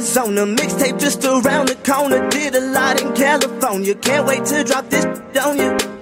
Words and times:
Arizona. 0.00 0.46
Mixtape 0.46 0.98
just 0.98 1.22
around 1.26 1.68
the 1.68 1.74
corner. 1.84 2.26
Did 2.30 2.54
a 2.54 2.60
lot 2.60 3.02
in 3.02 3.12
California. 3.12 3.94
Can't 3.94 4.26
wait 4.26 4.46
to 4.46 4.64
drop 4.64 4.88
this 4.88 5.04
on 5.36 5.58
you. 5.58 5.99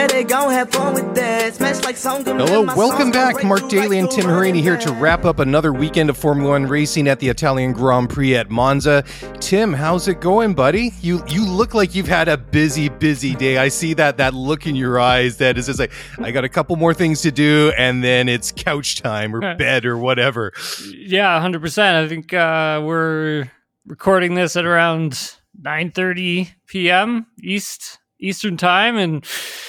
Yeah, 0.00 0.06
they 0.06 0.24
gon' 0.24 0.50
have 0.50 0.70
fun 0.70 0.94
with 0.94 1.14
that. 1.14 1.56
Smash 1.56 1.84
like 1.84 1.98
song. 1.98 2.24
Hello, 2.24 2.62
welcome 2.62 3.10
back. 3.10 3.44
Mark 3.44 3.68
Daly 3.68 3.98
and 3.98 4.10
Tim 4.10 4.24
Harini 4.24 4.62
here 4.62 4.78
to 4.78 4.92
wrap 4.94 5.26
up 5.26 5.40
another 5.40 5.74
weekend 5.74 6.08
of 6.08 6.16
Formula 6.16 6.52
One 6.52 6.64
racing 6.64 7.06
at 7.06 7.20
the 7.20 7.28
Italian 7.28 7.74
Grand 7.74 8.08
Prix 8.08 8.34
at 8.34 8.48
Monza. 8.48 9.04
Tim, 9.40 9.74
how's 9.74 10.08
it 10.08 10.22
going, 10.22 10.54
buddy? 10.54 10.94
You 11.02 11.22
you 11.28 11.46
look 11.46 11.74
like 11.74 11.94
you've 11.94 12.08
had 12.08 12.28
a 12.28 12.38
busy, 12.38 12.88
busy 12.88 13.34
day. 13.34 13.58
I 13.58 13.68
see 13.68 13.92
that 13.92 14.16
that 14.16 14.32
look 14.32 14.66
in 14.66 14.74
your 14.74 14.98
eyes 14.98 15.36
that 15.36 15.58
is 15.58 15.66
just 15.66 15.78
like 15.78 15.92
I 16.18 16.30
got 16.30 16.44
a 16.44 16.48
couple 16.48 16.76
more 16.76 16.94
things 16.94 17.20
to 17.20 17.30
do, 17.30 17.70
and 17.76 18.02
then 18.02 18.26
it's 18.26 18.52
couch 18.52 19.02
time 19.02 19.36
or 19.36 19.40
bed 19.56 19.84
or 19.84 19.98
whatever. 19.98 20.54
Yeah, 20.94 21.38
hundred 21.38 21.60
percent. 21.60 22.06
I 22.06 22.08
think 22.08 22.32
uh, 22.32 22.80
we're 22.82 23.50
recording 23.84 24.34
this 24.34 24.56
at 24.56 24.64
around 24.64 25.36
nine 25.60 25.90
thirty 25.90 26.54
p.m. 26.68 27.26
East 27.42 27.98
Eastern 28.20 28.56
time, 28.56 28.96
and 28.96 29.24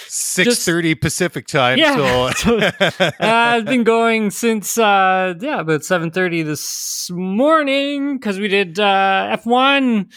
six 0.07 0.63
thirty 0.65 0.95
Pacific 0.95 1.47
time. 1.47 1.77
Yeah, 1.77 2.31
So 2.31 2.57
uh, 2.79 3.11
I've 3.19 3.65
been 3.65 3.83
going 3.83 4.31
since 4.31 4.77
uh, 4.77 5.33
yeah 5.39 5.61
about 5.61 5.83
seven 5.83 6.11
thirty 6.11 6.43
this 6.43 7.09
morning 7.11 8.17
because 8.17 8.39
we 8.39 8.47
did 8.47 8.79
uh, 8.79 9.27
F 9.31 9.45
one, 9.45 10.09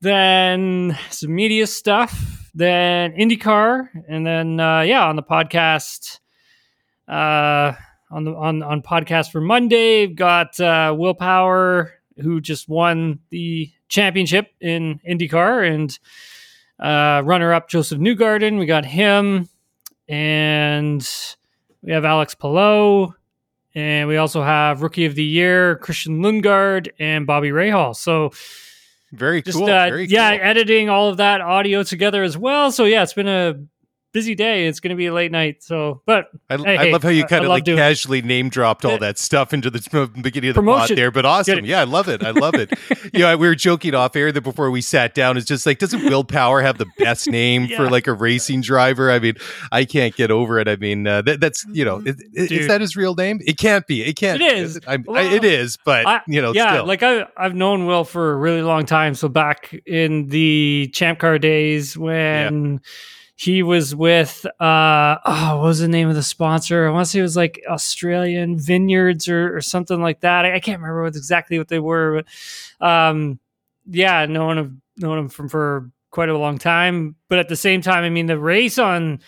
then 0.00 0.98
some 1.10 1.34
media 1.34 1.66
stuff, 1.66 2.50
then 2.54 3.12
IndyCar, 3.12 3.88
and 4.08 4.26
then 4.26 4.60
uh, 4.60 4.80
yeah 4.80 5.06
on 5.06 5.16
the 5.16 5.22
podcast. 5.22 6.20
Uh, 7.06 7.72
on 8.10 8.24
the 8.24 8.34
on 8.34 8.62
on 8.62 8.82
podcast 8.82 9.30
for 9.30 9.40
Monday, 9.40 10.06
we've 10.06 10.16
got 10.16 10.58
uh, 10.60 10.94
Will 10.96 11.14
Power 11.14 11.92
who 12.20 12.40
just 12.40 12.68
won 12.68 13.18
the 13.30 13.70
championship 13.88 14.48
in 14.60 15.00
IndyCar 15.08 15.68
and 15.68 15.98
uh, 16.78 17.22
runner 17.24 17.52
up 17.52 17.68
Josef 17.68 17.98
Newgarden. 17.98 18.58
We 18.58 18.66
got 18.66 18.84
him, 18.84 19.48
and 20.08 21.08
we 21.82 21.92
have 21.92 22.04
Alex 22.04 22.34
Palou, 22.34 23.14
and 23.74 24.08
we 24.08 24.16
also 24.16 24.42
have 24.42 24.82
Rookie 24.82 25.06
of 25.06 25.14
the 25.14 25.24
Year 25.24 25.76
Christian 25.76 26.20
Lundgaard 26.22 26.88
and 26.98 27.26
Bobby 27.26 27.50
Rahal. 27.50 27.94
So 27.94 28.32
very 29.12 29.42
just 29.42 29.58
cool. 29.58 29.66
uh, 29.66 29.88
very 29.88 30.06
yeah, 30.06 30.36
cool. 30.36 30.46
editing 30.46 30.88
all 30.88 31.08
of 31.08 31.18
that 31.18 31.40
audio 31.40 31.82
together 31.82 32.22
as 32.22 32.36
well. 32.36 32.72
So 32.72 32.84
yeah, 32.84 33.02
it's 33.02 33.14
been 33.14 33.28
a 33.28 33.54
busy 34.14 34.34
day. 34.34 34.66
It's 34.66 34.80
going 34.80 34.90
to 34.90 34.96
be 34.96 35.06
a 35.06 35.12
late 35.12 35.30
night. 35.30 35.62
So, 35.62 36.00
but 36.06 36.28
I, 36.48 36.56
hey, 36.56 36.78
I 36.78 36.90
love 36.92 37.02
how 37.02 37.10
you 37.10 37.24
kind 37.24 37.42
I 37.42 37.44
of 37.44 37.48
love 37.50 37.56
like 37.56 37.64
doing 37.64 37.76
it. 37.76 37.82
casually 37.82 38.22
name 38.22 38.48
dropped 38.48 38.86
all 38.86 38.96
that 38.98 39.18
stuff 39.18 39.52
into 39.52 39.68
the 39.68 39.80
beginning 40.22 40.50
of 40.50 40.54
the 40.54 40.60
Promotion. 40.62 40.88
pod 40.88 40.96
there, 40.96 41.10
but 41.10 41.26
awesome. 41.26 41.64
Yeah, 41.66 41.80
I 41.80 41.84
love 41.84 42.08
it. 42.08 42.24
I 42.24 42.30
love 42.30 42.54
it. 42.54 42.72
you 43.12 43.20
know, 43.20 43.36
we 43.36 43.46
were 43.46 43.54
joking 43.54 43.94
off 43.94 44.16
air 44.16 44.32
that 44.32 44.40
before 44.40 44.70
we 44.70 44.80
sat 44.80 45.14
down, 45.14 45.36
it's 45.36 45.44
just 45.44 45.66
like, 45.66 45.78
doesn't 45.80 46.04
Will 46.04 46.24
Power 46.24 46.62
have 46.62 46.78
the 46.78 46.86
best 46.98 47.28
name 47.28 47.68
for 47.76 47.90
like 47.90 48.06
a 48.06 48.12
racing 48.14 48.60
driver? 48.62 49.10
I 49.10 49.18
mean, 49.18 49.34
I 49.72 49.84
can't 49.84 50.14
get 50.14 50.30
over 50.30 50.58
it. 50.60 50.68
I 50.68 50.76
mean, 50.76 51.06
uh, 51.06 51.20
that, 51.22 51.40
that's, 51.40 51.66
you 51.72 51.84
know, 51.84 52.00
is, 52.06 52.16
is 52.52 52.68
that 52.68 52.80
his 52.80 52.96
real 52.96 53.14
name? 53.16 53.40
It 53.44 53.58
can't 53.58 53.86
be. 53.86 54.02
It 54.02 54.14
can't 54.14 54.40
It 54.40 54.52
is. 54.52 54.76
it? 54.76 54.84
I, 54.86 54.96
Well, 54.98 55.26
it 55.34 55.44
is, 55.44 55.76
but, 55.84 56.06
I- 56.06 56.20
you 56.28 56.40
know, 56.40 56.52
yeah, 56.52 56.70
still. 56.74 56.86
like 56.86 57.02
I, 57.02 57.26
I've 57.36 57.54
known 57.54 57.86
Will 57.86 58.04
for 58.04 58.32
a 58.32 58.36
really 58.36 58.62
long 58.62 58.86
time. 58.86 59.14
So 59.16 59.28
back 59.28 59.74
in 59.86 60.28
the 60.28 60.88
Champ 60.94 61.18
Car 61.18 61.38
days 61.40 61.98
when 61.98 62.80
he 63.36 63.62
was 63.62 63.94
with, 63.94 64.46
uh, 64.60 65.16
oh, 65.24 65.56
what 65.56 65.66
was 65.66 65.80
the 65.80 65.88
name 65.88 66.08
of 66.08 66.14
the 66.14 66.22
sponsor? 66.22 66.86
I 66.86 66.90
want 66.90 67.06
to 67.06 67.10
say 67.10 67.18
it 67.18 67.22
was 67.22 67.36
like 67.36 67.60
Australian 67.68 68.58
Vineyards 68.58 69.28
or, 69.28 69.56
or 69.56 69.60
something 69.60 70.00
like 70.00 70.20
that. 70.20 70.44
I, 70.44 70.54
I 70.54 70.60
can't 70.60 70.80
remember 70.80 71.02
what 71.02 71.16
exactly 71.16 71.58
what 71.58 71.68
they 71.68 71.80
were, 71.80 72.22
but 72.80 72.86
um, 72.86 73.40
yeah, 73.86 74.24
known 74.26 74.58
him, 74.58 74.82
known 74.96 75.18
him 75.18 75.28
from 75.28 75.48
for 75.48 75.90
quite 76.10 76.28
a 76.28 76.38
long 76.38 76.58
time. 76.58 77.16
But 77.28 77.40
at 77.40 77.48
the 77.48 77.56
same 77.56 77.80
time, 77.80 78.04
I 78.04 78.10
mean, 78.10 78.26
the 78.26 78.38
race 78.38 78.78
on 78.78 79.18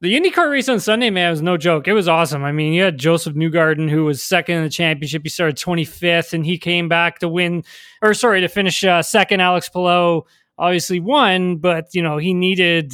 the 0.00 0.18
IndyCar 0.18 0.50
race 0.50 0.68
on 0.68 0.80
Sunday, 0.80 1.10
man, 1.10 1.30
was 1.30 1.42
no 1.42 1.56
joke. 1.56 1.86
It 1.86 1.92
was 1.92 2.08
awesome. 2.08 2.44
I 2.44 2.52
mean, 2.52 2.72
you 2.72 2.82
had 2.82 2.98
Josef 2.98 3.34
Newgarden, 3.34 3.88
who 3.88 4.04
was 4.04 4.22
second 4.22 4.56
in 4.56 4.64
the 4.64 4.70
championship. 4.70 5.22
He 5.22 5.28
started 5.28 5.56
25th, 5.56 6.32
and 6.32 6.44
he 6.44 6.58
came 6.58 6.88
back 6.88 7.20
to 7.20 7.28
win, 7.28 7.62
or 8.02 8.14
sorry, 8.14 8.40
to 8.40 8.48
finish 8.48 8.82
uh, 8.84 9.02
second. 9.02 9.40
Alex 9.40 9.68
Palou 9.68 10.24
obviously 10.58 11.00
won, 11.00 11.56
but 11.56 11.88
you 11.92 12.02
know 12.02 12.16
he 12.16 12.34
needed 12.34 12.92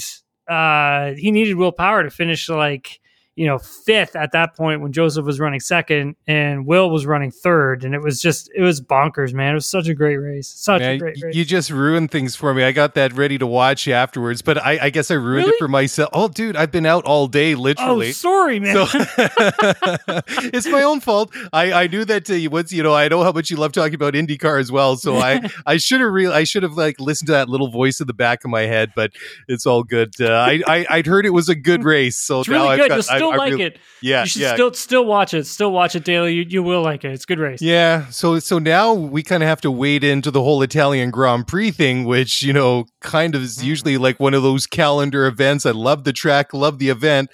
uh, 0.50 1.14
he 1.14 1.30
needed 1.30 1.54
Will 1.54 1.72
Power 1.72 2.02
to 2.02 2.10
finish 2.10 2.48
like 2.48 3.00
you 3.40 3.46
know 3.46 3.56
fifth 3.58 4.16
at 4.16 4.32
that 4.32 4.54
point 4.54 4.82
when 4.82 4.92
Josef 4.92 5.24
was 5.24 5.40
running 5.40 5.60
second 5.60 6.14
and 6.26 6.66
Will 6.66 6.90
was 6.90 7.06
running 7.06 7.30
third, 7.30 7.86
and 7.86 7.94
it 7.94 8.02
was 8.02 8.20
just 8.20 8.50
it 8.54 8.60
was 8.60 8.82
bonkers, 8.82 9.32
man. 9.32 9.52
It 9.52 9.54
was 9.54 9.64
such 9.64 9.88
a 9.88 9.94
great 9.94 10.18
race, 10.18 10.46
such 10.46 10.80
Man, 10.82 10.96
a 10.96 10.98
great 10.98 11.16
race. 11.22 11.34
you 11.34 11.46
just 11.46 11.70
ruined 11.70 12.10
things 12.10 12.36
for 12.36 12.52
me. 12.52 12.64
I 12.64 12.72
got 12.72 12.94
that 12.96 13.14
ready 13.14 13.38
to 13.38 13.46
watch 13.46 13.88
afterwards, 13.88 14.42
but 14.42 14.62
I, 14.62 14.78
I 14.82 14.90
guess 14.90 15.10
I 15.10 15.14
ruined 15.14 15.46
Really? 15.46 15.48
it 15.52 15.58
for 15.58 15.68
myself. 15.68 16.10
Oh, 16.12 16.28
dude, 16.28 16.54
I've 16.54 16.70
been 16.70 16.84
out 16.84 17.06
all 17.06 17.28
day, 17.28 17.54
literally. 17.54 18.10
oh, 18.10 18.12
sorry, 18.12 18.60
man. 18.60 18.74
So 18.74 18.86
it's 20.52 20.66
my 20.66 20.82
own 20.82 21.00
fault. 21.00 21.34
I, 21.50 21.72
I 21.84 21.86
knew 21.86 22.04
that 22.04 22.28
uh, 22.28 22.34
you 22.34 22.50
once 22.50 22.72
you 22.72 22.82
know 22.82 22.94
I 22.94 23.08
know 23.08 23.22
how 23.22 23.32
much 23.32 23.50
you 23.50 23.56
love 23.56 23.72
talking 23.72 23.94
about 23.94 24.12
IndyCar 24.12 24.60
as 24.60 24.70
well. 24.70 24.96
So 24.96 25.16
I 25.16 25.48
I 25.66 25.78
should 25.78 26.02
have 26.02 26.12
real 26.12 26.30
I 26.30 26.44
should 26.44 26.62
have 26.62 26.74
like 26.74 27.00
listened 27.00 27.28
to 27.28 27.32
that 27.32 27.48
little 27.48 27.70
voice 27.70 28.00
in 28.00 28.06
the 28.06 28.12
back 28.12 28.44
of 28.44 28.50
my 28.50 28.62
head. 28.62 28.92
But 28.94 29.12
it's 29.48 29.64
all 29.64 29.82
good. 29.82 30.12
Uh, 30.20 30.30
I, 30.30 30.62
I 30.66 30.86
I'd 30.90 31.06
heard 31.06 31.24
it 31.24 31.30
was 31.30 31.48
a 31.48 31.54
good 31.54 31.84
race, 31.84 32.18
so 32.18 32.40
it's 32.40 32.50
now 32.50 32.68
really 32.68 32.82
I've 32.82 32.88
got, 32.90 32.98
still 33.30 33.40
I, 33.40 33.44
like 33.44 33.52
really- 33.52 33.64
it. 33.64 33.78
Yeah, 34.02 34.22
you 34.22 34.28
should 34.28 34.42
yeah. 34.42 34.54
still 34.54 34.72
still 34.74 35.04
watch 35.04 35.34
it. 35.34 35.46
Still 35.46 35.72
watch 35.72 35.94
it 35.94 36.04
daily. 36.04 36.34
You, 36.34 36.44
you 36.48 36.62
will 36.62 36.82
like 36.82 37.04
it. 37.04 37.12
It's 37.12 37.24
a 37.24 37.26
good 37.26 37.38
race. 37.38 37.60
Yeah, 37.60 38.08
so 38.08 38.38
so 38.38 38.58
now 38.58 38.92
we 38.94 39.22
kind 39.22 39.42
of 39.42 39.48
have 39.48 39.60
to 39.62 39.70
wade 39.70 40.04
into 40.04 40.30
the 40.30 40.42
whole 40.42 40.62
Italian 40.62 41.10
Grand 41.10 41.46
Prix 41.46 41.70
thing, 41.70 42.04
which 42.04 42.42
you 42.42 42.52
know 42.52 42.86
kind 43.00 43.34
of 43.34 43.42
is 43.42 43.58
mm-hmm. 43.58 43.66
usually 43.66 43.98
like 43.98 44.18
one 44.18 44.34
of 44.34 44.42
those 44.42 44.66
calendar 44.66 45.26
events. 45.26 45.66
I 45.66 45.72
love 45.72 46.04
the 46.04 46.12
track, 46.12 46.54
love 46.54 46.78
the 46.78 46.88
event, 46.88 47.30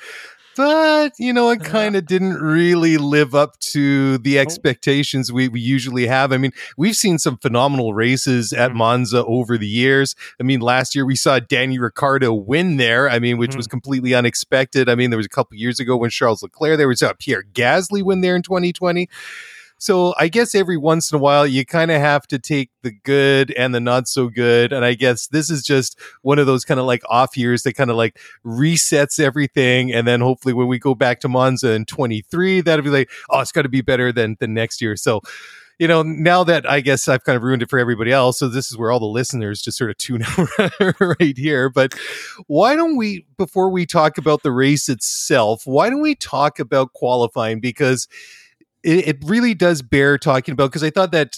but 0.56 1.12
you 1.18 1.32
know 1.32 1.50
it 1.50 1.60
uh-huh. 1.60 1.70
kind 1.70 1.96
of 1.96 2.06
didn't 2.06 2.34
really 2.34 2.96
live 2.96 3.34
up 3.34 3.58
to 3.60 4.18
the 4.18 4.38
oh. 4.38 4.42
expectations 4.42 5.30
we, 5.32 5.48
we 5.48 5.60
usually 5.60 6.06
have. 6.06 6.32
I 6.32 6.38
mean, 6.38 6.52
we've 6.76 6.96
seen 6.96 7.18
some 7.18 7.36
phenomenal 7.36 7.94
races 7.94 8.52
at 8.52 8.70
mm-hmm. 8.70 8.78
Monza 8.78 9.24
over 9.24 9.58
the 9.58 9.68
years. 9.68 10.14
I 10.40 10.42
mean, 10.42 10.60
last 10.60 10.94
year 10.94 11.04
we 11.04 11.16
saw 11.16 11.38
Danny 11.38 11.78
Ricciardo 11.78 12.32
win 12.32 12.76
there. 12.78 13.08
I 13.08 13.18
mean, 13.18 13.38
which 13.38 13.54
was 13.54 13.66
mm-hmm. 13.66 13.72
completely 13.72 14.14
unexpected. 14.14 14.88
I 14.88 14.94
mean, 14.94 15.10
there 15.10 15.18
was 15.18 15.26
a 15.26 15.30
couple 15.30 15.56
years 15.56 15.78
ago 15.78 15.96
when 15.96 16.10
Charles 16.10 16.42
Leclerc 16.42 16.78
there 16.78 16.88
was 16.88 17.02
uh, 17.02 17.12
Pierre 17.18 17.44
Gasly 17.52 18.02
win 18.02 18.22
there 18.22 18.36
in 18.36 18.42
2020. 18.42 19.08
So 19.78 20.14
I 20.18 20.28
guess 20.28 20.54
every 20.54 20.76
once 20.76 21.12
in 21.12 21.16
a 21.16 21.20
while 21.20 21.46
you 21.46 21.66
kind 21.66 21.90
of 21.90 22.00
have 22.00 22.26
to 22.28 22.38
take 22.38 22.70
the 22.82 22.92
good 23.04 23.50
and 23.52 23.74
the 23.74 23.80
not 23.80 24.08
so 24.08 24.28
good. 24.28 24.72
And 24.72 24.84
I 24.84 24.94
guess 24.94 25.26
this 25.28 25.50
is 25.50 25.62
just 25.62 25.98
one 26.22 26.38
of 26.38 26.46
those 26.46 26.64
kind 26.64 26.80
of 26.80 26.86
like 26.86 27.02
off 27.10 27.36
years 27.36 27.62
that 27.64 27.74
kind 27.74 27.90
of 27.90 27.96
like 27.96 28.18
resets 28.44 29.20
everything. 29.20 29.92
And 29.92 30.06
then 30.06 30.20
hopefully 30.20 30.54
when 30.54 30.66
we 30.68 30.78
go 30.78 30.94
back 30.94 31.20
to 31.20 31.28
Monza 31.28 31.72
in 31.72 31.84
23, 31.84 32.62
that'll 32.62 32.84
be 32.84 32.90
like, 32.90 33.10
oh, 33.30 33.40
it's 33.40 33.52
got 33.52 33.62
to 33.62 33.68
be 33.68 33.82
better 33.82 34.12
than 34.12 34.36
than 34.40 34.54
next 34.54 34.80
year. 34.80 34.96
So 34.96 35.20
you 35.78 35.86
know, 35.86 36.02
now 36.02 36.42
that 36.44 36.68
I 36.68 36.80
guess 36.80 37.06
I've 37.06 37.24
kind 37.24 37.36
of 37.36 37.42
ruined 37.42 37.62
it 37.62 37.68
for 37.68 37.78
everybody 37.78 38.10
else, 38.10 38.38
so 38.38 38.48
this 38.48 38.70
is 38.70 38.78
where 38.78 38.90
all 38.90 38.98
the 38.98 39.04
listeners 39.04 39.60
just 39.60 39.76
sort 39.76 39.90
of 39.90 39.98
tune 39.98 40.22
out 40.22 40.48
right 41.00 41.36
here. 41.36 41.68
But 41.68 41.94
why 42.46 42.76
don't 42.76 42.96
we, 42.96 43.26
before 43.36 43.68
we 43.68 43.84
talk 43.84 44.16
about 44.16 44.42
the 44.42 44.52
race 44.52 44.88
itself, 44.88 45.62
why 45.66 45.90
don't 45.90 46.00
we 46.00 46.14
talk 46.14 46.58
about 46.58 46.94
qualifying? 46.94 47.60
Because 47.60 48.08
it, 48.86 49.08
it 49.08 49.18
really 49.24 49.54
does 49.54 49.82
bear 49.82 50.16
talking 50.16 50.52
about, 50.52 50.70
because 50.70 50.84
I 50.84 50.90
thought 50.90 51.12
that 51.12 51.34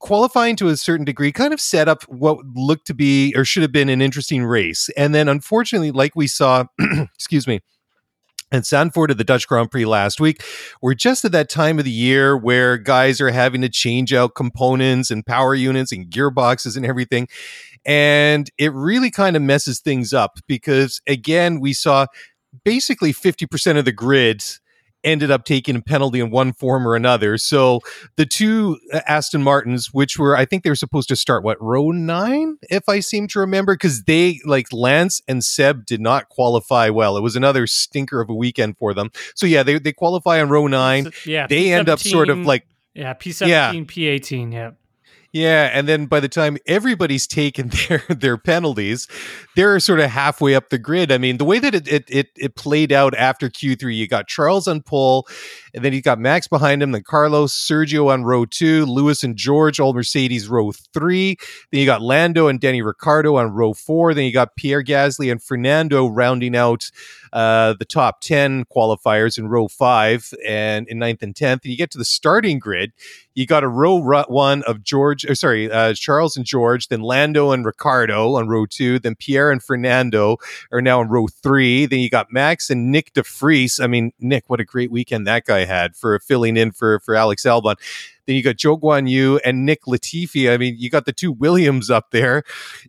qualifying 0.00 0.56
to 0.56 0.68
a 0.68 0.76
certain 0.76 1.06
degree 1.06 1.32
kind 1.32 1.54
of 1.54 1.60
set 1.60 1.88
up 1.88 2.02
what 2.02 2.44
looked 2.54 2.86
to 2.88 2.94
be 2.94 3.32
or 3.36 3.44
should 3.44 3.62
have 3.62 3.72
been 3.72 3.88
an 3.88 4.02
interesting 4.02 4.44
race. 4.44 4.90
And 4.96 5.14
then 5.14 5.28
unfortunately, 5.28 5.92
like 5.92 6.14
we 6.14 6.26
saw, 6.26 6.64
excuse 7.14 7.46
me, 7.46 7.60
and 8.52 8.62
Zandvoort 8.62 9.10
at 9.10 9.18
the 9.18 9.24
Dutch 9.24 9.48
Grand 9.48 9.70
Prix 9.70 9.84
last 9.84 10.20
week. 10.20 10.42
We're 10.80 10.94
just 10.94 11.24
at 11.24 11.32
that 11.32 11.48
time 11.48 11.78
of 11.78 11.84
the 11.84 11.90
year 11.90 12.36
where 12.36 12.78
guys 12.78 13.20
are 13.20 13.30
having 13.30 13.60
to 13.62 13.68
change 13.68 14.12
out 14.12 14.36
components 14.36 15.10
and 15.10 15.26
power 15.26 15.54
units 15.54 15.90
and 15.90 16.08
gearboxes 16.08 16.76
and 16.76 16.86
everything. 16.86 17.26
And 17.84 18.48
it 18.56 18.72
really 18.72 19.10
kind 19.10 19.34
of 19.34 19.42
messes 19.42 19.80
things 19.80 20.12
up 20.12 20.38
because, 20.46 21.00
again, 21.08 21.58
we 21.60 21.72
saw 21.72 22.06
basically 22.64 23.12
50% 23.12 23.78
of 23.78 23.84
the 23.84 23.92
grid 23.92 24.44
ended 25.06 25.30
up 25.30 25.44
taking 25.44 25.76
a 25.76 25.80
penalty 25.80 26.20
in 26.20 26.30
one 26.30 26.52
form 26.52 26.86
or 26.86 26.94
another. 26.94 27.38
So 27.38 27.80
the 28.16 28.26
two 28.26 28.78
uh, 28.92 29.00
Aston 29.06 29.42
Martins, 29.42 29.88
which 29.92 30.18
were, 30.18 30.36
I 30.36 30.44
think 30.44 30.64
they 30.64 30.70
were 30.70 30.74
supposed 30.76 31.08
to 31.08 31.16
start 31.16 31.44
what 31.44 31.56
row 31.62 31.92
nine, 31.92 32.58
if 32.68 32.88
I 32.88 33.00
seem 33.00 33.28
to 33.28 33.38
remember, 33.38 33.74
because 33.74 34.02
they 34.02 34.40
like 34.44 34.72
Lance 34.72 35.22
and 35.26 35.42
Seb 35.42 35.86
did 35.86 36.00
not 36.00 36.28
qualify 36.28 36.90
well. 36.90 37.16
It 37.16 37.22
was 37.22 37.36
another 37.36 37.66
stinker 37.66 38.20
of 38.20 38.28
a 38.28 38.34
weekend 38.34 38.76
for 38.76 38.92
them. 38.92 39.10
So 39.34 39.46
yeah, 39.46 39.62
they 39.62 39.78
they 39.78 39.92
qualify 39.92 40.40
on 40.42 40.48
row 40.48 40.66
nine. 40.66 41.12
Yeah, 41.24 41.46
they 41.46 41.72
end 41.72 41.88
up 41.88 42.00
sort 42.00 42.28
of 42.28 42.38
like 42.40 42.66
yeah, 42.94 43.12
P 43.12 43.32
seventeen, 43.32 43.86
P 43.86 44.06
eighteen, 44.06 44.52
yeah. 44.52 44.72
Yeah, 45.36 45.68
and 45.70 45.86
then 45.86 46.06
by 46.06 46.20
the 46.20 46.30
time 46.30 46.56
everybody's 46.66 47.26
taken 47.26 47.68
their 47.88 48.02
their 48.08 48.38
penalties, 48.38 49.06
they're 49.54 49.78
sort 49.80 50.00
of 50.00 50.08
halfway 50.10 50.54
up 50.54 50.70
the 50.70 50.78
grid. 50.78 51.12
I 51.12 51.18
mean, 51.18 51.36
the 51.36 51.44
way 51.44 51.58
that 51.58 51.74
it 51.74 51.86
it 51.86 52.04
it, 52.08 52.28
it 52.36 52.56
played 52.56 52.90
out 52.90 53.14
after 53.14 53.50
Q 53.50 53.76
three, 53.76 53.96
you 53.96 54.08
got 54.08 54.28
Charles 54.28 54.66
on 54.66 54.80
pole, 54.80 55.28
and 55.74 55.84
then 55.84 55.92
you 55.92 56.00
got 56.00 56.18
Max 56.18 56.48
behind 56.48 56.82
him, 56.82 56.92
then 56.92 57.02
Carlos, 57.02 57.52
Sergio 57.52 58.10
on 58.10 58.24
row 58.24 58.46
two, 58.46 58.86
Lewis 58.86 59.22
and 59.22 59.36
George, 59.36 59.78
all 59.78 59.92
Mercedes 59.92 60.48
row 60.48 60.72
three. 60.72 61.36
Then 61.70 61.80
you 61.80 61.86
got 61.86 62.00
Lando 62.00 62.48
and 62.48 62.58
Danny 62.58 62.80
Ricciardo 62.80 63.36
on 63.36 63.50
row 63.52 63.74
four. 63.74 64.14
Then 64.14 64.24
you 64.24 64.32
got 64.32 64.56
Pierre 64.56 64.82
Gasly 64.82 65.30
and 65.30 65.42
Fernando 65.42 66.06
rounding 66.06 66.56
out 66.56 66.90
uh, 67.32 67.74
the 67.78 67.84
top 67.84 68.20
10 68.20 68.64
qualifiers 68.66 69.38
in 69.38 69.48
row 69.48 69.68
five 69.68 70.32
and 70.46 70.88
in 70.88 70.98
ninth 70.98 71.22
and 71.22 71.34
10th. 71.34 71.62
And 71.62 71.66
you 71.66 71.76
get 71.76 71.90
to 71.92 71.98
the 71.98 72.04
starting 72.04 72.58
grid, 72.58 72.92
you 73.34 73.46
got 73.46 73.64
a 73.64 73.68
row 73.68 74.00
one 74.28 74.62
of 74.62 74.82
George, 74.82 75.24
or 75.24 75.34
sorry, 75.34 75.70
uh, 75.70 75.94
Charles 75.94 76.36
and 76.36 76.46
George, 76.46 76.88
then 76.88 77.02
Lando 77.02 77.52
and 77.52 77.64
Ricciardo 77.64 78.34
on 78.34 78.48
row 78.48 78.66
two, 78.66 78.98
then 78.98 79.14
Pierre 79.14 79.50
and 79.50 79.62
Fernando 79.62 80.38
are 80.72 80.80
now 80.80 81.00
in 81.00 81.08
row 81.08 81.26
three. 81.26 81.86
Then 81.86 81.98
you 81.98 82.08
got 82.08 82.32
Max 82.32 82.70
and 82.70 82.94
Nyck 82.94 83.12
de 83.12 83.22
Vries. 83.22 83.78
I 83.78 83.86
mean, 83.86 84.12
Nyck, 84.22 84.42
what 84.46 84.60
a 84.60 84.64
great 84.64 84.90
weekend 84.90 85.26
that 85.26 85.44
guy 85.44 85.64
had 85.64 85.94
for 85.94 86.18
filling 86.18 86.56
in 86.56 86.72
for, 86.72 87.00
for 87.00 87.14
Alex 87.14 87.44
Albon. 87.44 87.76
Then 88.26 88.36
you 88.36 88.42
got 88.42 88.56
Zhou 88.56 88.80
Guanyu 88.80 89.40
and 89.44 89.64
Nick 89.64 89.84
Latifi. 89.84 90.52
I 90.52 90.56
mean, 90.56 90.76
you 90.78 90.90
got 90.90 91.06
the 91.06 91.12
two 91.12 91.32
Williams 91.32 91.90
up 91.90 92.10
there 92.10 92.42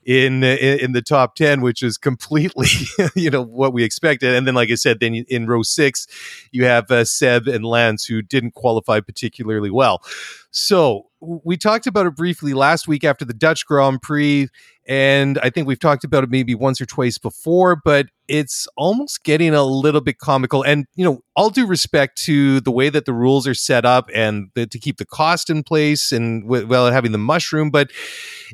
in 0.05 0.43
in, 0.43 0.79
in 0.79 0.91
the 0.91 1.01
top 1.01 1.35
ten, 1.35 1.61
which 1.61 1.81
is 1.83 1.97
completely 1.97 2.67
you 3.15 3.29
know 3.29 3.43
what 3.43 3.73
we 3.73 3.83
expected. 3.83 4.35
And 4.35 4.47
then, 4.47 4.55
like 4.55 4.71
I 4.71 4.75
said, 4.75 4.99
then 4.99 5.15
in 5.15 5.47
row 5.47 5.63
six, 5.63 6.07
you 6.51 6.65
have 6.65 6.89
uh, 6.91 7.05
Seb 7.05 7.47
and 7.47 7.65
Lance 7.65 8.05
who 8.05 8.21
didn't 8.21 8.53
qualify 8.53 8.99
particularly 8.99 9.71
well. 9.71 10.01
So 10.51 11.06
we 11.19 11.57
talked 11.57 11.87
about 11.87 12.05
it 12.05 12.15
briefly 12.15 12.53
last 12.53 12.87
week 12.87 13.03
after 13.03 13.25
the 13.25 13.33
Dutch 13.33 13.65
Grand 13.65 14.01
Prix 14.01 14.49
and 14.87 15.37
I 15.39 15.49
think 15.49 15.67
we've 15.67 15.79
talked 15.79 16.05
about 16.05 16.23
it 16.23 16.29
maybe 16.29 16.55
once 16.55 16.79
or 16.79 16.85
twice 16.85 17.17
before, 17.17 17.75
but 17.75 18.07
it's 18.29 18.69
almost 18.77 19.23
getting 19.25 19.53
a 19.53 19.63
little 19.63 19.99
bit 19.99 20.17
comical. 20.17 20.63
And, 20.63 20.85
you 20.95 21.03
know, 21.03 21.19
all 21.35 21.49
due 21.49 21.67
respect 21.67 22.17
to 22.23 22.61
the 22.61 22.71
way 22.71 22.87
that 22.89 23.03
the 23.03 23.13
rules 23.13 23.45
are 23.47 23.53
set 23.53 23.83
up 23.83 24.09
and 24.13 24.49
the, 24.55 24.65
to 24.65 24.79
keep 24.79 24.97
the 24.97 25.05
cost 25.05 25.49
in 25.49 25.63
place 25.63 26.13
and 26.13 26.47
well, 26.47 26.89
having 26.89 27.11
the 27.11 27.17
mushroom, 27.17 27.69
but 27.69 27.91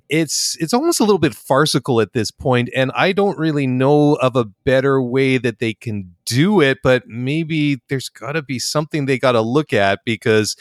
it's, 0.10 0.58
it's 0.60 0.74
almost 0.74 1.00
a 1.00 1.04
little 1.04 1.20
bit 1.20 1.36
farcical 1.36 2.02
at 2.02 2.14
this 2.14 2.32
point. 2.32 2.70
And 2.76 2.92
I 2.96 3.12
don't 3.12 3.38
really 3.38 3.68
know 3.68 4.16
of 4.16 4.36
a 4.36 4.46
better 4.46 5.00
way 5.00 5.38
that 5.38 5.60
they 5.60 5.76
can 5.76 6.16
do 6.26 6.62
it, 6.62 6.80
but 6.82 7.04
maybe 7.06 7.80
there's 7.90 8.10
got 8.10 8.32
to 8.32 8.42
be 8.42 8.58
something 8.58 9.06
they 9.06 9.20
got 9.20 9.34
to 9.34 9.42
look 9.42 9.72
at 9.72 10.00
because 10.04 10.56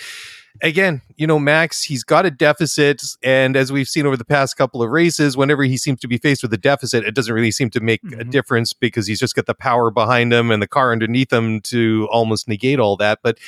again, 0.61 1.03
you 1.17 1.27
know, 1.27 1.39
Max, 1.39 1.83
he's 1.83 2.05
got 2.05 2.27
a 2.27 2.31
deficit. 2.31 3.03
And 3.23 3.57
as 3.57 3.73
we've 3.73 3.89
seen 3.89 4.07
over 4.07 4.17
the 4.17 4.25
past 4.25 4.57
couple 4.57 4.83
of 4.83 4.91
races, 4.91 5.37
whenever 5.37 5.65
he 5.65 5.77
seems 5.77 6.01
to 6.01 6.09
be 6.09 6.19
faced 6.19 6.43
with 6.43 6.53
a 6.53 6.59
deficit, 6.59 7.05
it 7.05 7.15
doesn't 7.15 7.35
really 7.35 7.51
seem 7.51 7.71
to 7.71 7.81
make 7.81 8.03
mm-hmm. 8.03 8.21
a 8.21 8.25
difference 8.25 8.73
because 8.73 9.07
he's 9.07 9.21
just 9.21 9.35
got 9.35 9.47
the 9.47 9.55
power 9.55 9.91
behind 9.91 10.33
him 10.33 10.51
and 10.51 10.63
the 10.63 10.69
car 10.69 10.93
underneath 10.93 11.33
him 11.33 11.61
to 11.63 12.09
almost 12.11 12.49
negate 12.49 12.79
all 12.79 12.97
that. 12.97 13.21
But 13.23 13.39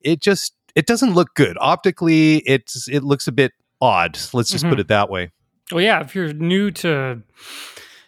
it 0.00 0.20
just, 0.20 0.54
it 0.74 0.86
doesn't 0.86 1.14
look 1.14 1.34
good. 1.34 1.56
Optically, 1.60 2.38
it's, 2.38 2.88
it 2.88 3.02
looks 3.02 3.26
a 3.26 3.32
bit 3.32 3.52
odd. 3.80 4.18
Let's 4.32 4.50
just 4.50 4.64
mm-hmm. 4.64 4.70
put 4.70 4.80
it 4.80 4.88
that 4.88 5.10
way. 5.10 5.30
Well, 5.70 5.82
yeah, 5.82 6.00
if 6.00 6.14
you're 6.14 6.32
new 6.32 6.70
to 6.72 7.22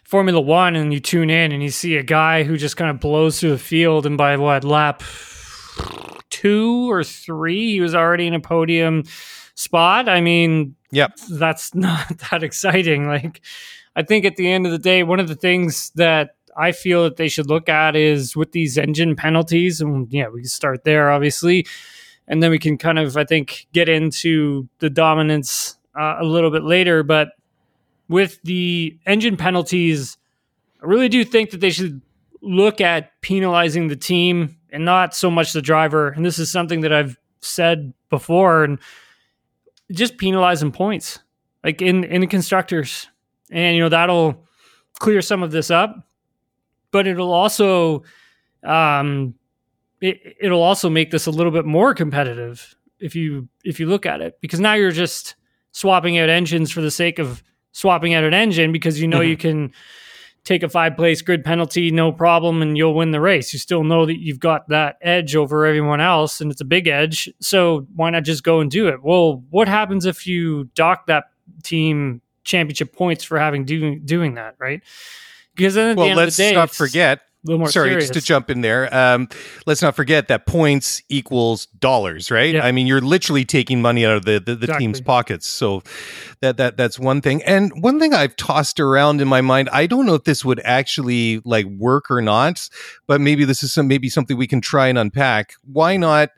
Formula 0.03 0.39
One 0.39 0.75
and 0.75 0.93
you 0.93 0.99
tune 0.99 1.29
in 1.29 1.51
and 1.51 1.63
you 1.63 1.69
see 1.69 1.95
a 1.97 2.03
guy 2.03 2.43
who 2.43 2.57
just 2.57 2.77
kind 2.77 2.91
of 2.91 2.99
blows 2.99 3.39
through 3.39 3.51
the 3.51 3.57
field 3.57 4.05
and 4.05 4.17
by 4.17 4.37
what 4.37 4.63
lap 4.63 5.01
two 6.29 6.91
or 6.91 7.03
three, 7.03 7.71
he 7.71 7.81
was 7.81 7.95
already 7.95 8.27
in 8.27 8.33
a 8.33 8.39
podium 8.39 9.03
spot. 9.55 10.09
I 10.09 10.21
mean, 10.21 10.75
yep. 10.91 11.15
that's 11.29 11.73
not 11.75 12.17
that 12.31 12.43
exciting. 12.43 13.07
Like, 13.07 13.41
I 13.95 14.03
think 14.03 14.25
at 14.25 14.35
the 14.35 14.51
end 14.51 14.65
of 14.65 14.71
the 14.71 14.79
day, 14.79 15.03
one 15.03 15.19
of 15.19 15.27
the 15.27 15.35
things 15.35 15.91
that 15.95 16.35
I 16.57 16.71
feel 16.71 17.03
that 17.03 17.17
they 17.17 17.27
should 17.27 17.49
look 17.49 17.69
at 17.69 17.95
is 17.95 18.35
with 18.35 18.51
these 18.51 18.77
engine 18.77 19.15
penalties, 19.15 19.81
and 19.81 20.07
yeah, 20.11 20.27
we 20.29 20.41
can 20.41 20.49
start 20.49 20.83
there, 20.83 21.11
obviously, 21.11 21.65
and 22.27 22.41
then 22.41 22.51
we 22.51 22.59
can 22.59 22.77
kind 22.77 22.99
of, 22.99 23.17
I 23.17 23.25
think, 23.25 23.67
get 23.73 23.89
into 23.89 24.67
the 24.79 24.89
dominance 24.89 25.77
uh, 25.99 26.17
a 26.19 26.23
little 26.23 26.51
bit 26.51 26.63
later. 26.63 27.03
But 27.03 27.29
with 28.07 28.41
the 28.43 28.97
engine 29.05 29.37
penalties, 29.37 30.17
I 30.81 30.85
really 30.85 31.09
do 31.09 31.23
think 31.25 31.51
that 31.51 31.59
they 31.59 31.71
should 31.71 32.01
look 32.41 32.79
at 32.79 33.19
penalizing 33.21 33.87
the 33.87 33.95
team 33.95 34.57
and 34.75 34.83
not 34.83 35.15
so 35.15 35.31
much 35.31 35.53
the 35.53 35.61
driver. 35.61 36.09
And 36.09 36.25
this 36.25 36.37
is 36.37 36.51
something 36.51 36.81
that 36.81 36.91
I've 36.91 37.17
said 37.39 37.93
before, 38.09 38.65
and 38.65 38.77
just 39.91 40.17
penalizing 40.17 40.71
points, 40.73 41.19
like 41.63 41.81
in 41.81 42.03
in 42.03 42.21
the 42.21 42.27
constructors, 42.27 43.07
and 43.49 43.75
you 43.75 43.81
know 43.81 43.89
that'll 43.89 44.45
clear 44.99 45.21
some 45.21 45.41
of 45.43 45.51
this 45.51 45.71
up, 45.71 45.95
but 46.91 47.07
it'll 47.07 47.31
also, 47.31 48.03
um, 48.63 49.33
it, 50.01 50.37
it'll 50.41 50.61
also 50.61 50.89
make 50.89 51.11
this 51.11 51.25
a 51.25 51.31
little 51.31 51.51
bit 51.51 51.65
more 51.65 51.93
competitive 51.93 52.75
if 52.99 53.15
you 53.15 53.47
if 53.63 53.79
you 53.79 53.87
look 53.87 54.05
at 54.05 54.19
it, 54.19 54.37
because 54.41 54.59
now 54.59 54.73
you're 54.73 54.91
just 54.91 55.35
swapping 55.71 56.17
out 56.17 56.29
engines 56.29 56.69
for 56.69 56.81
the 56.81 56.91
sake 56.91 57.17
of 57.17 57.41
swapping 57.71 58.13
out 58.13 58.23
an 58.23 58.33
engine 58.33 58.71
because 58.71 59.01
you 59.01 59.07
know 59.07 59.19
mm-hmm. 59.19 59.29
you 59.29 59.37
can 59.37 59.71
take 60.45 60.63
a 60.63 60.69
five 60.69 60.95
place 60.95 61.21
grid 61.21 61.43
penalty, 61.43 61.91
no 61.91 62.11
problem, 62.11 62.61
and 62.61 62.77
you'll 62.77 62.93
win 62.93 63.11
the 63.11 63.19
race. 63.19 63.51
You 63.51 63.59
still 63.59 63.83
know 63.83 64.05
that 64.05 64.19
you've 64.19 64.39
got 64.39 64.69
that 64.69 64.97
edge 65.01 65.35
over 65.35 65.65
everyone 65.65 65.99
else, 65.99 66.39
and 66.39 66.51
it's 66.51 66.61
a 66.61 66.65
big 66.65 66.87
edge. 66.87 67.29
So 67.41 67.87
why 67.95 68.11
not 68.11 68.23
just 68.23 68.43
go 68.43 68.61
and 68.61 68.71
do 68.71 68.87
it? 68.87 69.03
Well, 69.03 69.43
what 69.49 69.67
happens 69.67 70.05
if 70.05 70.25
you 70.25 70.65
dock 70.75 71.07
that 71.07 71.25
team 71.63 72.21
championship 72.43 72.93
points 72.93 73.23
for 73.23 73.39
having 73.39 73.65
doing 73.65 74.05
doing 74.05 74.35
that, 74.35 74.55
right? 74.59 74.81
Because 75.55 75.73
then 75.73 75.89
at 75.89 75.97
well, 75.97 76.05
the 76.05 76.11
end 76.11 76.17
let's 76.17 76.39
of 76.39 76.45
the 76.45 76.49
day, 76.51 76.55
not 76.55 76.69
forget 76.69 77.21
more 77.45 77.69
Sorry, 77.69 77.89
serious. 77.91 78.09
just 78.09 78.13
to 78.13 78.21
jump 78.25 78.49
in 78.49 78.61
there. 78.61 78.93
Um, 78.93 79.27
let's 79.65 79.81
not 79.81 79.95
forget 79.95 80.27
that 80.29 80.45
points 80.45 81.01
equals 81.09 81.67
dollars, 81.79 82.31
right? 82.31 82.55
Yeah. 82.55 82.65
I 82.65 82.71
mean, 82.71 82.87
you're 82.87 83.01
literally 83.01 83.45
taking 83.45 83.81
money 83.81 84.05
out 84.05 84.17
of 84.17 84.25
the, 84.25 84.33
the, 84.33 84.55
the 84.55 84.63
Exactly. 84.65 84.83
team's 84.85 85.01
pockets. 85.01 85.47
So 85.47 85.83
that 86.41 86.57
that 86.57 86.77
that's 86.77 86.97
one 86.99 87.21
thing. 87.21 87.43
And 87.43 87.71
one 87.81 87.99
thing 87.99 88.13
I've 88.13 88.35
tossed 88.35 88.79
around 88.79 89.21
in 89.21 89.27
my 89.27 89.41
mind, 89.41 89.69
I 89.71 89.85
don't 89.87 90.05
know 90.05 90.15
if 90.15 90.23
this 90.23 90.43
would 90.43 90.59
actually 90.63 91.41
like 91.45 91.65
work 91.65 92.09
or 92.09 92.21
not, 92.21 92.67
but 93.07 93.21
maybe 93.21 93.45
this 93.45 93.63
is 93.63 93.71
some 93.73 93.87
maybe 93.87 94.09
something 94.09 94.37
we 94.37 94.47
can 94.47 94.61
try 94.61 94.87
and 94.87 94.97
unpack. 94.97 95.53
Why 95.63 95.97
not? 95.97 96.29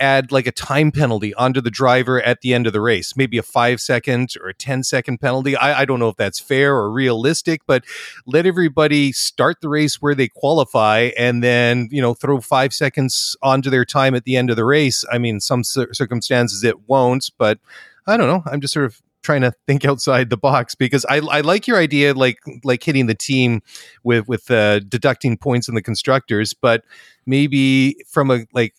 Add 0.00 0.32
like 0.32 0.46
a 0.46 0.52
time 0.52 0.90
penalty 0.90 1.34
onto 1.34 1.60
the 1.60 1.70
driver 1.70 2.20
at 2.22 2.40
the 2.40 2.54
end 2.54 2.66
of 2.66 2.72
the 2.72 2.80
race, 2.80 3.16
maybe 3.16 3.38
a 3.38 3.42
five 3.42 3.80
second 3.80 4.34
or 4.40 4.48
a 4.48 4.54
10 4.54 4.82
second 4.82 5.18
penalty. 5.18 5.54
I, 5.56 5.82
I 5.82 5.84
don't 5.84 6.00
know 6.00 6.08
if 6.08 6.16
that's 6.16 6.40
fair 6.40 6.74
or 6.74 6.90
realistic, 6.90 7.62
but 7.66 7.84
let 8.26 8.46
everybody 8.46 9.12
start 9.12 9.60
the 9.60 9.68
race 9.68 10.00
where 10.00 10.14
they 10.14 10.28
qualify 10.28 11.10
and 11.16 11.42
then, 11.42 11.88
you 11.90 12.00
know, 12.00 12.14
throw 12.14 12.40
five 12.40 12.72
seconds 12.72 13.36
onto 13.42 13.70
their 13.70 13.84
time 13.84 14.14
at 14.14 14.24
the 14.24 14.36
end 14.36 14.50
of 14.50 14.56
the 14.56 14.64
race. 14.64 15.04
I 15.12 15.18
mean, 15.18 15.40
some 15.40 15.62
cir- 15.62 15.92
circumstances 15.92 16.64
it 16.64 16.88
won't, 16.88 17.30
but 17.38 17.58
I 18.06 18.16
don't 18.16 18.26
know. 18.26 18.42
I'm 18.50 18.60
just 18.60 18.74
sort 18.74 18.86
of 18.86 19.00
trying 19.22 19.42
to 19.42 19.52
think 19.66 19.84
outside 19.84 20.30
the 20.30 20.36
box 20.36 20.74
because 20.74 21.04
I, 21.04 21.18
I 21.18 21.40
like 21.42 21.66
your 21.66 21.76
idea 21.76 22.14
like 22.14 22.38
like 22.64 22.82
hitting 22.82 23.06
the 23.06 23.14
team 23.14 23.62
with 24.02 24.26
with 24.28 24.50
uh, 24.50 24.80
deducting 24.80 25.36
points 25.36 25.68
in 25.68 25.74
the 25.74 25.82
constructors 25.82 26.54
but 26.54 26.84
maybe 27.26 27.96
from 28.08 28.30
a 28.30 28.46
like 28.54 28.74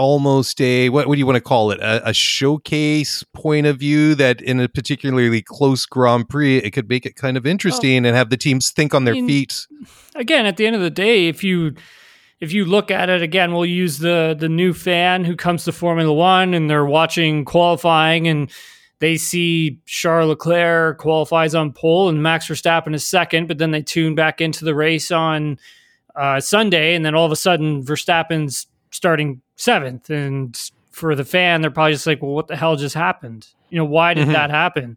almost 0.00 0.62
a 0.62 0.88
what, 0.88 1.06
what 1.06 1.14
do 1.14 1.18
you 1.18 1.26
want 1.26 1.36
to 1.36 1.42
call 1.42 1.70
it? 1.70 1.78
A, 1.80 2.08
a 2.08 2.14
showcase 2.14 3.22
point 3.34 3.66
of 3.66 3.76
view 3.76 4.14
that 4.14 4.40
in 4.40 4.58
a 4.58 4.68
particularly 4.68 5.42
close 5.42 5.84
grand 5.84 6.28
prix 6.30 6.56
it 6.56 6.70
could 6.70 6.88
make 6.88 7.04
it 7.04 7.16
kind 7.16 7.36
of 7.36 7.46
interesting 7.46 8.06
and 8.06 8.16
have 8.16 8.30
the 8.30 8.36
teams 8.38 8.70
think 8.70 8.94
on 8.94 9.04
their 9.04 9.14
mean, 9.14 9.26
feet. 9.26 9.66
Again, 10.14 10.46
at 10.46 10.56
the 10.56 10.66
end 10.66 10.74
of 10.74 10.80
the 10.80 10.90
day, 10.90 11.28
if 11.28 11.44
you 11.44 11.74
if 12.40 12.54
you 12.54 12.64
look 12.64 12.90
at 12.90 13.10
it 13.10 13.20
again, 13.20 13.52
we'll 13.52 13.66
use 13.66 13.98
the 13.98 14.34
the 14.38 14.48
new 14.48 14.72
fan 14.72 15.24
who 15.24 15.36
comes 15.36 15.64
to 15.64 15.72
Formula 15.72 16.12
One 16.12 16.54
and 16.54 16.70
they're 16.70 16.86
watching 16.86 17.44
qualifying 17.44 18.26
and 18.26 18.50
they 19.00 19.18
see 19.18 19.80
Charles 19.84 20.30
Leclerc 20.30 20.98
qualifies 20.98 21.54
on 21.54 21.72
pole 21.72 22.08
and 22.08 22.22
Max 22.22 22.48
Verstappen 22.48 22.94
is 22.94 23.06
second, 23.06 23.48
but 23.48 23.58
then 23.58 23.70
they 23.70 23.82
tune 23.82 24.14
back 24.14 24.40
into 24.40 24.64
the 24.64 24.74
race 24.74 25.10
on 25.10 25.58
uh, 26.16 26.40
Sunday, 26.40 26.94
and 26.94 27.04
then 27.04 27.14
all 27.14 27.26
of 27.26 27.32
a 27.32 27.36
sudden 27.36 27.84
Verstappen's 27.84 28.66
starting 28.90 29.40
seventh, 29.60 30.10
and 30.10 30.58
for 30.90 31.14
the 31.14 31.24
fan, 31.24 31.60
they're 31.60 31.70
probably 31.70 31.92
just 31.92 32.06
like, 32.06 32.22
"Well, 32.22 32.32
what 32.32 32.48
the 32.48 32.56
hell 32.56 32.76
just 32.76 32.94
happened? 32.94 33.48
You 33.68 33.78
know, 33.78 33.84
why 33.84 34.14
did 34.14 34.24
mm-hmm. 34.24 34.32
that 34.32 34.50
happen?" 34.50 34.96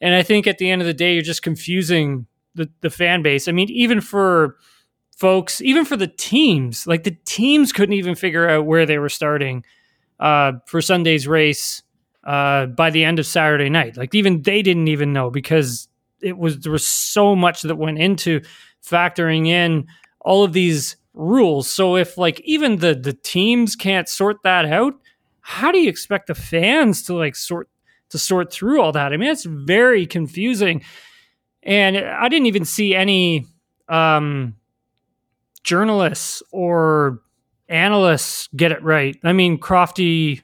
And 0.00 0.14
I 0.14 0.22
think 0.22 0.46
at 0.46 0.58
the 0.58 0.70
end 0.70 0.82
of 0.82 0.86
the 0.86 0.94
day, 0.94 1.14
you're 1.14 1.22
just 1.22 1.42
confusing 1.42 2.26
the 2.54 2.70
the 2.80 2.90
fan 2.90 3.22
base. 3.22 3.48
I 3.48 3.52
mean, 3.52 3.70
even 3.70 4.00
for 4.00 4.56
folks, 5.16 5.60
even 5.60 5.84
for 5.84 5.96
the 5.96 6.06
teams, 6.06 6.86
like 6.86 7.04
the 7.04 7.16
teams 7.24 7.72
couldn't 7.72 7.94
even 7.94 8.14
figure 8.14 8.48
out 8.48 8.66
where 8.66 8.86
they 8.86 8.98
were 8.98 9.08
starting 9.08 9.64
uh, 10.20 10.52
for 10.66 10.80
Sunday's 10.80 11.26
race 11.26 11.82
uh, 12.24 12.66
by 12.66 12.90
the 12.90 13.04
end 13.04 13.18
of 13.18 13.26
Saturday 13.26 13.70
night. 13.70 13.96
Like 13.96 14.14
even 14.14 14.42
they 14.42 14.62
didn't 14.62 14.88
even 14.88 15.12
know 15.12 15.30
because 15.30 15.88
it 16.20 16.36
was 16.36 16.60
there 16.60 16.72
was 16.72 16.86
so 16.86 17.34
much 17.34 17.62
that 17.62 17.76
went 17.76 17.98
into 17.98 18.42
factoring 18.84 19.46
in 19.46 19.86
all 20.20 20.44
of 20.44 20.52
these 20.52 20.96
rules. 21.18 21.70
So 21.70 21.96
if 21.96 22.16
like 22.16 22.40
even 22.44 22.76
the 22.76 22.94
the 22.94 23.12
teams 23.12 23.76
can't 23.76 24.08
sort 24.08 24.38
that 24.44 24.64
out, 24.64 24.94
how 25.40 25.70
do 25.72 25.78
you 25.78 25.88
expect 25.88 26.28
the 26.28 26.34
fans 26.34 27.02
to 27.04 27.14
like 27.14 27.36
sort 27.36 27.68
to 28.10 28.18
sort 28.18 28.50
through 28.52 28.80
all 28.80 28.92
that? 28.92 29.12
I 29.12 29.18
mean, 29.18 29.28
it's 29.28 29.44
very 29.44 30.06
confusing. 30.06 30.82
And 31.62 31.98
I 31.98 32.28
didn't 32.28 32.46
even 32.46 32.64
see 32.64 32.94
any 32.94 33.46
um, 33.88 34.54
journalists 35.64 36.42
or 36.52 37.20
analysts 37.68 38.48
get 38.56 38.72
it 38.72 38.82
right. 38.82 39.18
I 39.24 39.32
mean, 39.32 39.58
Crofty 39.58 40.42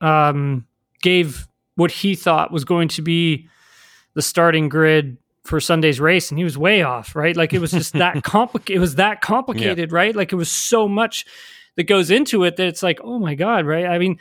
um, 0.00 0.66
gave 1.02 1.46
what 1.74 1.90
he 1.90 2.14
thought 2.14 2.52
was 2.52 2.64
going 2.64 2.88
to 2.88 3.02
be 3.02 3.48
the 4.14 4.22
starting 4.22 4.68
grid 4.68 5.18
for 5.44 5.60
Sunday's 5.60 6.00
race, 6.00 6.30
and 6.30 6.38
he 6.38 6.44
was 6.44 6.58
way 6.58 6.82
off. 6.82 7.14
Right, 7.14 7.36
like 7.36 7.52
it 7.52 7.60
was 7.60 7.70
just 7.70 7.92
that 7.94 8.22
complicated. 8.24 8.76
It 8.76 8.80
was 8.80 8.96
that 8.96 9.20
complicated, 9.20 9.90
yeah. 9.90 9.96
right? 9.96 10.16
Like 10.16 10.32
it 10.32 10.36
was 10.36 10.50
so 10.50 10.88
much 10.88 11.26
that 11.76 11.84
goes 11.84 12.10
into 12.10 12.44
it 12.44 12.56
that 12.56 12.66
it's 12.66 12.82
like, 12.82 13.00
oh 13.02 13.18
my 13.18 13.34
god, 13.34 13.66
right? 13.66 13.86
I 13.86 13.98
mean, 13.98 14.18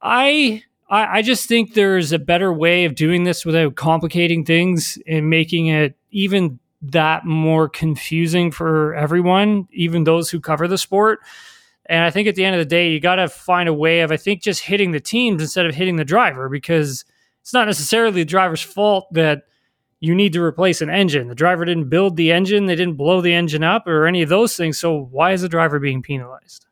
I. 0.00 0.62
I, 0.86 1.18
I 1.18 1.22
just 1.22 1.48
think 1.48 1.72
there's 1.72 2.12
a 2.12 2.18
better 2.18 2.52
way 2.52 2.84
of 2.84 2.94
doing 2.94 3.24
this 3.24 3.46
without 3.46 3.74
complicating 3.74 4.44
things 4.44 4.98
and 5.06 5.30
making 5.30 5.68
it 5.68 5.96
even 6.10 6.58
that 6.82 7.24
more 7.24 7.68
confusing 7.68 8.50
for 8.50 8.94
everyone, 8.94 9.66
even 9.72 10.04
those 10.04 10.30
who 10.30 10.40
cover 10.40 10.68
the 10.68 10.78
sport. 10.78 11.20
And 11.86 12.04
I 12.04 12.10
think 12.10 12.28
at 12.28 12.34
the 12.34 12.44
end 12.44 12.54
of 12.54 12.60
the 12.60 12.68
day, 12.68 12.90
you 12.90 13.00
got 13.00 13.16
to 13.16 13.28
find 13.28 13.68
a 13.68 13.74
way 13.74 14.00
of, 14.00 14.10
I 14.10 14.16
think, 14.16 14.42
just 14.42 14.62
hitting 14.62 14.92
the 14.92 15.00
teams 15.00 15.42
instead 15.42 15.66
of 15.66 15.74
hitting 15.74 15.96
the 15.96 16.04
driver 16.04 16.48
because 16.48 17.04
it's 17.42 17.52
not 17.52 17.66
necessarily 17.66 18.22
the 18.22 18.24
driver's 18.24 18.62
fault 18.62 19.12
that 19.12 19.42
you 20.04 20.14
need 20.14 20.34
to 20.34 20.42
replace 20.42 20.82
an 20.82 20.90
engine. 20.90 21.28
The 21.28 21.34
driver 21.34 21.64
didn't 21.64 21.88
build 21.88 22.16
the 22.16 22.30
engine, 22.30 22.66
they 22.66 22.76
didn't 22.76 22.96
blow 22.96 23.22
the 23.22 23.32
engine 23.32 23.64
up 23.64 23.86
or 23.86 24.06
any 24.06 24.20
of 24.22 24.28
those 24.28 24.54
things. 24.56 24.78
So 24.78 25.08
why 25.10 25.32
is 25.32 25.40
the 25.40 25.48
driver 25.48 25.78
being 25.80 26.02
penalized? 26.02 26.66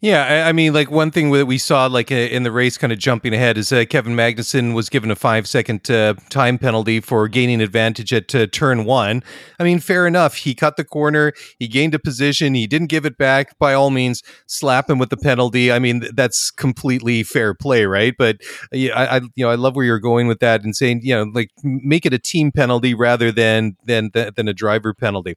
Yeah, 0.00 0.46
I, 0.46 0.52
mean, 0.52 0.74
like 0.74 0.92
one 0.92 1.10
thing 1.10 1.32
that 1.32 1.46
we 1.46 1.58
saw, 1.58 1.86
like 1.86 2.12
uh, 2.12 2.14
in 2.14 2.44
the 2.44 2.52
race, 2.52 2.78
kind 2.78 2.92
of 2.92 3.00
jumping 3.00 3.34
ahead, 3.34 3.58
is 3.58 3.72
uh, 3.72 3.84
Kevin 3.90 4.14
Magnussen 4.14 4.72
was 4.72 4.88
given 4.88 5.10
a 5.10 5.16
five 5.16 5.48
second 5.48 5.90
uh, 5.90 6.14
time 6.30 6.56
penalty 6.56 7.00
for 7.00 7.26
gaining 7.26 7.60
advantage 7.60 8.12
at 8.12 8.32
uh, 8.32 8.46
turn 8.46 8.84
one. 8.84 9.24
I 9.58 9.64
mean, 9.64 9.80
fair 9.80 10.06
enough. 10.06 10.36
He 10.36 10.54
cut 10.54 10.76
the 10.76 10.84
corner, 10.84 11.32
he 11.58 11.66
gained 11.66 11.96
a 11.96 11.98
position, 11.98 12.54
he 12.54 12.68
didn't 12.68 12.90
give 12.90 13.06
it 13.06 13.18
back. 13.18 13.58
By 13.58 13.74
all 13.74 13.90
means, 13.90 14.22
slap 14.46 14.88
him 14.88 14.98
with 14.98 15.10
the 15.10 15.16
penalty. 15.16 15.72
I 15.72 15.80
mean, 15.80 16.04
that's 16.14 16.52
completely 16.52 17.24
fair 17.24 17.52
play, 17.52 17.84
right? 17.84 18.14
But 18.16 18.36
yeah, 18.70 18.96
I, 18.96 19.16
I, 19.16 19.20
you 19.34 19.44
know, 19.44 19.50
I 19.50 19.56
love 19.56 19.74
where 19.74 19.84
you're 19.84 19.98
going 19.98 20.28
with 20.28 20.38
that 20.38 20.62
and 20.62 20.76
saying, 20.76 21.00
you 21.02 21.12
know, 21.12 21.24
like 21.24 21.50
make 21.64 22.06
it 22.06 22.12
a 22.12 22.20
team 22.20 22.52
penalty 22.52 22.94
rather 22.94 23.32
than 23.32 23.76
than 23.84 24.12
than 24.12 24.46
a 24.46 24.54
driver 24.54 24.94
penalty. 24.94 25.34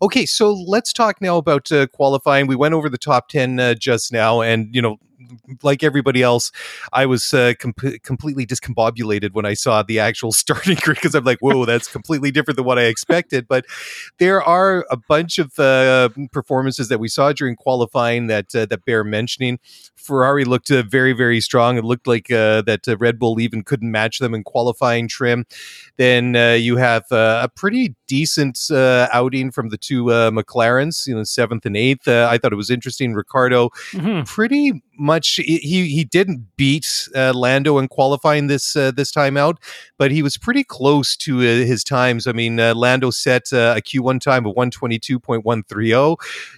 Okay, 0.00 0.24
so 0.24 0.52
let's 0.52 0.92
talk 0.92 1.20
now 1.20 1.36
about 1.36 1.72
uh, 1.72 1.88
qualifying. 1.88 2.46
We 2.46 2.54
went 2.54 2.74
over 2.74 2.88
the 2.88 2.96
top 2.96 3.28
ten 3.28 3.58
uh, 3.58 3.74
just 3.74 4.03
now, 4.12 4.40
and 4.42 4.74
you 4.74 4.82
know, 4.82 4.98
like 5.62 5.82
everybody 5.82 6.22
else, 6.22 6.50
I 6.92 7.06
was 7.06 7.32
uh, 7.34 7.54
com- 7.58 7.74
completely 8.02 8.46
discombobulated 8.46 9.32
when 9.32 9.44
I 9.44 9.54
saw 9.54 9.82
the 9.82 9.98
actual 9.98 10.32
starting 10.44 10.76
grid 10.80 10.96
because 10.96 11.14
I'm 11.14 11.24
like, 11.24 11.38
whoa, 11.40 11.64
that's 11.64 11.88
completely 11.88 12.30
different 12.30 12.56
than 12.56 12.66
what 12.66 12.78
I 12.78 12.84
expected. 12.84 13.46
But 13.48 13.66
there 14.18 14.42
are 14.42 14.86
a 14.90 14.96
bunch 14.96 15.38
of 15.38 15.58
uh, 15.58 16.08
performances 16.32 16.88
that 16.88 16.98
we 16.98 17.08
saw 17.08 17.32
during 17.32 17.56
qualifying 17.56 18.26
that 18.28 18.54
uh, 18.54 18.66
that 18.66 18.84
bear 18.84 19.04
mentioning. 19.04 19.58
Ferrari 19.96 20.44
looked 20.44 20.70
uh, 20.70 20.82
very, 20.82 21.12
very 21.12 21.40
strong. 21.40 21.78
It 21.78 21.84
looked 21.84 22.06
like 22.06 22.30
uh, 22.30 22.62
that 22.62 22.86
uh, 22.86 22.96
Red 22.98 23.18
Bull 23.18 23.40
even 23.40 23.62
couldn't 23.62 23.90
match 23.90 24.18
them 24.18 24.34
in 24.34 24.44
qualifying 24.44 25.08
trim. 25.08 25.46
Then 25.96 26.34
you 26.60 26.76
have 26.76 27.04
a 27.10 27.48
pretty 27.54 27.94
decent 28.06 28.58
outing 28.70 29.50
from 29.50 29.70
the 29.70 29.78
two 29.78 30.04
McLarens, 30.04 31.06
you 31.06 31.14
know, 31.14 31.24
seventh 31.24 31.64
and 31.64 31.76
eighth. 31.76 32.06
I 32.06 32.36
thought 32.38 32.52
it 32.52 32.56
was 32.56 32.70
interesting. 32.70 33.14
Ricciardo, 33.14 33.70
mm-hmm. 33.92 34.22
pretty 34.24 34.82
much 34.98 35.13
he 35.22 35.58
he 35.58 36.04
didn't 36.04 36.56
beat 36.56 37.08
uh, 37.14 37.32
Lando 37.34 37.78
in 37.78 37.88
qualifying 37.88 38.48
this 38.48 38.74
uh, 38.74 38.90
this 38.90 39.10
time 39.10 39.36
out, 39.36 39.58
but 39.98 40.10
he 40.10 40.22
was 40.22 40.36
pretty 40.36 40.64
close 40.64 41.16
to 41.18 41.38
uh, 41.38 41.42
his 41.42 41.84
times. 41.84 42.26
I 42.26 42.32
mean, 42.32 42.58
uh, 42.58 42.74
Lando 42.74 43.10
set 43.10 43.52
uh, 43.52 43.74
a 43.76 43.80
Q1 43.80 44.20
time 44.20 44.46
of 44.46 44.54
122.130. 44.56 46.16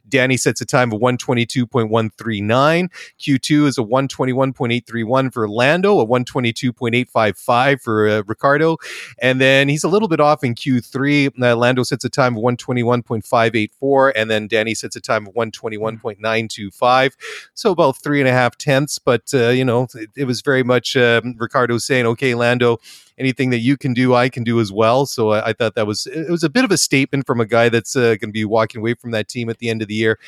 Danny 0.08 0.36
sets 0.36 0.60
a 0.60 0.64
time 0.64 0.92
of 0.92 1.00
122.139. 1.00 2.88
Q2 3.20 3.66
is 3.66 3.78
a 3.78 3.82
121.831 3.82 5.32
for 5.32 5.48
Lando, 5.48 6.00
a 6.00 6.06
122.855 6.06 7.80
for 7.80 8.22
Ricciardo, 8.22 8.76
and 9.20 9.40
then 9.40 9.68
he's 9.68 9.84
a 9.84 9.88
little 9.88 10.08
bit 10.08 10.20
off 10.20 10.44
in 10.44 10.54
Q3. 10.54 11.32
Lando 11.56 11.82
sets 11.82 12.04
a 12.04 12.10
time 12.10 12.36
of 12.36 12.42
121.584, 12.42 14.12
and 14.14 14.30
then 14.30 14.46
Danny 14.46 14.74
sets 14.74 14.96
a 14.96 15.00
time 15.00 15.26
of 15.26 15.34
121.925. 15.34 17.12
So 17.54 17.72
about 17.72 17.96
three 17.98 18.20
and 18.20 18.28
a 18.28 18.32
half 18.32 18.35
tenths, 18.58 18.98
but 18.98 19.22
uh, 19.34 19.48
you 19.48 19.64
know, 19.64 19.86
it, 19.94 20.10
it, 20.16 20.24
was 20.24 20.40
very 20.40 20.62
much 20.62 20.96
um, 20.96 21.34
Ricciardo 21.38 21.78
saying, 21.78 22.06
"Okay, 22.06 22.34
Lando, 22.34 22.78
anything 23.18 23.50
that 23.50 23.58
you 23.58 23.76
can 23.76 23.94
do, 23.94 24.14
I 24.14 24.28
can 24.28 24.44
do 24.44 24.60
as 24.60 24.72
well." 24.72 25.06
So 25.06 25.30
I, 25.30 25.48
I 25.48 25.52
thought 25.52 25.74
that 25.74 25.86
was 25.86 26.06
it 26.06 26.30
was 26.30 26.44
a 26.44 26.50
bit 26.50 26.64
of 26.64 26.70
a 26.70 26.78
statement 26.78 27.26
from 27.26 27.40
a 27.40 27.46
guy 27.46 27.68
that's 27.68 27.96
uh, 27.96 28.16
going 28.16 28.20
to 28.20 28.32
be 28.32 28.44
walking 28.44 28.80
away 28.80 28.94
from 28.94 29.10
that 29.12 29.28
team 29.28 29.48
at 29.50 29.58
the 29.58 29.68
end 29.68 29.82
of 29.82 29.88
the 29.88 29.94
year. 29.94 30.18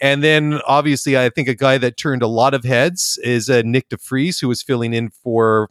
And 0.00 0.24
then 0.24 0.60
obviously, 0.66 1.18
I 1.18 1.28
think 1.28 1.48
a 1.48 1.54
guy 1.54 1.76
that 1.78 1.96
turned 1.96 2.22
a 2.22 2.26
lot 2.26 2.54
of 2.54 2.64
heads 2.64 3.18
is 3.22 3.50
uh, 3.50 3.62
Nyck 3.62 3.88
de 3.90 3.98
Vries, 3.98 4.40
who 4.40 4.48
was 4.48 4.62
filling 4.62 4.94
in 4.94 5.10
for, 5.10 5.68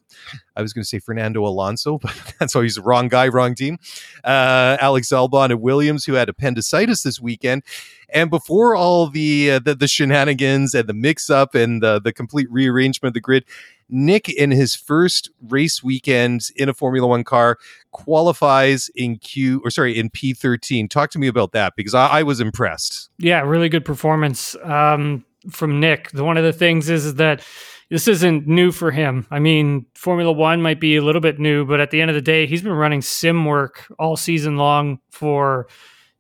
I 0.56 0.62
was 0.62 0.72
going 0.72 0.84
to 0.84 0.88
say 0.88 1.00
Fernando 1.00 1.46
Alonso, 1.46 1.98
but 2.02 2.36
that's 2.40 2.54
why 2.54 2.64
he's 2.64 2.76
the 2.76 2.82
wrong 2.82 3.08
guy, 3.08 3.28
wrong 3.28 3.56
team. 3.56 3.80
Uh, 4.24 4.78
Alex 4.80 5.10
Albon 5.10 5.52
and 5.52 5.62
Williams, 5.62 6.06
who 6.06 6.14
had 6.14 6.30
appendicitis 6.30 7.02
this 7.02 7.20
weekend. 7.20 7.64
And 8.12 8.30
before 8.30 8.76
all 8.76 9.08
the, 9.08 9.52
uh, 9.52 9.60
the, 9.60 9.76
the 9.76 9.88
shenanigans 9.88 10.74
and 10.74 10.88
the 10.88 10.94
mix 10.94 11.30
up 11.30 11.56
and 11.56 11.82
the, 11.82 12.00
the 12.00 12.14
complete 12.14 12.50
rearrangement 12.52 13.12
of 13.12 13.14
the 13.16 13.22
grid, 13.22 13.46
Nyck, 13.92 14.34
in 14.34 14.52
his 14.52 14.76
first 14.76 15.30
race 15.48 15.84
weekend 15.84 16.50
in 16.56 16.70
a 16.70 16.74
Formula 16.74 17.08
One 17.08 17.24
car, 17.24 17.58
qualifies 17.92 18.90
in 18.96 19.18
Q 19.18 19.62
or 19.64 19.72
sorry 19.72 19.98
in 19.98 20.10
P13. 20.10 20.90
Talk 20.90 21.12
to 21.12 21.20
me 21.20 21.28
about 21.28 21.52
that 21.54 21.76
because 21.76 21.94
I, 21.94 22.08
I 22.08 22.24
was 22.24 22.40
impressed. 22.40 23.10
Yeah, 23.18 23.42
really 23.42 23.70
good 23.70 23.86
performance 23.86 24.56
um, 24.64 25.26
from 25.50 25.82
Nyck. 25.82 26.20
One 26.20 26.38
of 26.38 26.44
the 26.44 26.54
things 26.54 26.90
is, 26.90 27.06
is 27.06 27.16
that 27.16 27.44
this 27.90 28.08
isn't 28.08 28.48
new 28.48 28.72
for 28.72 28.92
him. 28.92 29.26
I 29.32 29.40
mean, 29.40 29.86
Formula 29.96 30.32
One 30.32 30.62
might 30.62 30.80
be 30.80 30.96
a 30.96 31.02
little 31.02 31.22
bit 31.22 31.40
new, 31.40 31.66
but 31.66 31.80
at 31.80 31.90
the 31.92 32.02
end 32.02 32.12
of 32.12 32.16
the 32.16 32.22
day, 32.22 32.46
he's 32.46 32.62
been 32.62 32.72
running 32.72 33.02
sim 33.02 33.46
work 33.46 33.92
all 33.98 34.16
season 34.16 34.58
long 34.58 35.00
for 35.10 35.68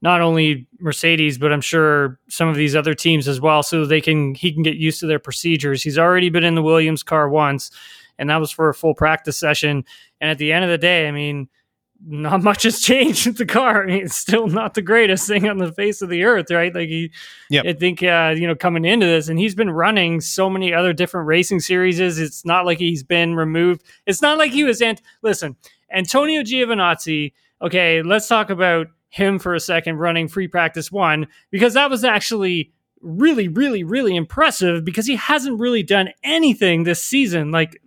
not 0.01 0.21
only 0.21 0.67
Mercedes, 0.79 1.37
but 1.37 1.51
I'm 1.51 1.61
sure 1.61 2.19
some 2.29 2.47
of 2.47 2.55
these 2.55 2.75
other 2.75 2.93
teams 2.93 3.27
as 3.27 3.41
well, 3.41 3.63
so 3.63 3.85
they 3.85 4.01
can 4.01 4.33
he 4.35 4.51
can 4.53 4.63
get 4.63 4.75
used 4.75 4.99
to 5.01 5.07
their 5.07 5.19
procedures. 5.19 5.83
He's 5.83 5.97
already 5.97 6.29
been 6.29 6.43
in 6.43 6.55
the 6.55 6.63
Williams 6.63 7.03
car 7.03 7.29
once, 7.29 7.71
and 8.17 8.29
that 8.29 8.37
was 8.37 8.51
for 8.51 8.69
a 8.69 8.73
full 8.73 8.93
practice 8.93 9.37
session. 9.37 9.83
And 10.21 10.29
at 10.29 10.37
the 10.37 10.51
end 10.51 10.63
of 10.63 10.71
the 10.71 10.77
day, 10.77 11.07
I 11.07 11.11
mean, 11.11 11.49
not 12.05 12.41
much 12.43 12.63
has 12.63 12.79
changed 12.79 13.27
with 13.27 13.37
the 13.37 13.45
car. 13.45 13.83
I 13.83 13.87
mean, 13.87 14.05
it's 14.05 14.15
still 14.15 14.47
not 14.47 14.73
the 14.73 14.81
greatest 14.81 15.27
thing 15.27 15.47
on 15.49 15.57
the 15.57 15.73
face 15.73 16.01
of 16.01 16.09
the 16.09 16.23
earth, 16.23 16.49
right? 16.51 16.73
Like 16.73 16.87
he, 16.87 17.11
yep. 17.49 17.65
I 17.65 17.73
think, 17.73 18.01
uh, 18.01 18.33
you 18.37 18.47
know, 18.47 18.55
coming 18.55 18.85
into 18.85 19.05
this, 19.05 19.27
and 19.27 19.37
he's 19.37 19.55
been 19.55 19.69
running 19.69 20.21
so 20.21 20.49
many 20.49 20.73
other 20.73 20.93
different 20.93 21.27
racing 21.27 21.59
series. 21.59 21.99
It's 21.99 22.45
not 22.45 22.65
like 22.65 22.77
he's 22.77 23.03
been 23.03 23.35
removed. 23.35 23.83
It's 24.05 24.21
not 24.21 24.37
like 24.37 24.51
he 24.51 24.63
was. 24.63 24.81
Ant- 24.81 25.01
Listen, 25.21 25.55
Antonio 25.91 26.41
Giovinazzi. 26.41 27.33
Okay, 27.61 28.01
let's 28.01 28.27
talk 28.27 28.49
about 28.49 28.87
him 29.09 29.39
for 29.39 29.53
a 29.55 29.59
second 29.59 29.97
running 29.97 30.27
free 30.27 30.47
practice 30.47 30.91
one 30.91 31.27
because 31.51 31.73
that 31.73 31.89
was 31.89 32.03
actually 32.03 32.71
really, 33.01 33.47
really, 33.47 33.83
really 33.83 34.15
impressive 34.15 34.83
because 34.85 35.07
he 35.07 35.15
hasn't 35.15 35.59
really 35.59 35.83
done 35.83 36.09
anything 36.23 36.83
this 36.83 37.03
season. 37.03 37.51
Like, 37.51 37.81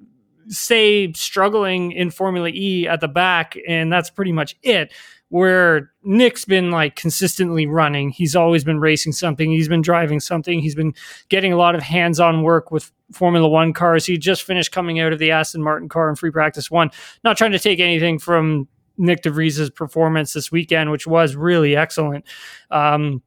say, 0.49 1.13
struggling 1.13 1.93
in 1.93 2.11
Formula 2.11 2.49
E 2.49 2.87
at 2.89 3.01
the 3.01 3.09
back, 3.09 3.57
and 3.69 3.93
that's 3.93 4.11
pretty 4.11 4.33
much 4.33 4.57
it. 4.63 4.93
Where 5.29 5.91
Nyck's 6.07 6.45
been 6.45 6.71
like 6.71 6.95
consistently 6.95 7.65
running, 7.65 8.11
he's 8.11 8.37
always 8.37 8.65
been 8.65 8.81
racing 8.81 9.13
something, 9.13 9.51
he's 9.51 9.69
been 9.69 9.81
driving 9.81 10.21
something, 10.21 10.61
he's 10.61 10.75
been 10.75 10.93
getting 11.31 11.55
a 11.55 11.57
lot 11.57 11.75
of 11.75 11.83
hands 11.83 12.21
on 12.21 12.43
work 12.43 12.71
with 12.71 12.93
Formula 13.13 13.49
One 13.49 13.73
cars. 13.73 14.05
He 14.05 14.19
just 14.19 14.43
finished 14.43 14.73
coming 14.73 15.01
out 15.01 15.15
of 15.15 15.19
the 15.19 15.31
Aston 15.31 15.63
Martin 15.63 15.89
car 15.89 16.11
in 16.11 16.17
free 16.17 16.31
practice 16.31 16.71
one. 16.71 16.91
Not 17.25 17.39
trying 17.39 17.53
to 17.53 17.59
take 17.59 17.81
anything 17.81 18.19
from 18.19 18.69
Nyck 18.99 19.23
de 19.23 19.31
Vries's 19.31 19.71
performance 19.71 20.33
this 20.33 20.53
weekend, 20.53 20.91
which 20.91 21.07
was 21.07 21.37
really 21.37 21.77
excellent. 21.77 22.25
Um, 22.71 23.23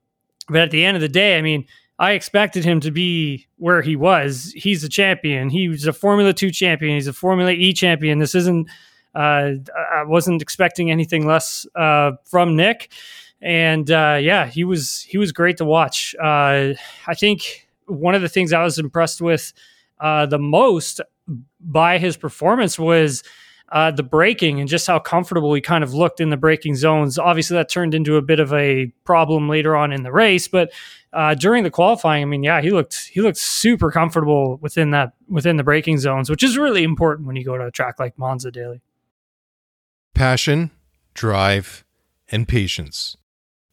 But 0.47 0.61
at 0.61 0.71
the 0.71 0.85
end 0.85 0.95
of 0.95 1.01
the 1.01 1.09
day, 1.09 1.37
I 1.37 1.41
mean, 1.41 1.65
I 1.97 2.11
expected 2.11 2.65
him 2.65 2.79
to 2.81 2.91
be 2.91 3.47
where 3.57 3.81
he 3.81 3.95
was. 3.95 4.53
He's 4.55 4.83
a 4.83 4.89
champion. 4.89 5.49
He 5.49 5.69
was 5.69 5.87
a 5.87 5.93
Formula 5.93 6.33
Two 6.33 6.51
champion. 6.51 6.95
He's 6.95 7.07
a 7.07 7.13
Formula 7.13 7.51
E 7.51 7.73
champion. 7.73 8.19
This 8.19 8.35
isn't. 8.35 8.69
Uh, 9.15 9.53
I 9.95 10.03
wasn't 10.03 10.41
expecting 10.41 10.91
anything 10.91 11.25
less 11.25 11.65
uh, 11.73 12.11
from 12.25 12.57
Nyck, 12.57 12.89
and 13.41 13.89
uh, 13.89 14.19
yeah, 14.21 14.45
he 14.45 14.65
was 14.65 15.01
he 15.09 15.17
was 15.17 15.31
great 15.31 15.57
to 15.57 15.65
watch. 15.65 16.13
Uh, 16.21 16.73
I 17.07 17.15
think 17.17 17.67
one 17.85 18.13
of 18.13 18.21
the 18.21 18.29
things 18.29 18.51
I 18.51 18.63
was 18.63 18.77
impressed 18.77 19.21
with 19.21 19.53
uh, 20.01 20.25
the 20.25 20.37
most 20.37 21.01
by 21.61 21.97
his 21.97 22.17
performance 22.17 22.77
was 22.77 23.23
uh, 23.69 23.91
the 23.91 24.03
braking 24.03 24.59
and 24.59 24.69
just 24.69 24.87
how 24.87 24.99
comfortable 24.99 25.53
he 25.53 25.61
kind 25.61 25.83
of 25.83 25.93
looked 25.93 26.19
in 26.19 26.29
the 26.29 26.37
braking 26.37 26.75
zones. 26.75 27.17
Obviously, 27.17 27.55
that 27.55 27.69
turned 27.69 27.93
into 27.93 28.17
a 28.17 28.21
bit 28.21 28.39
of 28.39 28.53
a 28.53 28.87
problem 29.03 29.49
later 29.49 29.75
on 29.75 29.91
in 29.91 30.03
the 30.03 30.11
race, 30.11 30.47
but 30.47 30.71
uh, 31.13 31.33
during 31.33 31.63
the 31.63 31.71
qualifying, 31.71 32.21
I 32.21 32.25
mean, 32.25 32.43
yeah, 32.43 32.61
he 32.61 32.71
looked 32.71 33.09
he 33.11 33.21
looked 33.21 33.37
super 33.37 33.91
comfortable 33.91 34.57
within 34.57 34.91
that 34.91 35.13
within 35.27 35.57
the 35.57 35.63
braking 35.63 35.97
zones, 35.97 36.29
which 36.29 36.43
is 36.43 36.57
really 36.57 36.83
important 36.83 37.27
when 37.27 37.35
you 37.35 37.43
go 37.43 37.57
to 37.57 37.65
a 37.65 37.71
track 37.71 37.99
like 37.99 38.17
Monza 38.17 38.51
daily. 38.51 38.81
Passion, 40.13 40.71
drive, 41.13 41.83
and 42.29 42.47
patience. 42.47 43.17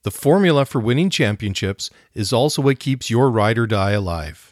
The 0.05 0.11
formula 0.11 0.65
for 0.65 0.81
winning 0.81 1.11
championships 1.11 1.91
is 2.15 2.33
also 2.33 2.63
what 2.63 2.81
keeps 2.81 3.09
your 3.09 3.31
ride 3.31 3.59
or 3.59 3.67
die 3.69 3.93
alive 3.93 4.52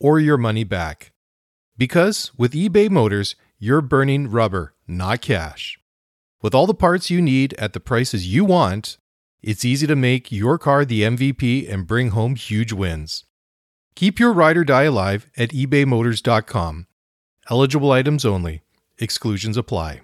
or 0.00 0.18
your 0.18 0.36
money 0.38 0.64
back. 0.64 1.12
Because 1.78 2.32
with 2.36 2.52
eBay 2.52 2.90
Motors, 2.90 3.36
you're 3.58 3.80
burning 3.80 4.30
rubber, 4.30 4.74
not 4.88 5.20
cash. 5.20 5.78
With 6.42 6.54
all 6.54 6.66
the 6.66 6.74
parts 6.74 7.10
you 7.10 7.20
need 7.20 7.54
at 7.54 7.74
the 7.74 7.80
prices 7.80 8.32
you 8.32 8.44
want, 8.44 8.96
it's 9.42 9.64
easy 9.64 9.86
to 9.86 9.96
make 9.96 10.32
your 10.32 10.58
car 10.58 10.84
the 10.84 11.02
MVP 11.02 11.70
and 11.72 11.86
bring 11.86 12.10
home 12.10 12.34
huge 12.34 12.72
wins. 12.72 13.24
Keep 13.94 14.18
your 14.18 14.32
ride 14.32 14.56
or 14.56 14.64
die 14.64 14.84
alive 14.84 15.28
at 15.36 15.50
ebaymotors.com. 15.50 16.86
Eligible 17.50 17.92
items 17.92 18.24
only. 18.24 18.62
Exclusions 18.98 19.56
apply. 19.56 20.00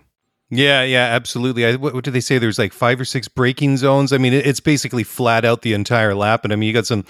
Yeah, 0.50 0.82
yeah, 0.84 1.06
absolutely. 1.06 1.66
I, 1.66 1.76
what, 1.76 1.94
what 1.94 2.04
do 2.04 2.10
they 2.10 2.20
say? 2.20 2.38
There's 2.38 2.58
like 2.58 2.72
five 2.72 3.00
or 3.00 3.04
six 3.04 3.26
braking 3.26 3.76
zones. 3.76 4.12
I 4.12 4.18
mean, 4.18 4.32
it, 4.32 4.46
it's 4.46 4.60
basically 4.60 5.02
flat 5.02 5.44
out 5.44 5.62
the 5.62 5.74
entire 5.74 6.14
lap. 6.14 6.44
And 6.44 6.52
I 6.52 6.56
mean, 6.56 6.68
you 6.68 6.72
got 6.72 6.86
some 6.86 7.04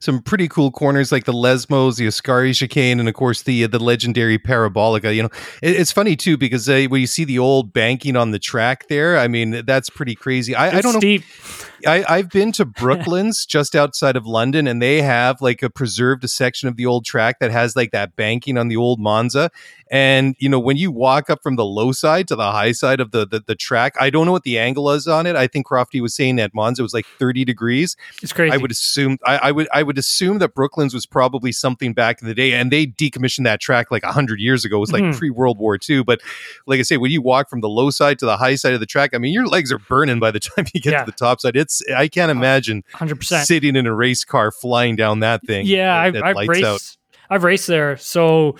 some 0.00 0.20
pretty 0.20 0.48
cool 0.48 0.70
corners 0.70 1.12
like 1.12 1.24
the 1.24 1.32
Lesmos, 1.32 1.96
the 1.96 2.06
Ascari 2.06 2.54
chicane, 2.54 3.00
and 3.00 3.08
of 3.08 3.14
course 3.14 3.42
the 3.42 3.66
the 3.66 3.78
legendary 3.78 4.38
Parabolica. 4.38 5.14
You 5.14 5.24
know, 5.24 5.30
it, 5.62 5.76
it's 5.76 5.92
funny 5.92 6.16
too 6.16 6.36
because 6.36 6.68
uh, 6.68 6.86
when 6.88 7.00
you 7.00 7.06
see 7.06 7.24
the 7.24 7.38
old 7.38 7.72
banking 7.72 8.16
on 8.16 8.30
the 8.30 8.38
track 8.38 8.88
there, 8.88 9.18
I 9.18 9.28
mean, 9.28 9.64
that's 9.64 9.90
pretty 9.90 10.14
crazy. 10.14 10.54
I, 10.54 10.78
I 10.78 10.80
don't 10.80 10.94
steep. 10.94 11.22
know. 11.22 11.66
I, 11.86 12.04
I've 12.08 12.30
been 12.30 12.52
to 12.52 12.64
Brooklands 12.78 13.46
just 13.46 13.76
outside 13.76 14.16
of 14.16 14.26
London, 14.26 14.66
and 14.66 14.82
they 14.82 15.02
have 15.02 15.40
like 15.40 15.62
a 15.62 15.70
preserved 15.70 16.24
a 16.24 16.28
section 16.28 16.68
of 16.68 16.76
the 16.76 16.86
old 16.86 17.04
track 17.04 17.38
that 17.40 17.50
has 17.50 17.76
like 17.76 17.92
that 17.92 18.16
banking 18.16 18.58
on 18.58 18.68
the 18.68 18.76
old 18.76 19.00
Monza. 19.00 19.50
And 19.90 20.36
you 20.38 20.48
know, 20.48 20.58
when 20.58 20.76
you 20.76 20.90
walk 20.90 21.30
up 21.30 21.42
from 21.42 21.56
the 21.56 21.64
low 21.64 21.92
side 21.92 22.28
to 22.28 22.36
the 22.36 22.50
high 22.50 22.72
side 22.72 23.00
of 23.00 23.12
the 23.12 23.26
the, 23.26 23.40
the 23.40 23.54
track, 23.54 23.94
I 24.00 24.10
don't 24.10 24.26
know 24.26 24.32
what 24.32 24.42
the 24.42 24.58
angle 24.58 24.90
is 24.90 25.06
on 25.06 25.26
it. 25.26 25.36
I 25.36 25.46
think 25.46 25.66
Crofty 25.66 26.00
was 26.00 26.14
saying 26.14 26.38
at 26.40 26.54
Monza 26.54 26.82
it 26.82 26.84
was 26.84 26.94
like 26.94 27.06
thirty 27.18 27.44
degrees. 27.44 27.96
It's 28.22 28.32
crazy. 28.32 28.52
I 28.52 28.58
would 28.58 28.70
assume 28.70 29.18
I, 29.24 29.38
I 29.38 29.52
would 29.52 29.68
I 29.72 29.82
would 29.82 29.87
assume 29.96 30.38
that 30.40 30.54
Brooklands 30.54 30.92
was 30.92 31.06
probably 31.06 31.52
something 31.52 31.94
back 31.94 32.20
in 32.20 32.26
the 32.28 32.34
day, 32.34 32.52
and 32.52 32.70
they 32.70 32.86
decommissioned 32.86 33.44
that 33.44 33.60
track 33.60 33.90
like 33.92 34.02
hundred 34.04 34.40
years 34.40 34.64
ago. 34.64 34.76
It 34.76 34.80
was 34.80 34.92
like 34.92 35.04
Mhm. 35.04 35.16
pre 35.16 35.30
World 35.30 35.56
War 35.58 35.78
II. 35.88 36.02
But 36.02 36.20
like 36.66 36.80
I 36.80 36.82
say, 36.82 36.96
when 36.96 37.12
you 37.12 37.22
walk 37.22 37.48
from 37.48 37.60
the 37.60 37.68
low 37.68 37.90
side 37.90 38.18
to 38.18 38.26
the 38.26 38.36
high 38.36 38.56
side 38.56 38.74
of 38.74 38.80
the 38.80 38.86
track, 38.86 39.10
I 39.14 39.18
mean, 39.18 39.32
your 39.32 39.46
legs 39.46 39.70
are 39.72 39.78
burning 39.78 40.18
by 40.18 40.32
the 40.32 40.40
time 40.40 40.66
you 40.74 40.80
get 40.80 40.92
Yeah. 40.92 41.04
to 41.04 41.06
the 41.06 41.16
top 41.16 41.40
side. 41.40 41.56
It's 41.56 41.80
I 41.96 42.08
can't 42.08 42.30
imagine 42.32 42.82
Hundred 42.92 43.16
percent. 43.20 43.46
sitting 43.46 43.76
in 43.76 43.86
a 43.86 43.94
race 43.94 44.24
car 44.24 44.50
flying 44.50 44.96
down 44.96 45.20
that 45.20 45.46
thing. 45.46 45.64
Yeah, 45.66 46.10
that- 46.10 46.24
I've, 46.24 46.36
I've 46.36 46.48
raced. 46.48 46.64
out. 46.64 46.96
I've 47.30 47.44
raced 47.44 47.68
there. 47.68 47.96
So, 47.98 48.56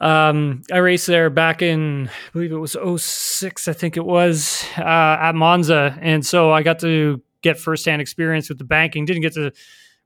um, 0.00 0.62
I 0.72 0.78
raced 0.78 1.06
there 1.06 1.30
back 1.30 1.62
in, 1.62 2.08
I 2.08 2.30
believe 2.32 2.52
it 2.52 2.56
was 2.56 2.76
06, 2.96 3.68
I 3.68 3.72
think 3.72 3.96
it 3.96 4.04
was, 4.04 4.64
uh, 4.76 4.82
at 5.20 5.34
Monza, 5.34 5.96
and 6.00 6.24
so 6.26 6.50
I 6.52 6.62
got 6.62 6.80
to 6.80 7.22
get 7.42 7.58
firsthand 7.58 8.02
experience 8.02 8.48
with 8.48 8.58
the 8.58 8.64
banking. 8.64 9.04
Didn't 9.04 9.22
get 9.22 9.34
to 9.34 9.52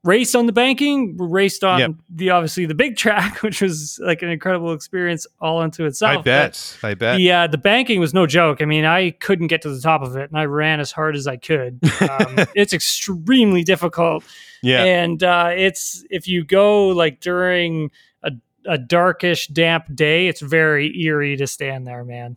race 0.05 0.35
on 0.35 0.47
the 0.47 0.53
banking. 0.53 1.17
Raced 1.19 1.65
on 1.65 1.79
Yep. 1.81 1.91
the 2.11 2.31
obviously 2.31 2.67
the 2.67 2.75
big 2.75 2.97
track, 2.97 3.39
which 3.43 3.61
was 3.61 3.99
like 4.03 4.23
an 4.23 4.29
incredible 4.31 4.73
experience 4.73 5.27
all 5.41 5.61
unto 5.61 5.85
itself. 5.85 6.11
I 6.13 6.17
But- 6.17 6.25
bet. 6.25 6.79
I 6.83 6.95
bet. 6.95 7.17
the 7.19 7.33
uh, 7.33 7.47
the 7.49 7.59
banking 7.59 8.01
was 8.01 8.15
no 8.15 8.27
joke. 8.27 8.63
I 8.63 8.65
mean, 8.65 8.85
I 8.85 9.11
couldn't 9.11 9.49
get 9.49 9.63
to 9.63 9.71
the 9.75 9.81
top 9.81 10.03
of 10.03 10.17
it, 10.17 10.31
and 10.31 10.39
I 10.39 10.45
ran 10.45 10.81
as 10.81 10.93
hard 10.93 11.17
as 11.17 11.27
I 11.27 11.37
could. 11.37 11.79
Um, 12.01 12.37
it's 12.55 12.73
extremely 12.73 13.63
difficult, 13.65 14.25
Yeah. 14.63 14.85
and 14.85 15.23
uh, 15.23 15.51
it's 15.57 16.05
if 16.11 16.27
you 16.29 16.45
go 16.45 16.89
like 16.89 17.21
during 17.21 17.91
a, 18.23 18.33
a 18.67 18.79
darkish, 18.79 19.49
damp 19.49 19.95
day, 19.95 20.29
it's 20.29 20.41
very 20.41 20.97
eerie 21.01 21.37
to 21.37 21.47
stand 21.47 21.87
there, 21.87 22.05
man. 22.05 22.37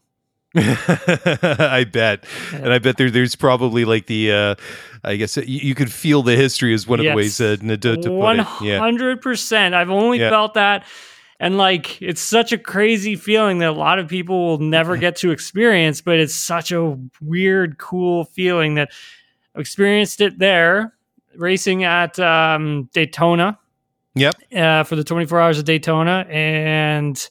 I 0.56 1.86
bet, 1.90 2.26
and 2.54 2.74
I 2.74 2.80
bet 2.80 2.98
there, 2.98 3.10
there's 3.10 3.36
probably 3.36 3.86
like 3.86 4.08
the, 4.08 4.32
uh, 4.32 4.56
I 5.04 5.16
guess 5.16 5.38
you, 5.38 5.44
you 5.46 5.76
could 5.76 5.92
feel 5.92 6.24
the 6.24 6.36
history 6.36 6.74
is 6.74 6.86
one 6.86 7.00
of 7.00 7.06
Yes. 7.06 7.12
the 7.14 7.16
ways 7.16 7.42
uh, 7.42 7.56
to, 7.78 7.98
to 7.98 8.12
One. 8.12 8.40
Hundred 8.40 9.22
percent. 9.22 9.74
I've 9.76 9.90
only 9.90 10.20
Yeah. 10.20 10.30
felt 10.30 10.56
that, 10.56 10.86
and 11.40 11.58
like 11.58 12.02
it's 12.02 12.20
such 12.22 12.52
a 12.52 12.58
crazy 12.58 13.16
feeling 13.16 13.60
that 13.60 13.70
a 13.70 13.72
lot 13.72 13.98
of 13.98 14.10
people 14.10 14.46
will 14.46 14.58
never 14.58 14.98
get 15.06 15.16
to 15.18 15.32
experience. 15.32 16.02
But 16.02 16.20
it's 16.20 16.36
such 16.36 16.72
a 16.74 16.98
weird, 17.22 17.78
cool 17.78 18.26
feeling 18.26 18.76
that 18.76 18.92
I've 19.56 19.62
experienced 19.62 20.20
it 20.20 20.38
there, 20.38 20.94
racing 21.36 21.86
at 21.86 22.20
um, 22.20 22.90
Daytona. 22.94 23.58
Yep. 24.16 24.36
Uh, 24.54 24.84
for 24.84 24.98
the 24.98 25.06
twenty 25.06 25.26
four 25.26 25.40
hours 25.40 25.58
of 25.60 25.64
Daytona 25.64 26.26
and 26.30 27.30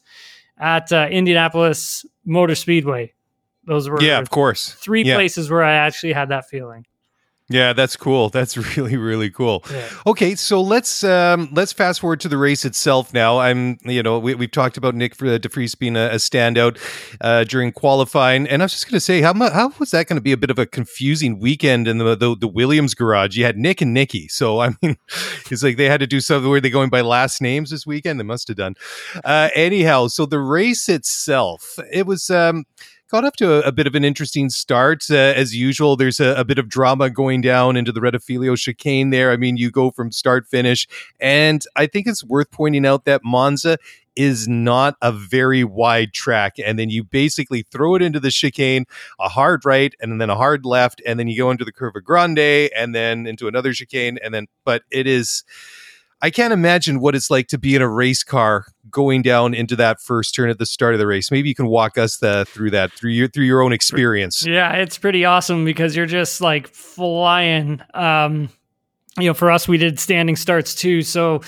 at 0.61 0.93
uh, 0.93 1.07
Indianapolis 1.11 2.05
Motor 2.23 2.55
Speedway. 2.55 3.13
Those 3.65 3.89
were 3.89 4.01
yeah, 4.01 4.19
of 4.19 4.29
course. 4.29 4.73
three 4.73 5.03
yeah. 5.03 5.15
places 5.15 5.49
where 5.49 5.63
I 5.63 5.73
actually 5.73 6.13
had 6.13 6.29
that 6.29 6.47
feeling. 6.47 6.85
Yeah, 7.51 7.73
that's 7.73 7.95
cool. 7.95 8.29
That's 8.41 8.55
really 8.77 8.97
really 8.97 9.29
cool. 9.29 9.63
Yeah. 9.69 9.89
Okay, 10.07 10.35
so 10.35 10.61
let's 10.61 11.03
um, 11.03 11.49
let's 11.51 11.73
fast 11.73 11.99
forward 11.99 12.21
to 12.21 12.29
the 12.29 12.37
race 12.37 12.63
itself 12.65 13.13
now. 13.13 13.39
I'm, 13.39 13.77
you 13.83 14.01
know, 14.01 14.19
we, 14.19 14.35
we've 14.35 14.51
talked 14.51 14.77
about 14.77 14.95
Nyck 14.95 15.17
de 15.41 15.49
Vries 15.49 15.75
being 15.75 15.97
a, 15.97 16.07
a 16.07 16.15
standout 16.15 16.79
uh, 17.19 17.43
during 17.43 17.71
qualifying, 17.71 18.47
and 18.47 18.61
I 18.61 18.65
was 18.65 18.71
just 18.71 18.85
going 18.85 18.95
to 18.95 19.01
say, 19.01 19.21
how 19.21 19.33
how 19.33 19.73
was 19.79 19.91
that 19.91 20.07
going 20.07 20.17
to 20.17 20.21
be 20.21 20.31
a 20.31 20.37
bit 20.37 20.49
of 20.49 20.57
a 20.57 20.65
confusing 20.65 21.39
weekend 21.39 21.87
in 21.87 21.97
the, 21.97 22.15
the 22.15 22.35
the 22.37 22.47
Williams 22.47 22.93
garage? 22.93 23.35
You 23.35 23.43
had 23.43 23.57
Nyck 23.57 23.81
and 23.81 23.93
Nikki, 23.93 24.27
so 24.29 24.61
I 24.61 24.69
mean, 24.81 24.95
it's 25.51 25.63
like 25.63 25.77
they 25.77 25.89
had 25.89 25.99
to 25.99 26.07
do 26.07 26.21
something. 26.21 26.49
Were 26.49 26.61
they 26.61 26.69
going 26.69 26.89
by 26.89 27.01
last 27.01 27.41
names 27.41 27.69
this 27.69 27.85
weekend? 27.85 28.19
They 28.19 28.23
must 28.23 28.47
have 28.47 28.57
done. 28.57 28.75
Uh, 29.25 29.49
anyhow, 29.55 30.07
so 30.07 30.25
the 30.25 30.39
race 30.39 30.87
itself, 30.87 31.77
it 31.91 32.05
was. 32.07 32.29
Um, 32.29 32.65
got 33.11 33.25
up 33.25 33.35
to 33.35 33.55
a, 33.55 33.67
a 33.67 33.71
bit 33.73 33.87
of 33.87 33.93
an 33.93 34.05
interesting 34.05 34.49
start. 34.49 35.03
Uh, 35.11 35.15
as 35.15 35.53
usual, 35.53 35.97
there's 35.97 36.21
a, 36.21 36.33
a 36.35 36.45
bit 36.45 36.57
of 36.57 36.69
drama 36.69 37.09
going 37.09 37.41
down 37.41 37.75
into 37.75 37.91
the 37.91 37.99
Rettifilo 37.99 38.57
chicane 38.57 39.09
there. 39.09 39.31
I 39.31 39.37
mean, 39.37 39.57
you 39.57 39.69
go 39.69 39.91
from 39.91 40.11
start 40.11 40.47
finish. 40.47 40.87
And 41.19 41.63
I 41.75 41.87
think 41.87 42.07
it's 42.07 42.23
worth 42.23 42.49
pointing 42.51 42.85
out 42.85 43.03
that 43.05 43.21
Monza 43.23 43.77
is 44.15 44.47
not 44.47 44.95
a 45.01 45.11
very 45.11 45.63
wide 45.63 46.13
track. 46.13 46.55
And 46.63 46.79
then 46.79 46.89
you 46.89 47.03
basically 47.03 47.63
throw 47.63 47.95
it 47.95 48.01
into 48.01 48.19
the 48.19 48.31
chicane, 48.31 48.85
a 49.19 49.27
hard 49.27 49.65
right, 49.65 49.93
and 49.99 50.19
then 50.19 50.29
a 50.29 50.35
hard 50.35 50.65
left. 50.65 51.01
And 51.05 51.19
then 51.19 51.27
you 51.27 51.37
go 51.37 51.51
into 51.51 51.65
the 51.65 51.73
Curva 51.73 52.01
Grande 52.01 52.69
and 52.75 52.95
then 52.95 53.27
into 53.27 53.47
another 53.47 53.73
chicane. 53.73 54.19
And 54.23 54.33
then, 54.33 54.47
but 54.63 54.83
it 54.89 55.05
is. 55.05 55.43
I 56.21 56.29
can't 56.29 56.53
imagine 56.53 56.99
what 56.99 57.15
it's 57.15 57.31
like 57.31 57.47
to 57.47 57.57
be 57.57 57.75
in 57.75 57.81
a 57.81 57.89
race 57.89 58.23
car 58.23 58.65
going 58.89 59.21
down 59.23 59.53
into 59.53 59.75
that 59.77 59.99
first 59.99 60.35
turn 60.35 60.49
at 60.49 60.59
the 60.59 60.65
start 60.65 60.93
of 60.93 60.99
the 60.99 61.07
race. 61.07 61.31
Maybe 61.31 61.49
you 61.49 61.55
can 61.55 61.67
walk 61.67 61.97
us 61.97 62.17
the, 62.17 62.45
through 62.47 62.71
that 62.71 62.91
through 62.93 63.11
your 63.11 63.27
through 63.27 63.45
your 63.45 63.61
own 63.61 63.73
experience. 63.73 64.45
Yeah, 64.45 64.73
it's 64.73 64.97
pretty 64.97 65.25
awesome 65.25 65.65
because 65.65 65.95
you're 65.95 66.05
just 66.05 66.39
like 66.39 66.67
flying. 66.67 67.81
Um, 67.93 68.49
you 69.17 69.27
know, 69.27 69.33
for 69.33 69.49
us, 69.49 69.67
we 69.67 69.77
did 69.77 69.99
standing 69.99 70.35
starts 70.35 70.75
too, 70.75 71.01
so 71.01 71.41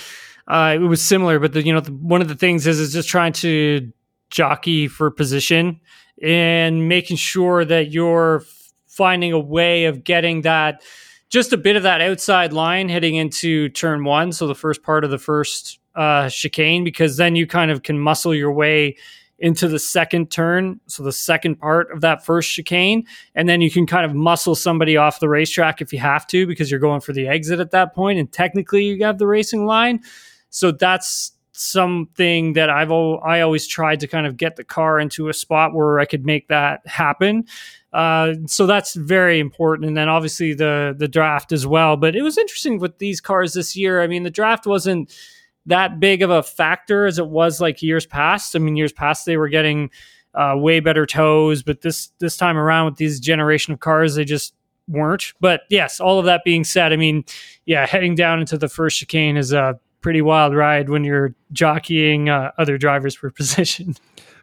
uh, 0.47 0.73
it 0.75 0.79
was 0.79 1.01
similar. 1.01 1.39
But 1.39 1.53
the, 1.53 1.63
you 1.63 1.73
know, 1.73 1.79
the, 1.79 1.91
one 1.91 2.21
of 2.21 2.27
the 2.27 2.35
things 2.35 2.65
is 2.65 2.79
is 2.79 2.93
just 2.93 3.07
trying 3.07 3.33
to 3.33 3.91
jockey 4.29 4.87
for 4.87 5.11
position 5.11 5.79
and 6.21 6.87
making 6.89 7.17
sure 7.17 7.63
that 7.63 7.91
you're 7.91 8.43
finding 8.87 9.33
a 9.33 9.39
way 9.39 9.85
of 9.85 10.03
getting 10.03 10.41
that 10.41 10.81
just 11.33 11.51
a 11.51 11.57
bit 11.57 11.75
of 11.75 11.81
that 11.81 11.99
outside 11.99 12.53
line 12.53 12.87
heading 12.89 13.15
into 13.15 13.67
turn 13.69 14.03
one. 14.03 14.31
So 14.31 14.45
the 14.45 14.53
first 14.53 14.83
part 14.83 15.03
of 15.03 15.09
the 15.09 15.17
first 15.17 15.79
uh, 15.95 16.29
chicane, 16.29 16.83
because 16.83 17.17
then 17.17 17.35
you 17.35 17.47
kind 17.47 17.71
of 17.71 17.81
can 17.81 17.97
muscle 17.97 18.35
your 18.35 18.51
way 18.51 18.97
into 19.39 19.67
the 19.67 19.79
second 19.79 20.29
turn, 20.29 20.79
so 20.85 21.01
the 21.01 21.11
second 21.11 21.55
part 21.55 21.91
of 21.91 22.01
that 22.01 22.23
first 22.23 22.51
chicane, 22.51 23.03
and 23.33 23.49
then 23.49 23.61
you 23.61 23.71
can 23.71 23.87
kind 23.87 24.05
of 24.05 24.13
muscle 24.13 24.53
somebody 24.53 24.95
off 24.95 25.19
the 25.19 25.27
racetrack 25.27 25.81
if 25.81 25.91
you 25.91 25.97
have 25.97 26.27
to 26.27 26.45
because 26.45 26.69
you're 26.69 26.79
going 26.79 27.01
for 27.01 27.13
the 27.13 27.27
exit 27.27 27.59
at 27.59 27.71
that 27.71 27.95
point, 27.95 28.19
and 28.19 28.31
technically 28.31 28.83
you 28.83 29.03
have 29.03 29.17
the 29.17 29.25
racing 29.25 29.65
line. 29.65 30.01
So 30.51 30.71
that's 30.71 31.31
something 31.51 32.53
that 32.53 32.69
I've 32.69 32.91
I 32.91 33.41
always 33.41 33.65
tried 33.65 34.01
to 34.01 34.07
kind 34.07 34.27
of 34.27 34.37
get 34.37 34.55
the 34.55 34.63
car 34.63 34.99
into 34.99 35.29
a 35.29 35.33
spot 35.33 35.73
where 35.73 35.99
I 35.99 36.05
could 36.05 36.25
make 36.27 36.47
that 36.49 36.85
happen. 36.85 37.45
Uh, 37.93 38.33
so 38.47 38.65
that's 38.65 38.95
very 38.95 39.39
important, 39.39 39.87
and 39.87 39.95
then 39.95 40.09
obviously 40.09 40.53
the 40.53 40.95
the 40.97 41.07
draft 41.07 41.51
as 41.51 41.67
well. 41.67 41.95
But 41.95 42.15
it 42.15 42.23
was 42.23 42.37
interesting 42.37 42.79
with 42.79 42.97
these 42.97 43.21
cars 43.21 43.53
this 43.53 43.75
year. 43.75 44.01
I 44.01 44.07
mean, 44.07 44.23
the 44.23 44.31
draft 44.31 44.65
wasn't 44.65 45.13
that 45.67 45.99
big 45.99 46.21
of 46.21 46.29
a 46.29 46.43
factor 46.43 47.05
as 47.05 47.19
it 47.19 47.27
was 47.27 47.61
like 47.61 47.81
years 47.81 48.05
past. 48.05 48.55
I 48.55 48.59
mean, 48.59 48.75
years 48.75 48.91
past 48.91 49.25
they 49.25 49.37
were 49.37 49.47
getting 49.47 49.91
uh, 50.33 50.55
way 50.57 50.79
better 50.79 51.05
toes, 51.05 51.61
but 51.61 51.81
this 51.81 52.09
this 52.19 52.35
time 52.35 52.57
around 52.57 52.85
with 52.85 52.95
these 52.97 53.19
generation 53.19 53.73
of 53.73 53.79
cars, 53.79 54.15
they 54.15 54.25
just 54.25 54.55
weren't. 54.87 55.33
But 55.39 55.61
yes, 55.69 55.99
all 55.99 56.19
of 56.19 56.25
that 56.25 56.41
being 56.43 56.63
said, 56.63 56.93
I 56.93 56.97
mean, 56.97 57.23
yeah, 57.65 57.85
heading 57.85 58.15
down 58.15 58.39
into 58.39 58.57
the 58.57 58.69
first 58.69 58.97
chicane 58.97 59.37
is 59.37 59.53
a 59.53 59.79
pretty 60.01 60.21
wild 60.21 60.55
ride 60.55 60.89
when 60.89 61.03
you're 61.03 61.33
jockeying 61.51 62.29
uh, 62.29 62.51
other 62.57 62.77
drivers 62.77 63.15
for 63.15 63.29
position. 63.31 63.95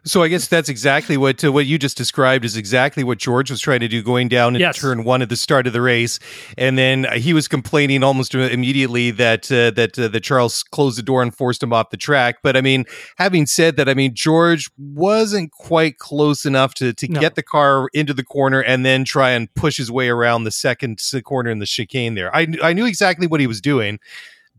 So 0.03 0.23
I 0.23 0.29
guess 0.29 0.47
that's 0.47 0.67
exactly 0.67 1.15
what 1.15 1.43
uh, 1.43 1.51
what 1.51 1.67
you 1.67 1.77
just 1.77 1.95
described 1.95 2.43
is 2.43 2.57
exactly 2.57 3.03
what 3.03 3.19
George 3.19 3.51
was 3.51 3.61
trying 3.61 3.81
to 3.81 3.87
do 3.87 4.01
going 4.01 4.29
down 4.29 4.55
into 4.55 4.61
Yes. 4.65 4.77
turn 4.77 5.03
one 5.03 5.21
at 5.21 5.29
the 5.29 5.35
start 5.35 5.67
of 5.67 5.73
the 5.73 5.81
race, 5.81 6.17
and 6.57 6.75
then 6.77 7.05
uh, 7.05 7.13
he 7.13 7.33
was 7.33 7.47
complaining 7.47 8.01
almost 8.03 8.33
immediately 8.33 9.11
that 9.11 9.51
uh, 9.51 9.69
that 9.71 9.99
uh, 9.99 10.07
that 10.07 10.21
Charles 10.23 10.63
closed 10.63 10.97
the 10.97 11.03
door 11.03 11.21
and 11.21 11.35
forced 11.35 11.61
him 11.61 11.71
off 11.71 11.91
the 11.91 11.97
track. 11.97 12.37
But 12.41 12.57
I 12.57 12.61
mean, 12.61 12.85
having 13.17 13.45
said 13.45 13.75
that, 13.77 13.87
I 13.87 13.93
mean 13.93 14.15
George 14.15 14.71
wasn't 14.77 15.51
quite 15.51 15.99
close 15.99 16.45
enough 16.45 16.73
to 16.75 16.93
to 16.93 17.07
No. 17.07 17.19
get 17.19 17.35
the 17.35 17.43
car 17.43 17.87
into 17.93 18.13
the 18.15 18.23
corner 18.23 18.61
and 18.61 18.83
then 18.83 19.05
try 19.05 19.29
and 19.31 19.53
push 19.53 19.77
his 19.77 19.91
way 19.91 20.09
around 20.09 20.45
the 20.45 20.51
second 20.51 20.99
corner 21.25 21.51
in 21.51 21.59
the 21.59 21.67
chicane. 21.67 22.15
There, 22.15 22.35
I 22.35 22.47
I 22.63 22.73
knew 22.73 22.87
exactly 22.87 23.27
what 23.27 23.39
he 23.39 23.45
was 23.47 23.61
doing. 23.61 23.99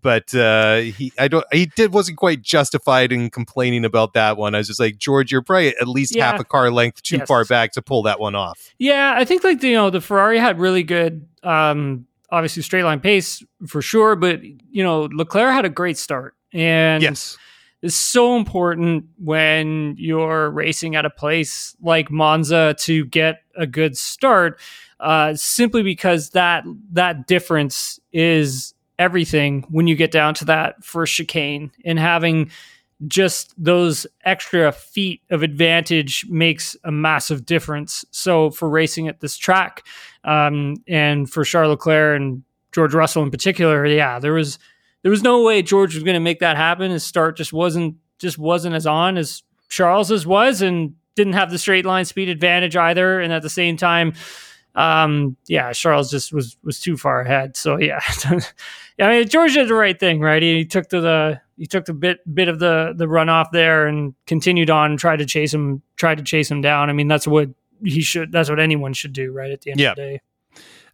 But 0.02 0.34
uh, 0.34 0.78
he, 0.78 1.12
I 1.18 1.28
don't. 1.28 1.44
He 1.52 1.66
did 1.66 1.92
wasn't 1.92 2.18
quite 2.18 2.42
justified 2.42 3.12
in 3.12 3.30
complaining 3.30 3.84
about 3.84 4.14
that 4.14 4.36
one. 4.36 4.54
I 4.54 4.58
was 4.58 4.66
just 4.66 4.80
like, 4.80 4.98
George, 4.98 5.30
you're 5.30 5.42
probably 5.42 5.68
at 5.80 5.86
least 5.88 6.14
Yeah. 6.16 6.32
half 6.32 6.40
a 6.40 6.44
car 6.44 6.70
length 6.72 7.02
too 7.02 7.18
Yes. 7.18 7.28
far 7.28 7.44
back 7.44 7.72
to 7.72 7.82
pull 7.82 8.02
that 8.02 8.18
one 8.18 8.34
off. 8.34 8.74
Yeah, 8.78 9.14
I 9.16 9.24
think 9.24 9.44
like 9.44 9.62
you 9.62 9.74
know 9.74 9.90
the 9.90 10.00
Ferrari 10.00 10.38
had 10.38 10.58
really 10.58 10.82
good, 10.82 11.26
um, 11.44 12.06
obviously 12.30 12.62
straight 12.62 12.82
line 12.84 12.98
pace 13.00 13.42
for 13.68 13.80
sure, 13.80 14.16
but 14.16 14.42
you 14.42 14.82
know 14.82 15.02
Leclerc 15.12 15.52
had 15.54 15.64
a 15.64 15.68
great 15.70 15.96
start, 15.98 16.34
and 16.52 17.00
yes, 17.02 17.38
it's 17.80 17.94
so 17.94 18.36
important 18.36 19.04
when 19.18 19.94
you're 19.98 20.50
racing 20.50 20.96
at 20.96 21.04
a 21.04 21.10
place 21.10 21.76
like 21.80 22.10
Monza 22.10 22.74
to 22.80 23.04
get 23.06 23.42
a 23.56 23.66
good 23.68 23.96
start, 23.96 24.58
uh, 24.98 25.34
simply 25.34 25.82
because 25.84 26.30
that 26.30 26.64
that 26.92 27.26
difference 27.28 28.00
is 28.12 28.74
everything 29.02 29.64
when 29.68 29.88
you 29.88 29.96
get 29.96 30.12
down 30.12 30.34
to 30.34 30.44
that 30.44 30.84
first 30.84 31.12
chicane 31.14 31.72
and 31.84 31.98
having 31.98 32.50
just 33.08 33.52
those 33.62 34.06
extra 34.24 34.70
feet 34.70 35.22
of 35.30 35.42
advantage 35.42 36.24
makes 36.28 36.76
a 36.84 36.92
massive 36.92 37.44
difference. 37.44 38.04
So 38.12 38.50
for 38.50 38.68
racing 38.68 39.08
at 39.08 39.20
this 39.20 39.36
track, 39.36 39.84
um, 40.22 40.76
and 40.86 41.28
for 41.28 41.44
Charles 41.44 41.70
Leclerc 41.70 42.20
and 42.20 42.44
George 42.70 42.94
Russell 42.94 43.24
in 43.24 43.30
particular, 43.32 43.84
yeah, 43.86 44.20
there 44.20 44.32
was 44.32 44.58
there 45.02 45.10
was 45.10 45.22
no 45.22 45.42
way 45.42 45.62
George 45.62 45.94
was 45.94 46.04
going 46.04 46.14
to 46.14 46.20
make 46.20 46.38
that 46.38 46.56
happen. 46.56 46.92
His 46.92 47.02
start 47.02 47.36
just 47.36 47.52
wasn't 47.52 47.96
just 48.18 48.38
wasn't 48.38 48.76
as 48.76 48.86
on 48.86 49.16
as 49.16 49.42
Charles's 49.68 50.24
was, 50.24 50.62
and 50.62 50.94
didn't 51.16 51.32
have 51.32 51.50
the 51.50 51.58
straight 51.58 51.84
line 51.84 52.04
speed 52.04 52.28
advantage 52.28 52.76
either. 52.76 53.20
And 53.20 53.32
at 53.32 53.42
the 53.42 53.50
same 53.50 53.76
time, 53.76 54.14
um, 54.74 55.36
yeah, 55.46 55.72
Charles 55.72 56.10
just 56.10 56.32
was 56.32 56.56
was 56.62 56.80
too 56.80 56.96
far 56.96 57.20
ahead. 57.20 57.56
So 57.56 57.78
yeah, 57.78 58.00
I 59.00 59.08
mean 59.18 59.28
George 59.28 59.54
did 59.54 59.68
the 59.68 59.74
right 59.74 59.98
thing, 59.98 60.20
right? 60.20 60.42
He, 60.42 60.58
he, 60.58 60.64
took 60.64 60.88
to 60.88 61.00
the 61.00 61.40
he 61.56 61.66
took 61.66 61.84
the 61.84 61.92
bit 61.92 62.20
bit 62.34 62.48
of 62.48 62.58
the 62.58 62.94
the 62.96 63.06
runoff 63.06 63.50
there 63.52 63.86
and 63.86 64.14
continued 64.26 64.70
on, 64.70 64.96
tried 64.96 65.18
to 65.18 65.26
chase 65.26 65.52
him, 65.52 65.82
tried 65.96 66.18
to 66.18 66.24
chase 66.24 66.50
him 66.50 66.60
down. 66.62 66.88
I 66.88 66.92
mean 66.94 67.08
that's 67.08 67.26
what 67.26 67.50
he 67.84 68.00
should. 68.00 68.32
That's 68.32 68.48
what 68.48 68.60
anyone 68.60 68.92
should 68.92 69.12
do, 69.12 69.32
right? 69.32 69.50
At 69.50 69.60
the 69.62 69.72
end 69.72 69.80
Yeah. 69.80 69.90
of 69.90 69.96
the 69.96 70.02
day. 70.02 70.20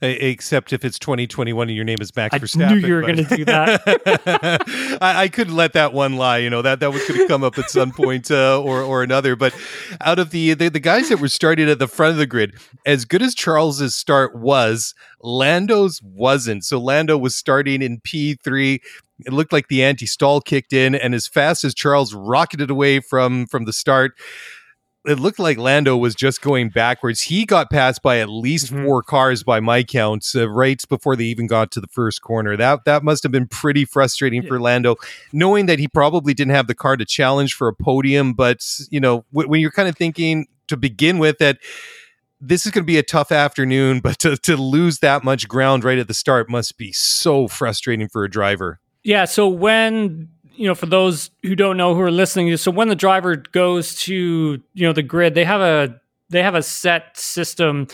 Except 0.00 0.72
if 0.72 0.84
it's 0.84 0.96
2021 0.96 1.68
and 1.68 1.74
your 1.74 1.84
name 1.84 1.96
is 2.00 2.14
Max 2.14 2.32
I 2.32 2.38
Verstappen. 2.38 2.80
knew 2.80 2.87
you 2.87 2.94
were 2.94 3.00
gonna 3.00 3.24
do 3.24 3.44
that. 3.46 3.82
I, 5.02 5.22
I 5.24 5.28
couldn't 5.28 5.56
let 5.56 5.72
that 5.72 5.92
one 5.92 6.16
lie. 6.16 6.38
You 6.38 6.50
know 6.50 6.62
that 6.62 6.78
that 6.78 6.92
was 6.92 7.04
going 7.08 7.20
to 7.20 7.26
come 7.26 7.42
up 7.42 7.58
at 7.58 7.68
some 7.68 7.90
point 7.90 8.30
uh, 8.30 8.62
or 8.62 8.80
or 8.80 9.02
another. 9.02 9.34
But 9.34 9.54
out 10.00 10.20
of 10.20 10.30
the, 10.30 10.54
the 10.54 10.68
the 10.68 10.78
guys 10.78 11.08
that 11.08 11.18
were 11.18 11.28
starting 11.28 11.68
at 11.68 11.80
the 11.80 11.88
front 11.88 12.12
of 12.12 12.18
the 12.18 12.26
grid, 12.26 12.54
as 12.87 13.04
good 13.04 13.22
as 13.22 13.34
Charles's 13.34 13.96
start 13.96 14.37
was, 14.37 14.94
Lando's 15.20 16.00
wasn't. 16.00 16.64
So 16.64 16.78
Lando 16.78 17.18
was 17.18 17.34
starting 17.34 17.82
in 17.82 18.00
P 18.00 18.34
three. 18.34 18.80
It 19.26 19.32
looked 19.32 19.52
like 19.52 19.66
the 19.66 19.82
anti-stall 19.82 20.42
kicked 20.42 20.72
in, 20.72 20.94
and 20.94 21.12
as 21.12 21.26
fast 21.26 21.64
as 21.64 21.74
Charles 21.74 22.14
rocketed 22.14 22.70
away 22.70 23.00
from 23.00 23.46
from 23.48 23.64
the 23.64 23.72
start, 23.72 24.12
it 25.06 25.18
looked 25.18 25.38
like 25.38 25.56
Lando 25.58 25.96
was 25.96 26.14
just 26.14 26.42
going 26.42 26.68
backwards. 26.70 27.22
He 27.22 27.46
got 27.46 27.70
passed 27.70 28.02
by 28.02 28.18
at 28.18 28.28
least 28.28 28.72
Mhm. 28.72 28.84
four 28.84 29.02
cars 29.02 29.42
by 29.42 29.61
my 29.61 29.82
counts, 29.82 30.34
uh, 30.34 30.48
right 30.48 30.82
before 30.88 31.16
they 31.16 31.24
even 31.24 31.46
got 31.46 31.70
to 31.72 31.80
the 31.80 31.87
first 31.87 32.20
corner. 32.20 32.56
That 32.56 32.84
that 32.84 33.02
must 33.04 33.22
have 33.22 33.32
been 33.32 33.46
pretty 33.46 33.84
frustrating 33.84 34.42
for 34.46 34.61
Lando, 34.61 34.96
knowing 35.32 35.66
that 35.66 35.78
he 35.78 35.88
probably 35.88 36.34
didn't 36.34 36.54
have 36.54 36.66
the 36.66 36.74
car 36.74 36.96
to 36.96 37.04
challenge 37.04 37.54
for 37.54 37.68
a 37.68 37.74
podium. 37.74 38.34
But 38.34 38.58
you 38.90 39.00
know, 39.00 39.24
w- 39.32 39.48
when 39.48 39.61
you're 39.61 39.70
kind 39.70 39.88
of 39.88 39.96
thinking 39.96 40.46
to 40.66 40.76
begin 40.76 41.18
with 41.18 41.38
that 41.38 41.58
this 42.40 42.64
is 42.66 42.70
going 42.72 42.84
to 42.84 42.87
be 42.87 42.98
a 42.98 43.02
tough 43.02 43.32
afternoon, 43.32 43.98
but 44.00 44.18
to, 44.20 44.37
to 44.37 44.56
lose 44.56 44.98
that 45.00 45.24
much 45.24 45.48
ground 45.48 45.82
right 45.82 45.98
at 45.98 46.06
the 46.06 46.14
start 46.14 46.48
must 46.48 46.78
be 46.78 46.92
so 46.92 47.48
frustrating 47.48 48.08
for 48.08 48.22
a 48.22 48.30
driver. 48.30 48.78
Yeah. 49.02 49.24
So 49.24 49.48
when 49.48 50.28
you 50.58 50.66
know, 50.66 50.74
for 50.74 50.86
those 50.86 51.30
who 51.42 51.54
don't 51.54 51.76
know 51.76 51.94
who 51.94 52.00
are 52.00 52.10
listening, 52.10 52.56
so 52.56 52.70
when 52.70 52.88
the 52.88 52.96
driver 52.96 53.36
goes 53.36 53.94
to 54.02 54.14
you 54.74 54.86
know 54.86 54.92
the 54.92 55.02
grid, 55.02 55.34
they 55.34 55.44
have 55.44 55.60
a 55.60 56.00
they 56.30 56.42
have 56.42 56.54
a 56.54 56.62
set 56.62 57.16
system 57.16 57.86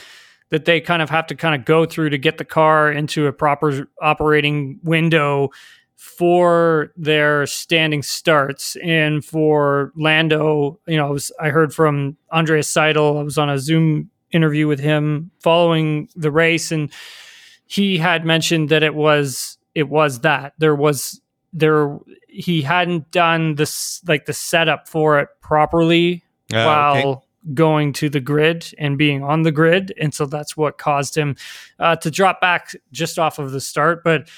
that 0.50 0.64
they 0.64 0.80
kind 0.80 1.02
of 1.02 1.10
have 1.10 1.26
to 1.26 1.34
kind 1.34 1.54
of 1.54 1.64
go 1.64 1.84
through 1.84 2.10
to 2.10 2.18
get 2.18 2.38
the 2.38 2.44
car 2.44 2.90
into 2.90 3.26
a 3.26 3.32
proper 3.32 3.88
operating 4.00 4.78
window 4.82 5.50
for 5.96 6.92
their 6.96 7.46
standing 7.46 8.02
starts 8.02 8.76
and 8.76 9.24
for 9.24 9.92
Lando, 9.96 10.78
you 10.86 10.96
know, 10.96 11.06
I, 11.06 11.10
was, 11.10 11.32
I 11.40 11.48
heard 11.48 11.74
from 11.74 12.16
Andreas 12.30 12.72
Seidl. 12.72 13.18
I 13.18 13.22
was 13.22 13.38
on 13.38 13.48
a 13.48 13.58
Zoom 13.58 14.10
interview 14.30 14.66
with 14.66 14.80
him 14.80 15.30
following 15.40 16.08
the 16.14 16.30
race, 16.30 16.70
and 16.70 16.90
he 17.66 17.98
had 17.98 18.24
mentioned 18.24 18.68
that 18.68 18.82
it 18.82 18.94
was 18.94 19.58
it 19.74 19.88
was 19.88 20.20
that 20.20 20.54
there 20.58 20.74
was 20.74 21.20
there 21.56 21.98
he 22.28 22.60
hadn't 22.62 23.10
done 23.12 23.54
this 23.54 24.02
like 24.08 24.26
the 24.26 24.32
setup 24.32 24.88
for 24.88 25.20
it 25.20 25.28
properly 25.40 26.22
Uh, 26.52 26.64
while 26.64 26.96
okay. 26.96 27.20
going 27.54 27.92
to 27.94 28.08
the 28.10 28.20
grid 28.20 28.66
and 28.78 28.98
being 28.98 29.22
on 29.22 29.42
the 29.42 29.52
grid 29.52 29.94
and 30.00 30.12
so 30.12 30.26
that's 30.26 30.56
what 30.56 30.76
caused 30.78 31.16
him 31.16 31.36
uh, 31.78 31.94
to 31.96 32.10
drop 32.10 32.40
back 32.40 32.74
just 32.92 33.18
off 33.18 33.38
of 33.38 33.52
the 33.52 33.60
start 33.60 34.02
but 34.04 34.28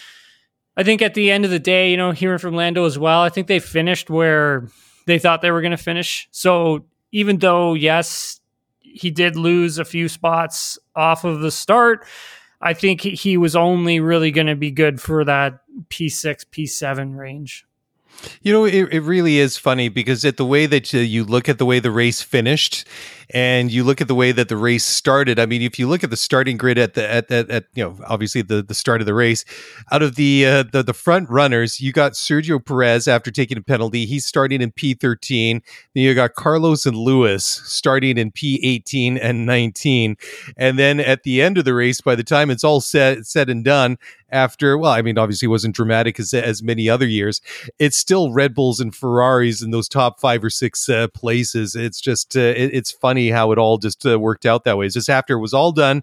i 0.76 0.82
think 0.82 1.00
at 1.02 1.14
the 1.14 1.30
end 1.30 1.44
of 1.44 1.50
the 1.50 1.58
day 1.58 1.90
you 1.90 1.96
know 1.96 2.12
hearing 2.12 2.38
from 2.38 2.54
lando 2.54 2.84
as 2.84 2.98
well 2.98 3.22
i 3.22 3.28
think 3.28 3.46
they 3.46 3.58
finished 3.60 4.10
where 4.10 4.68
they 5.06 5.18
thought 5.18 5.40
they 5.40 5.50
were 5.50 5.62
going 5.62 5.70
to 5.70 5.76
finish 5.82 6.28
so 6.30 6.84
even 7.12 7.38
though 7.38 7.74
yes 7.74 8.40
he 8.80 9.10
did 9.10 9.36
lose 9.36 9.78
a 9.78 9.84
few 9.84 10.08
spots 10.08 10.78
off 10.94 11.24
of 11.24 11.40
the 11.40 11.50
start 11.50 12.06
i 12.60 12.72
think 12.72 13.00
he- 13.00 13.36
was 13.36 13.54
only 13.56 14.00
really 14.00 14.30
going 14.30 14.46
to 14.46 14.56
be 14.56 14.70
good 14.70 15.00
for 15.00 15.24
that 15.24 15.60
p6 15.88 16.44
p7 16.50 17.16
range 17.16 17.66
You 18.42 18.52
know, 18.52 18.64
it, 18.64 18.88
it 18.92 19.00
really 19.00 19.38
is 19.38 19.56
funny 19.56 19.88
because 19.88 20.24
at 20.24 20.36
the 20.36 20.46
way 20.46 20.66
that 20.66 20.92
you 20.92 21.24
look 21.24 21.48
at 21.48 21.58
the 21.58 21.66
way 21.66 21.78
the 21.78 21.90
race 21.90 22.22
finished, 22.22 22.86
and 23.30 23.72
you 23.72 23.82
look 23.82 24.00
at 24.00 24.08
the 24.08 24.14
way 24.14 24.32
that 24.32 24.48
the 24.48 24.56
race 24.56 24.84
started. 24.84 25.38
I 25.38 25.46
mean, 25.46 25.62
if 25.62 25.78
you 25.78 25.88
look 25.88 26.04
at 26.04 26.10
the 26.10 26.16
starting 26.16 26.56
grid 26.56 26.78
at 26.78 26.94
the 26.94 27.10
at 27.10 27.30
at, 27.30 27.50
at 27.50 27.64
you 27.74 27.82
know 27.82 27.98
obviously 28.06 28.42
the 28.42 28.62
the 28.62 28.74
start 28.74 29.00
of 29.00 29.06
the 29.06 29.14
race, 29.14 29.44
out 29.90 30.02
of 30.02 30.14
the 30.14 30.46
uh, 30.46 30.64
the 30.72 30.82
the 30.82 30.94
front 30.94 31.28
runners, 31.28 31.80
you 31.80 31.92
got 31.92 32.12
Sergio 32.12 32.64
Perez 32.64 33.08
after 33.08 33.30
taking 33.30 33.58
a 33.58 33.62
penalty. 33.62 34.06
He's 34.06 34.26
starting 34.26 34.60
in 34.60 34.70
P 34.72 34.94
thirteen. 34.94 35.62
Then 35.94 36.04
you 36.04 36.14
got 36.14 36.34
Carlos 36.34 36.86
and 36.86 36.96
Lewis 36.96 37.44
starting 37.44 38.18
in 38.18 38.30
P 38.30 38.60
eighteen 38.62 39.18
and 39.18 39.44
nineteen, 39.44 40.16
and 40.56 40.78
then 40.78 41.00
at 41.00 41.24
the 41.24 41.42
end 41.42 41.58
of 41.58 41.64
the 41.64 41.74
race, 41.74 42.00
by 42.00 42.14
the 42.14 42.24
time 42.24 42.50
it's 42.50 42.64
all 42.64 42.80
said 42.80 43.26
said 43.26 43.50
and 43.50 43.64
done, 43.64 43.98
after 44.30 44.76
well, 44.76 44.92
I 44.92 45.02
mean, 45.02 45.18
obviously 45.18 45.46
it 45.46 45.50
wasn't 45.50 45.76
dramatic 45.76 46.18
as 46.18 46.34
as 46.34 46.62
many 46.62 46.88
other 46.88 47.06
years 47.06 47.40
it's 47.78 47.96
still 47.96 48.32
Red 48.32 48.54
Bulls 48.54 48.80
and 48.80 48.94
Ferraris 48.94 49.62
in 49.62 49.70
those 49.70 49.88
top 49.88 50.20
five 50.20 50.42
or 50.42 50.50
six 50.50 50.88
uh, 50.88 51.08
places. 51.08 51.74
It's 51.74 52.00
just 52.00 52.36
uh, 52.36 52.40
it, 52.40 52.74
it's 52.74 52.90
funny 52.90 53.30
how 53.30 53.52
it 53.52 53.58
all 53.58 53.78
just 53.78 54.04
uh, 54.06 54.18
worked 54.18 54.46
out 54.46 54.64
that 54.64 54.76
way. 54.78 54.86
It's 54.86 54.94
just 54.94 55.10
after 55.10 55.36
it 55.36 55.40
was 55.40 55.54
all 55.54 55.72
done, 55.72 56.02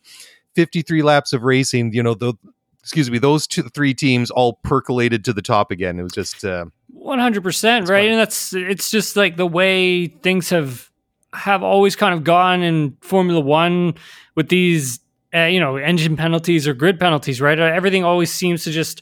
53 0.55 1.01
laps 1.01 1.33
of 1.33 1.43
racing, 1.43 1.93
you 1.93 2.03
know, 2.03 2.13
the 2.13 2.33
excuse 2.79 3.09
me, 3.09 3.17
those 3.17 3.47
two, 3.47 3.63
three 3.63 3.93
teams 3.93 4.29
all 4.29 4.59
percolated 4.63 5.23
to 5.25 5.33
the 5.33 5.41
top 5.41 5.71
again. 5.71 5.99
It 5.99 6.03
was 6.03 6.11
just 6.11 6.43
uh, 6.43 6.65
one 6.89 7.19
hundred 7.19 7.43
percent 7.43 7.87
right, 7.89 8.09
and 8.09 8.19
that's 8.19 8.53
it's 8.53 8.91
just 8.91 9.15
like 9.15 9.37
the 9.37 9.47
way 9.47 10.07
things 10.07 10.49
have 10.49 10.89
have 11.33 11.63
always 11.63 11.95
kind 11.95 12.13
of 12.13 12.23
gone 12.23 12.61
in 12.61 12.97
Formula 13.01 13.39
One 13.39 13.95
with 14.35 14.49
these, 14.49 14.99
uh, 15.33 15.45
you 15.45 15.59
know, 15.59 15.77
engine 15.77 16.15
penalties 16.15 16.67
or 16.67 16.73
grid 16.73 16.99
penalties, 16.99 17.41
right? 17.41 17.59
Uh, 17.59 17.63
everything 17.63 18.03
always 18.03 18.31
seems 18.31 18.63
to 18.63 18.71
just 18.71 19.01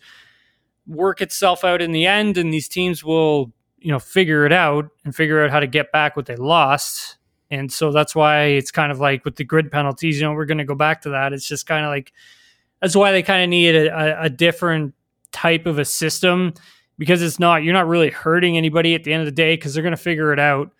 work 0.87 1.21
itself 1.21 1.63
out 1.63 1.81
in 1.81 1.91
the 1.91 2.05
end, 2.05 2.37
and 2.37 2.53
these 2.53 2.67
teams 2.67 3.03
will, 3.03 3.51
you 3.79 3.91
know, 3.91 3.99
figure 3.99 4.45
it 4.45 4.53
out 4.53 4.89
and 5.03 5.15
figure 5.15 5.43
out 5.43 5.51
how 5.51 5.59
to 5.59 5.67
get 5.67 5.91
back 5.91 6.15
what 6.15 6.25
they 6.25 6.35
lost. 6.35 7.17
And 7.49 7.71
so 7.71 7.91
that's 7.91 8.15
why 8.15 8.43
it's 8.45 8.71
kind 8.71 8.91
of 8.91 8.99
like 8.99 9.25
with 9.25 9.35
the 9.35 9.43
grid 9.43 9.71
penalties, 9.71 10.19
you 10.19 10.25
know, 10.25 10.33
we're 10.33 10.45
going 10.45 10.57
to 10.59 10.63
go 10.63 10.75
back 10.75 11.01
to 11.01 11.09
that. 11.09 11.33
It's 11.33 11.47
just 11.47 11.65
kind 11.65 11.85
of 11.85 11.89
like 11.89 12.13
that's 12.81 12.95
why 12.95 13.11
they 13.11 13.21
kind 13.21 13.43
of 13.43 13.49
need 13.49 13.75
a, 13.75 14.23
a, 14.23 14.29
different 14.29 14.95
type 15.31 15.65
of 15.65 15.77
a 15.77 15.85
system 15.85 16.53
because 16.97 17.21
it's 17.21 17.39
not 17.39 17.63
you're 17.63 17.73
not 17.73 17.87
really 17.87 18.09
hurting 18.09 18.57
anybody 18.57 18.95
at 18.95 19.03
the 19.03 19.13
end 19.13 19.21
of 19.21 19.25
the 19.25 19.31
day 19.33 19.55
because 19.55 19.73
they're 19.73 19.83
going 19.83 19.91
to 19.91 19.97
figure 19.97 20.31
it 20.31 20.39
out. 20.39 20.71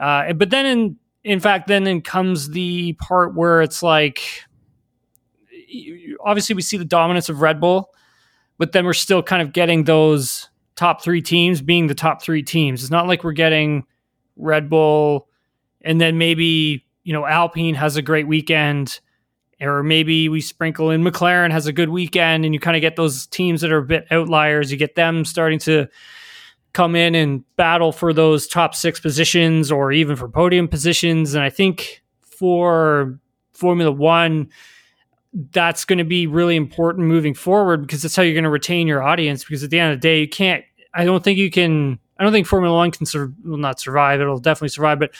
Uh, 0.00 0.32
but 0.32 0.50
then 0.50 0.64
in 0.64 0.96
in 1.24 1.40
fact, 1.40 1.66
then 1.66 1.84
then 1.84 2.00
comes 2.00 2.50
the 2.50 2.94
part 2.94 3.34
where 3.34 3.60
it's 3.60 3.82
like 3.82 4.20
obviously 6.24 6.54
we 6.54 6.62
see 6.62 6.76
the 6.76 6.84
dominance 6.84 7.28
of 7.28 7.40
Red 7.40 7.60
Bull, 7.60 7.92
but 8.58 8.72
then 8.72 8.84
we're 8.84 8.92
still 8.92 9.22
kind 9.22 9.42
of 9.42 9.52
getting 9.52 9.84
those 9.84 10.48
top 10.76 11.02
three 11.02 11.22
teams 11.22 11.60
being 11.62 11.86
the 11.86 11.94
top 11.94 12.22
three 12.22 12.42
teams. 12.42 12.82
It's 12.82 12.90
not 12.90 13.06
like 13.06 13.24
we're 13.24 13.32
getting 13.32 13.84
Red 14.36 14.70
Bull 14.70 15.28
and 15.82 16.00
then 16.00 16.18
maybe 16.18 16.84
you 17.04 17.12
know 17.12 17.26
Alpine 17.26 17.74
has 17.74 17.96
a 17.96 18.02
great 18.02 18.26
weekend 18.26 19.00
or 19.60 19.82
maybe 19.82 20.28
we 20.28 20.40
sprinkle 20.40 20.90
in 20.90 21.04
McLaren 21.04 21.52
has 21.52 21.66
a 21.66 21.72
good 21.72 21.88
weekend 21.88 22.44
and 22.44 22.52
you 22.52 22.60
kind 22.60 22.76
of 22.76 22.80
get 22.80 22.96
those 22.96 23.26
teams 23.28 23.60
that 23.60 23.70
are 23.70 23.78
a 23.78 23.84
bit 23.84 24.06
outliers. 24.10 24.72
You 24.72 24.78
get 24.78 24.96
them 24.96 25.24
starting 25.24 25.58
to 25.60 25.88
come 26.72 26.96
in 26.96 27.14
and 27.14 27.44
battle 27.56 27.92
for 27.92 28.12
those 28.12 28.46
top 28.46 28.74
six 28.74 28.98
positions 28.98 29.70
or 29.70 29.92
even 29.92 30.16
for 30.16 30.28
podium 30.28 30.68
positions. 30.68 31.34
And 31.34 31.44
I 31.44 31.50
think 31.50 32.02
for 32.22 33.18
Formula 33.52 33.92
One, 33.92 34.48
that's 35.50 35.84
going 35.84 35.98
to 35.98 36.04
be 36.04 36.26
really 36.26 36.56
important 36.56 37.06
moving 37.06 37.34
forward 37.34 37.82
because 37.82 38.02
that's 38.02 38.14
how 38.14 38.22
you're 38.22 38.34
going 38.34 38.44
to 38.44 38.50
retain 38.50 38.86
your 38.86 39.02
audience. 39.02 39.44
Because 39.44 39.64
at 39.64 39.70
the 39.70 39.78
end 39.78 39.92
of 39.92 40.00
the 40.00 40.06
day, 40.06 40.20
you 40.20 40.28
can't, 40.28 40.64
I 40.94 41.04
don't 41.04 41.24
think 41.24 41.38
you 41.38 41.50
can, 41.50 41.98
I 42.18 42.24
don't 42.24 42.32
think 42.32 42.46
Formula 42.46 42.76
One 42.76 42.90
can, 42.90 43.06
sur- 43.06 43.32
will 43.44 43.56
not 43.56 43.80
survive. 43.80 44.20
It'll 44.20 44.38
definitely 44.38 44.68
survive, 44.68 44.98
but 44.98 45.14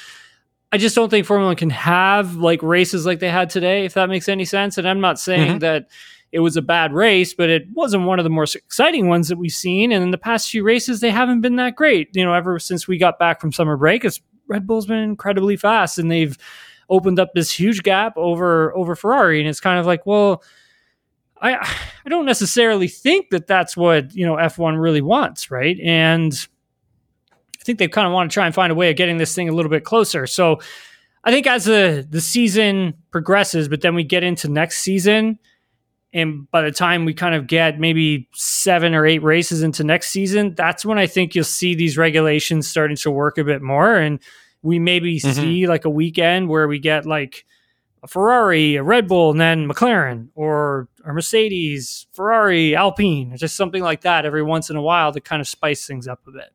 I 0.70 0.78
just 0.78 0.94
don't 0.94 1.08
think 1.08 1.26
Formula 1.26 1.48
One 1.48 1.56
can 1.56 1.70
have 1.70 2.36
like 2.36 2.62
races 2.62 3.06
like 3.06 3.20
they 3.20 3.30
had 3.30 3.50
today, 3.50 3.84
if 3.84 3.94
that 3.94 4.08
makes 4.08 4.28
any 4.28 4.44
sense. 4.44 4.78
And 4.78 4.86
I'm 4.86 5.00
not 5.00 5.18
saying 5.18 5.48
mm-hmm. 5.48 5.58
that 5.58 5.88
it 6.30 6.40
was 6.40 6.56
a 6.56 6.62
bad 6.62 6.92
race, 6.94 7.34
but 7.34 7.50
it 7.50 7.66
wasn't 7.72 8.04
one 8.04 8.18
of 8.18 8.24
the 8.24 8.30
more 8.30 8.44
exciting 8.44 9.08
ones 9.08 9.28
that 9.28 9.36
we've 9.36 9.52
seen. 9.52 9.92
And 9.92 10.02
in 10.02 10.10
the 10.10 10.18
past 10.18 10.50
few 10.50 10.62
races, 10.62 11.00
they 11.00 11.10
haven't 11.10 11.42
been 11.42 11.56
that 11.56 11.76
great. 11.76 12.08
You 12.14 12.24
know, 12.24 12.32
ever 12.32 12.58
since 12.58 12.88
we 12.88 12.96
got 12.96 13.18
back 13.18 13.40
from 13.40 13.52
summer 13.52 13.76
break, 13.76 14.04
it's 14.04 14.20
Red 14.48 14.66
Bull's 14.66 14.86
been 14.86 14.98
incredibly 14.98 15.56
fast, 15.56 15.98
and 15.98 16.10
they've 16.10 16.36
opened 16.92 17.18
up 17.18 17.32
this 17.34 17.50
huge 17.50 17.82
gap 17.82 18.12
over 18.16 18.76
over 18.76 18.94
Ferrari. 18.94 19.40
And 19.40 19.48
it's 19.48 19.60
kind 19.60 19.80
of 19.80 19.86
like, 19.86 20.06
well, 20.06 20.44
I 21.40 21.56
I 21.56 22.08
don't 22.08 22.26
necessarily 22.26 22.86
think 22.86 23.30
that 23.30 23.46
that's 23.46 23.76
what 23.76 24.14
you 24.14 24.24
know 24.24 24.36
F1 24.36 24.80
really 24.80 25.00
wants, 25.00 25.50
right? 25.50 25.78
And 25.80 26.32
I 27.60 27.64
think 27.64 27.78
they 27.78 27.88
kind 27.88 28.06
of 28.06 28.12
want 28.12 28.30
to 28.30 28.34
try 28.34 28.46
and 28.46 28.54
find 28.54 28.70
a 28.70 28.74
way 28.74 28.90
of 28.90 28.96
getting 28.96 29.16
this 29.16 29.34
thing 29.34 29.48
a 29.48 29.52
little 29.52 29.70
bit 29.70 29.84
closer. 29.84 30.26
So 30.26 30.60
I 31.24 31.32
think 31.32 31.46
as 31.46 31.64
the 31.64 32.06
the 32.08 32.20
season 32.20 32.94
progresses, 33.10 33.68
but 33.68 33.80
then 33.80 33.94
we 33.94 34.04
get 34.04 34.22
into 34.22 34.48
next 34.48 34.82
season, 34.82 35.38
and 36.12 36.50
by 36.50 36.60
the 36.60 36.72
time 36.72 37.06
we 37.06 37.14
kind 37.14 37.34
of 37.34 37.46
get 37.46 37.80
maybe 37.80 38.28
seven 38.34 38.94
or 38.94 39.06
eight 39.06 39.22
races 39.22 39.62
into 39.62 39.82
next 39.82 40.10
season, 40.10 40.54
that's 40.54 40.84
when 40.84 40.98
I 40.98 41.06
think 41.06 41.34
you'll 41.34 41.44
see 41.44 41.74
these 41.74 41.96
regulations 41.96 42.68
starting 42.68 42.98
to 42.98 43.10
work 43.10 43.38
a 43.38 43.44
bit 43.44 43.62
more, 43.62 43.96
and 43.96 44.20
we 44.62 44.78
maybe 44.78 45.18
mm-hmm. 45.18 45.32
see 45.32 45.66
like 45.66 45.84
a 45.84 45.90
weekend 45.90 46.48
where 46.48 46.68
we 46.68 46.78
get 46.78 47.04
like 47.06 47.44
a 48.02 48.08
Ferrari, 48.08 48.76
a 48.76 48.82
Red 48.82 49.08
Bull, 49.08 49.30
and 49.30 49.40
then 49.40 49.68
McLaren 49.68 50.28
or 50.34 50.88
or 51.04 51.12
Mercedes, 51.12 52.06
Ferrari, 52.12 52.74
Alpine, 52.74 53.32
or 53.32 53.36
just 53.36 53.56
something 53.56 53.82
like 53.82 54.02
that 54.02 54.24
every 54.24 54.42
once 54.42 54.70
in 54.70 54.76
a 54.76 54.82
while 54.82 55.12
to 55.12 55.20
kind 55.20 55.40
of 55.40 55.48
spice 55.48 55.86
things 55.86 56.08
up 56.08 56.20
a 56.26 56.32
bit. 56.32 56.52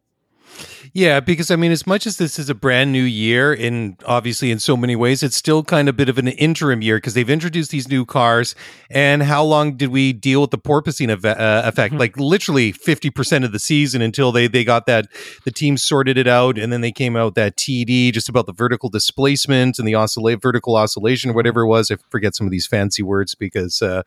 Yeah, 0.93 1.19
because 1.19 1.51
I 1.51 1.55
mean, 1.55 1.71
as 1.71 1.85
much 1.85 2.07
as 2.07 2.17
this 2.17 2.39
is 2.39 2.49
a 2.49 2.55
brand 2.55 2.91
new 2.91 3.03
year, 3.03 3.53
and 3.53 3.95
obviously 4.05 4.51
in 4.51 4.59
so 4.59 4.75
many 4.75 4.95
ways, 4.95 5.21
it's 5.21 5.35
still 5.35 5.63
kind 5.63 5.87
of 5.87 5.93
a 5.93 5.97
bit 5.97 6.09
of 6.09 6.17
an 6.17 6.27
interim 6.27 6.81
year 6.81 6.97
because 6.97 7.13
they've 7.13 7.29
introduced 7.29 7.71
these 7.71 7.87
new 7.87 8.05
cars. 8.05 8.55
And 8.89 9.23
how 9.23 9.43
long 9.43 9.77
did 9.77 9.89
we 9.89 10.13
deal 10.13 10.41
with 10.41 10.51
the 10.51 10.57
porpoising 10.57 11.09
ev- 11.09 11.25
uh, 11.25 11.61
effect? 11.65 11.93
Mm-hmm. 11.93 11.99
Like 11.99 12.17
literally 12.17 12.71
fifty 12.71 13.09
percent 13.09 13.45
of 13.45 13.51
the 13.51 13.59
season 13.59 14.01
until 14.01 14.31
they 14.31 14.47
they 14.47 14.63
got 14.63 14.85
that 14.87 15.07
the 15.43 15.51
team 15.51 15.77
sorted 15.77 16.17
it 16.17 16.27
out, 16.27 16.57
and 16.57 16.71
then 16.71 16.81
they 16.81 16.91
came 16.91 17.15
out 17.15 17.35
that 17.35 17.57
TD 17.57 18.11
just 18.13 18.29
about 18.29 18.45
the 18.45 18.53
vertical 18.53 18.89
displacement 18.89 19.79
and 19.79 19.87
the 19.87 19.95
oscillate 19.95 20.41
vertical 20.41 20.75
oscillation, 20.75 21.31
or 21.31 21.33
whatever 21.33 21.61
it 21.61 21.67
was. 21.67 21.91
I 21.91 21.97
forget 22.09 22.35
some 22.35 22.47
of 22.47 22.51
these 22.51 22.67
fancy 22.67 23.03
words 23.03 23.35
because 23.35 23.81
uh, 23.81 24.03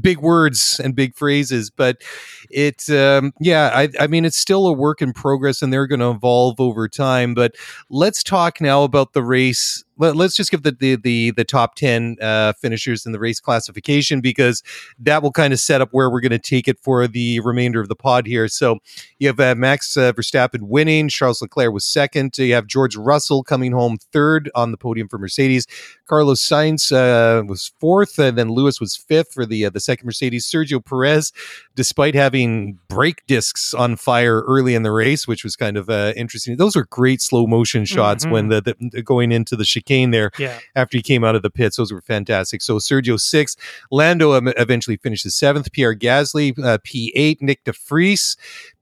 big 0.00 0.18
words 0.18 0.80
and 0.82 0.94
big 0.94 1.16
phrases, 1.16 1.70
but 1.70 2.02
it 2.50 2.88
um, 2.90 3.32
yeah, 3.40 3.70
I, 3.74 3.88
I 3.98 4.06
mean, 4.06 4.24
it's 4.24 4.38
still 4.38 4.66
a 4.66 4.72
work 4.72 5.02
in 5.02 5.12
progress, 5.12 5.62
and 5.62 5.72
they're 5.80 5.86
going 5.86 6.00
to 6.00 6.10
evolve 6.10 6.60
over 6.60 6.88
time. 6.88 7.32
But 7.34 7.54
let's 7.88 8.22
talk 8.22 8.60
now 8.60 8.82
about 8.82 9.14
the 9.14 9.22
race 9.22 9.82
let, 10.00 10.16
us 10.16 10.34
just 10.34 10.50
give 10.50 10.62
the 10.62 10.72
the 10.72 10.96
the, 10.96 11.30
the 11.32 11.44
top 11.44 11.74
10 11.74 12.16
uh, 12.20 12.52
finishers 12.54 13.06
in 13.06 13.12
the 13.12 13.18
race 13.18 13.40
classification 13.40 14.20
because 14.20 14.62
that 14.98 15.22
will 15.22 15.32
kind 15.32 15.52
of 15.52 15.60
set 15.60 15.80
up 15.80 15.90
where 15.92 16.10
we're 16.10 16.20
going 16.20 16.30
to 16.30 16.38
take 16.38 16.66
it 16.66 16.78
for 16.78 17.06
the 17.06 17.40
remainder 17.40 17.80
of 17.80 17.88
the 17.88 17.96
pod 17.96 18.26
here. 18.26 18.48
So 18.48 18.78
you 19.18 19.28
have 19.28 19.38
uh, 19.38 19.54
Max 19.54 19.96
uh, 19.96 20.12
Verstappen 20.12 20.62
winning, 20.62 21.08
Charles 21.08 21.42
Leclerc 21.42 21.72
was 21.72 21.84
second. 21.84 22.36
You 22.38 22.54
have 22.54 22.66
George 22.66 22.96
Russell 22.96 23.42
coming 23.42 23.72
home 23.72 23.98
third 24.12 24.50
on 24.54 24.70
the 24.70 24.76
podium 24.76 25.08
for 25.08 25.18
Mercedes. 25.18 25.66
Carlos 26.06 26.42
Sainz 26.42 26.90
uh, 26.90 27.44
was 27.44 27.72
fourth, 27.78 28.18
and 28.18 28.36
then 28.36 28.50
Lewis 28.50 28.80
was 28.80 28.96
fifth 28.96 29.32
for 29.32 29.46
the 29.46 29.66
uh, 29.66 29.70
the 29.70 29.80
second 29.80 30.06
Mercedes. 30.06 30.46
Sergio 30.50 30.84
Perez, 30.84 31.32
despite 31.76 32.14
having 32.14 32.78
brake 32.88 33.24
discs 33.26 33.74
on 33.74 33.96
fire 33.96 34.40
early 34.42 34.74
in 34.74 34.82
the 34.82 34.90
race, 34.90 35.28
which 35.28 35.44
was 35.44 35.56
kind 35.56 35.76
of 35.76 35.88
uh, 35.88 36.12
interesting. 36.16 36.56
Those 36.56 36.76
are 36.76 36.84
great 36.86 37.20
slow 37.20 37.46
motion 37.46 37.84
shots 37.84 38.24
mm-hmm. 38.24 38.32
when 38.32 38.48
the, 38.48 38.90
the, 38.92 39.02
going 39.02 39.32
into 39.32 39.56
the 39.56 39.64
chicane 39.64 39.89
Kane 39.90 40.12
there 40.12 40.30
yeah. 40.38 40.60
after 40.76 40.96
he 40.96 41.02
came 41.02 41.24
out 41.24 41.34
of 41.34 41.42
the 41.42 41.50
pits. 41.50 41.76
Those 41.76 41.92
were 41.92 42.00
fantastic. 42.00 42.62
So 42.62 42.76
Sergio 42.76 43.18
six, 43.18 43.56
Lando 43.90 44.34
eventually 44.34 44.96
finishes 44.96 45.34
seventh, 45.34 45.72
Pierre 45.72 45.96
Gasly 45.96 46.56
uh, 46.62 46.78
P 46.84 47.12
eight, 47.16 47.40
Nyck 47.40 47.64
de 47.64 47.72
Vries 47.72 48.36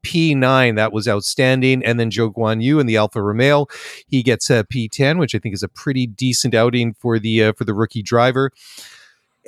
P9. 0.04 0.76
That 0.76 0.92
was 0.92 1.08
outstanding. 1.08 1.82
And 1.82 1.98
then 1.98 2.10
Zhou 2.10 2.34
Guanyu 2.34 2.78
in 2.78 2.86
the 2.86 2.98
Alfa 2.98 3.22
Romeo, 3.22 3.66
he 4.06 4.22
gets 4.22 4.50
a 4.50 4.64
P10, 4.64 5.18
which 5.18 5.34
I 5.34 5.38
think 5.38 5.54
is 5.54 5.62
a 5.62 5.68
pretty 5.68 6.06
decent 6.06 6.54
outing 6.54 6.92
for 6.92 7.18
the 7.18 7.44
uh, 7.44 7.52
for 7.54 7.64
the 7.64 7.74
rookie 7.74 8.02
driver. 8.02 8.52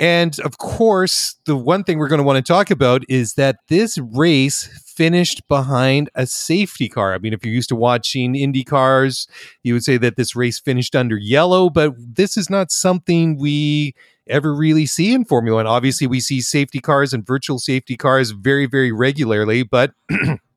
And 0.00 0.40
of 0.40 0.56
course, 0.56 1.36
the 1.44 1.54
one 1.54 1.84
thing 1.84 1.98
we're 1.98 2.08
going 2.08 2.20
to 2.20 2.24
want 2.24 2.44
to 2.44 2.52
talk 2.52 2.70
about 2.70 3.04
is 3.10 3.34
that 3.34 3.58
this 3.68 3.98
race 3.98 4.66
finished 4.86 5.46
behind 5.46 6.08
a 6.14 6.26
safety 6.26 6.88
car. 6.88 7.12
I 7.12 7.18
mean, 7.18 7.34
if 7.34 7.44
you're 7.44 7.52
used 7.52 7.68
to 7.68 7.76
watching 7.76 8.34
Indy 8.34 8.64
cars, 8.64 9.28
you 9.62 9.74
would 9.74 9.84
say 9.84 9.98
that 9.98 10.16
this 10.16 10.34
race 10.34 10.58
finished 10.58 10.96
under 10.96 11.18
yellow, 11.18 11.68
but 11.68 11.92
this 11.98 12.38
is 12.38 12.48
not 12.48 12.70
something 12.70 13.36
we 13.36 13.94
ever 14.26 14.54
really 14.54 14.86
see 14.86 15.12
in 15.12 15.26
Formula 15.26 15.56
One. 15.56 15.66
Obviously, 15.66 16.06
we 16.06 16.20
see 16.20 16.40
safety 16.40 16.80
cars 16.80 17.12
and 17.12 17.26
virtual 17.26 17.58
safety 17.58 17.98
cars 17.98 18.30
very, 18.30 18.64
very 18.64 18.92
regularly, 18.92 19.62
but 19.62 19.92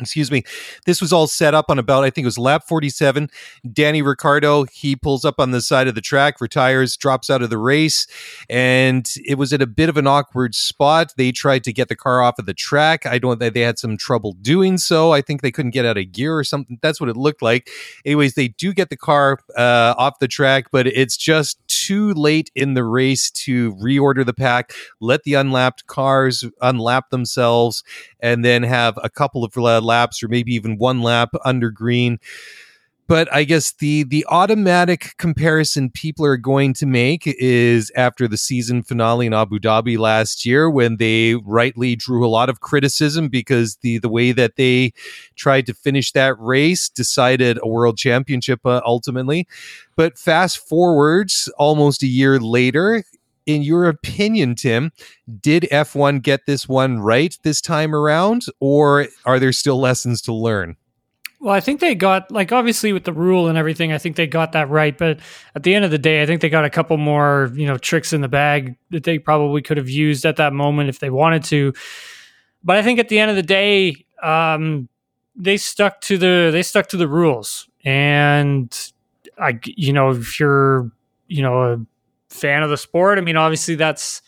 excuse 0.00 0.30
me 0.30 0.42
this 0.86 1.00
was 1.00 1.12
all 1.12 1.26
set 1.26 1.54
up 1.54 1.66
on 1.68 1.78
about 1.78 2.04
i 2.04 2.10
think 2.10 2.24
it 2.24 2.26
was 2.26 2.38
lap 2.38 2.64
47 2.66 3.30
danny 3.72 4.02
ricciardo 4.02 4.64
he 4.64 4.96
pulls 4.96 5.24
up 5.24 5.36
on 5.38 5.50
the 5.50 5.60
side 5.60 5.88
of 5.88 5.94
the 5.94 6.00
track 6.00 6.40
retires 6.40 6.96
drops 6.96 7.30
out 7.30 7.42
of 7.42 7.50
the 7.50 7.58
race 7.58 8.06
and 8.48 9.14
it 9.24 9.36
was 9.36 9.52
at 9.52 9.62
a 9.62 9.66
bit 9.66 9.88
of 9.88 9.96
an 9.96 10.06
awkward 10.06 10.54
spot. 10.54 11.12
They 11.16 11.32
tried 11.32 11.64
to 11.64 11.72
get 11.72 11.88
the 11.88 11.96
car 11.96 12.22
off 12.22 12.38
of 12.38 12.46
the 12.46 12.54
track. 12.54 13.06
I 13.06 13.18
don't 13.18 13.38
they 13.38 13.60
had 13.60 13.78
some 13.78 13.96
trouble 13.96 14.32
doing 14.32 14.78
so. 14.78 15.12
I 15.12 15.22
think 15.22 15.42
they 15.42 15.50
couldn't 15.50 15.70
get 15.70 15.84
out 15.84 15.98
of 15.98 16.12
gear 16.12 16.36
or 16.36 16.44
something. 16.44 16.78
That's 16.82 17.00
what 17.00 17.08
it 17.08 17.16
looked 17.16 17.42
like. 17.42 17.70
Anyways 18.04 18.34
they 18.34 18.48
do 18.48 18.72
get 18.72 18.90
the 18.90 18.96
car 18.96 19.38
uh, 19.56 19.94
off 19.96 20.18
the 20.18 20.28
track 20.28 20.66
but 20.70 20.86
it's 20.86 21.16
just 21.16 21.58
too 21.68 22.12
late 22.14 22.50
in 22.54 22.74
the 22.74 22.84
race 22.84 23.30
to 23.30 23.74
reorder 23.76 24.24
the 24.24 24.34
pack 24.34 24.72
let 25.00 25.22
the 25.22 25.34
unlapped 25.34 25.86
cars 25.86 26.44
unlap 26.62 27.10
themselves 27.10 27.82
and 28.20 28.44
then 28.44 28.62
have 28.62 28.98
a 29.02 29.08
couple 29.08 29.44
of 29.44 29.52
laps 29.88 30.22
or 30.22 30.28
maybe 30.28 30.54
even 30.54 30.78
one 30.78 31.02
lap 31.02 31.30
under 31.44 31.70
green 31.70 32.18
but 33.08 33.34
I 33.34 33.44
guess 33.44 33.72
the 33.72 34.04
the 34.04 34.24
automatic 34.28 35.14
comparison 35.16 35.90
people 35.90 36.26
are 36.26 36.36
going 36.36 36.74
to 36.74 36.86
make 36.86 37.22
is 37.26 37.90
after 37.96 38.28
the 38.28 38.36
season 38.36 38.82
finale 38.82 39.26
in 39.26 39.32
Abu 39.32 39.58
Dhabi 39.58 39.98
last 39.98 40.44
year, 40.44 40.68
when 40.68 40.98
they 40.98 41.34
rightly 41.36 41.96
drew 41.96 42.24
a 42.24 42.28
lot 42.28 42.50
of 42.50 42.60
criticism 42.60 43.28
because 43.28 43.76
the 43.76 43.98
the 43.98 44.10
way 44.10 44.32
that 44.32 44.56
they 44.56 44.92
tried 45.36 45.64
to 45.66 45.74
finish 45.74 46.12
that 46.12 46.38
race 46.38 46.90
decided 46.90 47.58
a 47.62 47.66
world 47.66 47.96
championship 47.96 48.60
uh, 48.66 48.82
ultimately. 48.84 49.48
But 49.96 50.18
fast 50.18 50.58
forwards 50.58 51.50
almost 51.58 52.02
a 52.02 52.06
year 52.06 52.38
later, 52.38 53.02
in 53.48 53.62
your 53.62 53.86
opinion, 53.86 54.54
Tim, 54.54 54.92
did 55.40 55.66
F1 55.72 56.22
get 56.22 56.44
this 56.46 56.68
one 56.68 57.00
right 57.00 57.36
this 57.42 57.62
time 57.62 57.94
around, 57.94 58.44
or 58.60 59.08
are 59.24 59.40
there 59.40 59.52
still 59.52 59.80
lessons 59.80 60.20
to 60.22 60.34
learn? 60.34 60.76
Well, 61.40 61.54
I 61.54 61.60
think 61.60 61.80
they 61.80 61.94
got 61.94 62.30
like 62.30 62.52
obviously 62.52 62.92
with 62.92 63.04
the 63.04 63.12
rule 63.12 63.48
and 63.48 63.56
everything, 63.56 63.92
I 63.92 63.98
think 63.98 64.16
they 64.16 64.26
got 64.26 64.52
that 64.52 64.68
right. 64.68 64.96
But 64.96 65.20
at 65.54 65.62
the 65.62 65.74
end 65.74 65.84
of 65.84 65.90
the 65.90 65.98
day, 65.98 66.20
I 66.20 66.26
think 66.26 66.42
they 66.42 66.50
got 66.50 66.66
a 66.66 66.70
couple 66.70 66.98
more, 66.98 67.50
you 67.54 67.66
know, 67.66 67.78
tricks 67.78 68.12
in 68.12 68.20
the 68.20 68.28
bag 68.28 68.76
that 68.90 69.04
they 69.04 69.18
probably 69.18 69.62
could 69.62 69.78
have 69.78 69.88
used 69.88 70.26
at 70.26 70.36
that 70.36 70.52
moment 70.52 70.90
if 70.90 70.98
they 70.98 71.10
wanted 71.10 71.44
to. 71.44 71.72
But 72.62 72.76
I 72.76 72.82
think 72.82 72.98
at 72.98 73.08
the 73.08 73.18
end 73.18 73.30
of 73.30 73.36
the 73.36 73.42
day, 73.42 74.04
um, 74.22 74.88
they 75.36 75.56
stuck 75.56 76.02
to 76.02 76.18
the 76.18 76.50
they 76.52 76.62
stuck 76.62 76.88
to 76.88 76.98
the 76.98 77.08
rules. 77.08 77.66
And 77.84 78.76
I, 79.38 79.58
you 79.64 79.94
know, 79.94 80.10
if 80.10 80.38
you're, 80.38 80.90
you 81.28 81.42
know, 81.42 81.62
a 81.62 81.86
fan 82.28 82.62
of 82.62 82.70
the 82.70 82.76
sport, 82.76 83.18
I 83.18 83.20
mean, 83.20 83.36
obviously 83.36 83.74
that's 83.74 84.22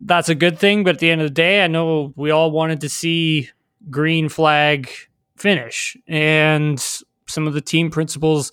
that's 0.00 0.28
a 0.28 0.34
good 0.34 0.58
thing. 0.58 0.84
But 0.84 0.96
at 0.96 1.00
the 1.00 1.10
end 1.10 1.20
of 1.20 1.26
the 1.26 1.34
day, 1.34 1.64
I 1.64 1.66
know 1.66 2.12
we 2.16 2.30
all 2.30 2.50
wanted 2.50 2.80
to 2.82 2.88
see 2.88 3.50
green 3.90 4.28
flag 4.28 4.90
finish, 5.36 5.96
and 6.06 6.78
some 7.26 7.46
of 7.46 7.54
the 7.54 7.60
team 7.60 7.90
principals 7.90 8.52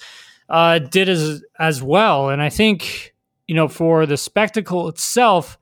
uh, 0.49 0.79
did 0.79 1.09
as 1.09 1.43
as 1.59 1.81
well. 1.81 2.29
And 2.29 2.41
I 2.41 2.49
think 2.49 3.13
you 3.47 3.55
know 3.55 3.67
for 3.67 4.05
the 4.05 4.17
spectacle 4.17 4.87
itself, 4.87 5.57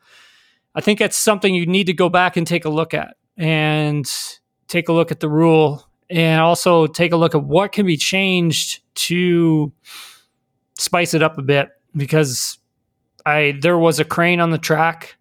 I 0.76 0.82
think 0.82 1.00
that's 1.00 1.18
something 1.18 1.54
you 1.54 1.66
need 1.66 1.88
to 1.88 1.94
go 1.94 2.10
back 2.10 2.38
and 2.38 2.46
take 2.46 2.66
a 2.66 2.70
look 2.70 2.94
at 2.94 3.16
and 3.38 4.10
take 4.68 4.90
a 4.90 4.94
look 4.94 5.12
at 5.12 5.20
the 5.20 5.30
rule 5.30 5.88
and 6.10 6.42
also 6.42 6.88
take 6.88 7.12
a 7.12 7.18
look 7.18 7.36
at 7.36 7.44
what 7.44 7.72
can 7.72 7.86
be 7.86 7.98
changed 7.98 8.82
to 8.96 9.72
spice 10.78 11.14
it 11.14 11.24
up 11.24 11.38
a 11.38 11.42
bit 11.42 11.70
because 11.96 12.58
I 13.26 13.58
there 13.62 13.78
was 13.78 14.00
a 14.00 14.06
crane 14.06 14.40
on 14.40 14.52
the 14.52 14.58
track. 14.58 15.16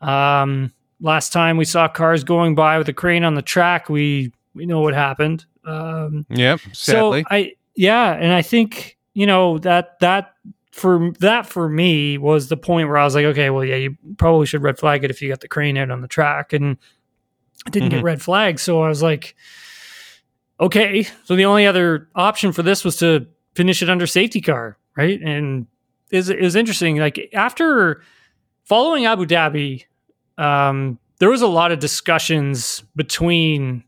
Um, 0.00 0.72
last 1.00 1.32
time 1.32 1.56
we 1.56 1.64
saw 1.64 1.88
cars 1.88 2.24
going 2.24 2.54
by 2.54 2.78
with 2.78 2.88
a 2.88 2.92
crane 2.92 3.24
on 3.24 3.34
the 3.34 3.42
track, 3.42 3.88
we 3.88 4.32
we 4.54 4.66
know 4.66 4.80
what 4.80 4.94
happened. 4.94 5.44
Um, 5.64 6.26
yep. 6.28 6.60
Sadly. 6.72 7.22
So 7.22 7.28
I 7.30 7.54
yeah, 7.74 8.12
and 8.12 8.32
I 8.32 8.42
think 8.42 8.98
you 9.14 9.26
know 9.26 9.58
that 9.58 9.98
that 10.00 10.34
for 10.72 11.12
that 11.20 11.46
for 11.46 11.68
me 11.68 12.18
was 12.18 12.48
the 12.48 12.56
point 12.56 12.88
where 12.88 12.96
I 12.96 13.04
was 13.04 13.14
like, 13.14 13.26
okay, 13.26 13.50
well, 13.50 13.64
yeah, 13.64 13.76
you 13.76 13.96
probably 14.16 14.46
should 14.46 14.62
red 14.62 14.78
flag 14.78 15.04
it 15.04 15.10
if 15.10 15.20
you 15.22 15.28
got 15.28 15.40
the 15.40 15.48
crane 15.48 15.76
out 15.76 15.90
on 15.90 16.00
the 16.00 16.08
track, 16.08 16.52
and 16.52 16.76
I 17.66 17.70
didn't 17.70 17.90
mm-hmm. 17.90 17.98
get 17.98 18.04
red 18.04 18.22
flag, 18.22 18.58
so 18.58 18.82
I 18.82 18.88
was 18.88 19.02
like, 19.02 19.36
okay. 20.58 21.06
So 21.24 21.36
the 21.36 21.44
only 21.44 21.66
other 21.66 22.08
option 22.14 22.52
for 22.52 22.62
this 22.62 22.84
was 22.84 22.96
to 22.98 23.26
finish 23.54 23.82
it 23.82 23.90
under 23.90 24.06
safety 24.06 24.40
car, 24.40 24.78
right? 24.96 25.20
And 25.20 25.66
is 26.12 26.30
is 26.30 26.54
interesting. 26.54 26.98
Like 26.98 27.30
after 27.32 28.02
following 28.64 29.06
Abu 29.06 29.26
Dhabi, 29.26 29.86
um, 30.38 30.98
there 31.18 31.30
was 31.30 31.42
a 31.42 31.48
lot 31.48 31.72
of 31.72 31.80
discussions 31.80 32.84
between 32.94 33.82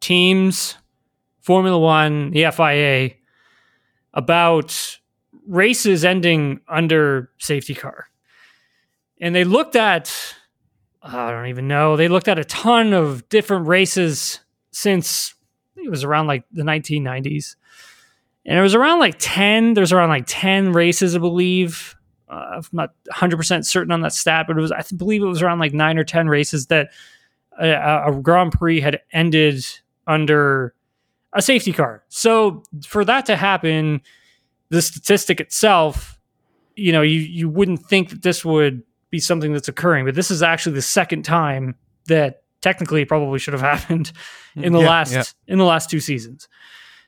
teams, 0.00 0.76
Formula 1.40 1.78
One, 1.78 2.30
the 2.30 2.50
FIA, 2.50 3.10
about 4.14 4.98
races 5.46 6.04
ending 6.04 6.60
under 6.68 7.30
safety 7.38 7.74
car. 7.74 8.08
And 9.20 9.34
they 9.34 9.44
looked 9.44 9.76
at, 9.76 10.12
I 11.02 11.30
don't 11.30 11.46
even 11.46 11.68
know, 11.68 11.96
they 11.96 12.08
looked 12.08 12.28
at 12.28 12.38
a 12.38 12.44
ton 12.44 12.92
of 12.92 13.28
different 13.28 13.66
races 13.66 14.40
since 14.70 15.34
it 15.76 15.90
was 15.90 16.04
around 16.04 16.26
like 16.26 16.44
the 16.52 16.62
1990s. 16.62 17.56
And 18.46 18.56
it 18.56 18.62
was 18.62 18.76
around 18.76 19.00
like 19.00 19.16
10, 19.18 19.74
there's 19.74 19.92
around 19.92 20.08
like 20.08 20.24
10 20.26 20.72
races, 20.72 21.16
I 21.16 21.18
believe. 21.18 21.96
Uh, 22.28 22.46
I'm 22.56 22.62
not 22.72 22.90
100% 23.12 23.66
certain 23.66 23.92
on 23.92 24.02
that 24.02 24.12
stat, 24.12 24.46
but 24.46 24.56
it 24.56 24.60
was, 24.60 24.70
I 24.70 24.82
believe 24.96 25.22
it 25.22 25.26
was 25.26 25.42
around 25.42 25.58
like 25.58 25.74
nine 25.74 25.98
or 25.98 26.04
10 26.04 26.28
races 26.28 26.66
that 26.68 26.92
a, 27.58 28.04
a 28.06 28.20
Grand 28.22 28.52
Prix 28.52 28.80
had 28.80 29.00
ended 29.12 29.66
under 30.06 30.74
a 31.32 31.42
safety 31.42 31.72
car. 31.72 32.04
So 32.08 32.62
for 32.86 33.04
that 33.04 33.26
to 33.26 33.36
happen, 33.36 34.00
the 34.68 34.80
statistic 34.80 35.40
itself, 35.40 36.18
you 36.76 36.92
know, 36.92 37.02
you, 37.02 37.18
you 37.18 37.48
wouldn't 37.48 37.84
think 37.86 38.10
that 38.10 38.22
this 38.22 38.44
would 38.44 38.84
be 39.10 39.18
something 39.18 39.52
that's 39.52 39.68
occurring, 39.68 40.04
but 40.04 40.14
this 40.14 40.30
is 40.30 40.42
actually 40.42 40.74
the 40.74 40.82
second 40.82 41.24
time 41.24 41.74
that 42.06 42.42
technically 42.60 43.04
probably 43.04 43.40
should 43.40 43.54
have 43.54 43.60
happened 43.80 44.12
in 44.54 44.72
the 44.72 44.80
yeah, 44.80 44.88
last 44.88 45.12
yeah. 45.12 45.24
in 45.48 45.58
the 45.58 45.64
last 45.64 45.90
two 45.90 46.00
seasons. 46.00 46.48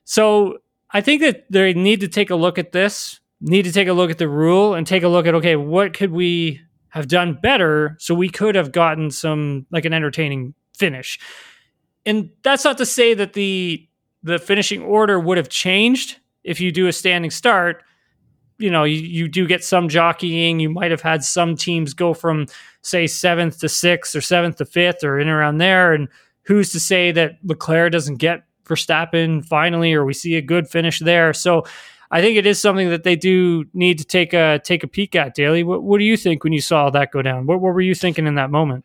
So 0.05 0.59
I 0.91 1.01
think 1.01 1.21
that 1.23 1.45
they 1.51 1.75
need 1.75 2.01
to 2.01 2.09
take 2.09 2.31
a 2.31 2.37
look 2.37 2.59
at 2.59 2.73
this, 2.73 3.21
need 3.41 3.63
to 3.63 3.73
take 3.73 3.89
a 3.89 3.93
look 3.93 4.11
at 4.11 4.19
the 4.19 4.29
rule 4.29 4.75
and 4.75 4.87
take 4.87 5.03
a 5.03 5.09
look 5.09 5.27
at 5.27 5.35
okay, 5.35 5.57
what 5.57 5.93
could 5.93 6.11
we 6.11 6.61
have 6.91 7.09
done 7.09 7.39
better 7.43 7.97
so 7.99 8.15
we 8.15 8.29
could 8.29 8.55
have 8.55 8.73
gotten 8.73 9.11
some 9.11 9.67
like 9.71 9.85
an 9.85 9.93
entertaining 9.93 10.55
finish 10.75 11.19
and 12.09 12.31
that's 12.43 12.65
not 12.65 12.79
to 12.79 12.87
say 12.87 13.13
that 13.13 13.35
the 13.35 13.87
the 14.23 14.39
finishing 14.39 14.83
order 14.83 15.21
would 15.21 15.37
have 15.37 15.51
changed 15.51 16.19
if 16.43 16.59
you 16.59 16.73
do 16.73 16.87
a 16.87 16.93
standing 16.93 17.31
start. 17.31 17.85
You 18.59 18.71
know, 18.71 18.85
you, 18.85 18.97
you 18.97 19.29
do 19.29 19.47
get 19.47 19.63
some 19.63 19.89
jockeying. 19.89 20.59
You 20.59 20.71
might 20.71 20.91
have 20.91 21.03
had 21.03 21.23
some 21.23 21.55
teams 21.55 21.93
go 21.93 22.15
from 22.15 22.47
say 22.81 23.07
seventh 23.07 23.61
to 23.61 23.69
sixth 23.69 24.17
or 24.17 24.23
seventh 24.23 24.57
to 24.57 24.65
fifth 24.65 25.05
or 25.05 25.21
in 25.21 25.29
around 25.29 25.59
there. 25.59 25.93
And 25.93 26.09
who's 26.43 26.73
to 26.73 26.81
say 26.81 27.13
that 27.13 27.39
Leclerc 27.45 27.93
doesn't 27.93 28.17
get 28.17 28.45
Verstappen 28.69 29.45
finally, 29.45 29.95
or 29.95 30.05
we 30.05 30.15
see 30.15 30.37
a 30.37 30.43
good 30.43 30.69
finish 30.69 30.99
there? 31.01 31.33
So 31.33 31.65
I 32.11 32.21
think 32.21 32.37
it 32.37 32.47
is 32.47 32.61
something 32.61 32.91
that 32.91 33.05
they 33.05 33.17
do 33.17 33.65
need 33.75 33.99
to 33.99 34.05
take 34.05 34.33
a 34.33 34.61
take 34.63 34.83
a 34.83 34.89
peek 34.89 35.15
at. 35.15 35.35
Daly. 35.35 35.63
what, 35.63 35.83
what 35.83 35.99
do 35.99 36.05
you 36.05 36.17
think 36.17 36.45
when 36.45 36.53
you 36.53 36.61
saw 36.61 36.91
that 36.91 37.11
go 37.11 37.23
down? 37.23 37.47
What, 37.47 37.61
what 37.61 37.75
were 37.75 37.81
you 37.81 37.95
thinking 37.95 38.27
in 38.27 38.37
that 38.37 38.51
moment? 38.51 38.85